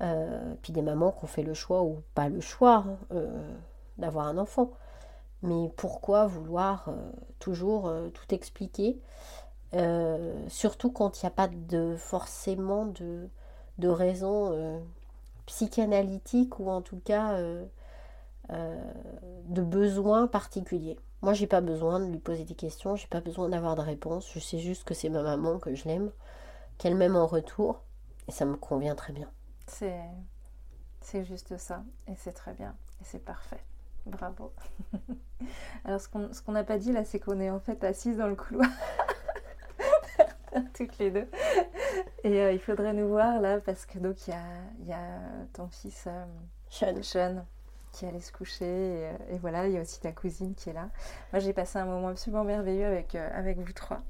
Euh, 0.00 0.54
puis 0.62 0.72
des 0.72 0.82
mamans 0.82 1.12
qui 1.12 1.24
ont 1.24 1.28
fait 1.28 1.44
le 1.44 1.54
choix 1.54 1.82
ou 1.82 2.02
pas 2.14 2.28
le 2.28 2.40
choix 2.40 2.84
euh, 3.12 3.54
d'avoir 3.98 4.26
un 4.26 4.38
enfant. 4.38 4.70
Mais 5.42 5.70
pourquoi 5.76 6.26
vouloir 6.26 6.88
euh, 6.88 6.96
toujours 7.38 7.92
tout 8.12 8.34
expliquer 8.34 8.98
Surtout 10.46 10.92
quand 10.92 11.20
il 11.20 11.26
n'y 11.26 11.28
a 11.28 11.32
pas 11.32 11.48
de, 11.48 11.96
forcément 11.96 12.86
de, 12.86 13.28
de 13.78 13.88
raison 13.88 14.80
psychanalytique 15.46 16.60
ou 16.60 16.70
en 16.70 16.80
tout 16.80 17.00
cas 17.04 17.36
de 18.50 19.62
besoins 19.62 20.26
particuliers. 20.26 20.98
Moi, 21.22 21.32
j'ai 21.32 21.46
pas 21.46 21.62
besoin 21.62 22.00
de 22.00 22.06
lui 22.06 22.18
poser 22.18 22.44
des 22.44 22.54
questions, 22.54 22.96
j'ai 22.96 23.06
pas 23.06 23.20
besoin 23.20 23.48
d'avoir 23.48 23.76
de 23.76 23.80
réponses. 23.80 24.30
Je 24.34 24.38
sais 24.38 24.58
juste 24.58 24.84
que 24.84 24.92
c'est 24.92 25.08
ma 25.08 25.22
maman, 25.22 25.58
que 25.58 25.74
je 25.74 25.84
l'aime, 25.86 26.10
qu'elle 26.76 26.94
m'aime 26.94 27.16
en 27.16 27.26
retour, 27.26 27.80
et 28.28 28.32
ça 28.32 28.44
me 28.44 28.56
convient 28.56 28.94
très 28.94 29.12
bien. 29.12 29.30
C'est, 29.66 29.98
c'est 31.00 31.24
juste 31.24 31.56
ça, 31.56 31.82
et 32.08 32.14
c'est 32.16 32.32
très 32.32 32.52
bien, 32.52 32.74
et 33.00 33.04
c'est 33.04 33.24
parfait. 33.24 33.64
Bravo. 34.04 34.52
Alors, 35.84 36.00
ce 36.00 36.08
qu'on, 36.08 36.30
ce 36.32 36.42
qu'on 36.42 36.52
n'a 36.52 36.64
pas 36.64 36.76
dit 36.76 36.92
là, 36.92 37.04
c'est 37.04 37.18
qu'on 37.18 37.40
est 37.40 37.50
en 37.50 37.60
fait 37.60 37.82
assises 37.84 38.18
dans 38.18 38.28
le 38.28 38.36
couloir. 38.36 38.68
toutes 40.74 40.98
les 40.98 41.10
deux. 41.10 41.26
Et 42.22 42.40
euh, 42.40 42.52
il 42.52 42.60
faudrait 42.60 42.92
nous 42.92 43.08
voir 43.08 43.40
là 43.40 43.60
parce 43.60 43.86
que 43.86 43.98
donc 43.98 44.26
il 44.26 44.30
y 44.30 44.34
a, 44.34 44.42
y 44.86 44.92
a 44.92 45.20
ton 45.52 45.68
fils 45.68 46.04
euh, 46.06 46.24
Sean 46.68 47.44
qui 47.94 48.06
allait 48.06 48.20
se 48.20 48.32
coucher. 48.32 48.64
Euh, 48.64 49.16
et, 49.30 49.38
voilà, 49.38 49.66
il 49.66 49.72
y 49.72 49.78
a 49.78 49.80
aussi 49.80 50.00
ta 50.00 50.12
cousine 50.12 50.54
qui 50.54 50.70
est 50.70 50.72
là. 50.72 50.88
Moi, 51.32 51.40
j'ai 51.40 51.52
passé 51.52 51.78
un 51.78 51.86
moment 51.86 52.08
absolument 52.08 52.44
merveilleux 52.44 52.86
avec, 52.86 53.14
euh, 53.14 53.30
avec 53.32 53.58
vous 53.58 53.72
trois. 53.72 54.00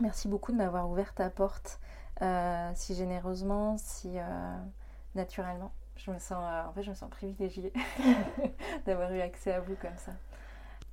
Merci 0.00 0.26
beaucoup 0.28 0.50
de 0.50 0.56
m'avoir 0.56 0.90
ouvert 0.90 1.14
ta 1.14 1.30
porte 1.30 1.78
euh, 2.20 2.70
si 2.74 2.94
généreusement, 2.94 3.76
si 3.78 4.16
naturellement. 5.14 5.72
Je 5.96 6.10
me 6.10 6.18
sens, 6.18 6.44
en 6.68 6.72
fait, 6.72 6.82
je 6.82 6.90
me 6.90 6.96
sens 6.96 7.08
privilégiée 7.08 7.72
d'avoir 8.86 9.12
eu 9.12 9.20
accès 9.20 9.52
à 9.52 9.60
vous 9.60 9.76
comme 9.76 9.96
ça. 9.96 10.10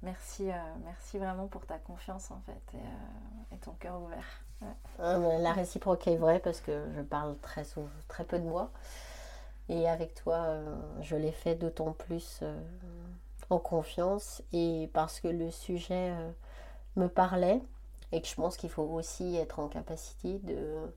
Merci, 0.03 0.49
merci 0.83 1.17
vraiment 1.17 1.47
pour 1.47 1.65
ta 1.65 1.77
confiance 1.77 2.31
en 2.31 2.41
fait 2.41 2.77
et, 3.51 3.57
ton 3.57 3.71
cœur 3.73 3.99
ouvert. 4.01 4.43
la 4.99 5.53
réciproque 5.53 6.07
est 6.07 6.17
vraie 6.17 6.39
parce 6.39 6.61
que 6.61 6.85
je 6.95 7.01
parle 7.01 7.35
très, 7.39 7.65
très 8.07 8.23
peu 8.23 8.37
de 8.37 8.45
moi. 8.45 8.71
Et 9.69 9.87
avec 9.87 10.13
toi, 10.15 10.35
euh, 10.35 10.75
je 11.01 11.15
l'ai 11.15 11.31
fait 11.31 11.55
d'autant 11.55 11.93
plus 11.93 12.39
euh, 12.41 12.59
en 13.49 13.59
confiance 13.59 14.41
et 14.51 14.89
parce 14.93 15.19
que 15.19 15.27
le 15.27 15.51
sujet 15.51 16.11
euh, 16.11 16.31
me 16.95 17.07
parlait 17.07 17.61
et 18.11 18.21
que 18.21 18.27
je 18.27 18.35
pense 18.35 18.57
qu'il 18.57 18.69
faut 18.69 18.83
aussi 18.83 19.37
être 19.37 19.59
en 19.59 19.67
capacité 19.67 20.39
de, 20.39 20.93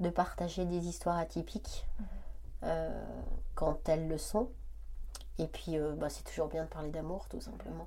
de 0.00 0.10
partager 0.10 0.64
des 0.64 0.88
histoires 0.88 1.18
atypiques 1.18 1.86
quand 3.54 3.90
elles 3.90 4.08
le 4.08 4.16
sont. 4.16 4.48
Et 5.38 5.46
puis, 5.46 5.76
bah, 5.98 6.08
c'est 6.08 6.24
toujours 6.24 6.48
bien 6.48 6.64
de 6.64 6.68
parler 6.68 6.88
d'amour, 6.88 7.28
tout 7.28 7.40
simplement. 7.40 7.86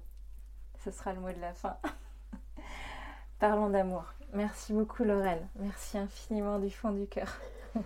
Ce 0.83 0.91
sera 0.91 1.13
le 1.13 1.19
mot 1.19 1.31
de 1.31 1.41
la 1.41 1.53
fin. 1.55 1.77
Parlons 3.39 3.71
d'amour. 3.71 4.03
Merci 4.33 4.73
beaucoup, 4.73 5.03
Laurel. 5.03 5.47
Merci 5.55 5.97
infiniment 5.97 6.59
du 6.59 6.69
fond 6.69 6.91
du 6.91 7.07
cœur. 7.07 7.39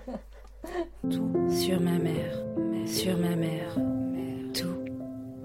Tout 1.10 1.50
sur 1.50 1.80
ma 1.82 1.98
mère, 1.98 2.38
sur 2.86 3.18
ma 3.18 3.36
mère, 3.36 3.76
tout 4.54 4.86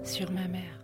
sur 0.03 0.31
ma 0.31 0.47
mère. 0.47 0.76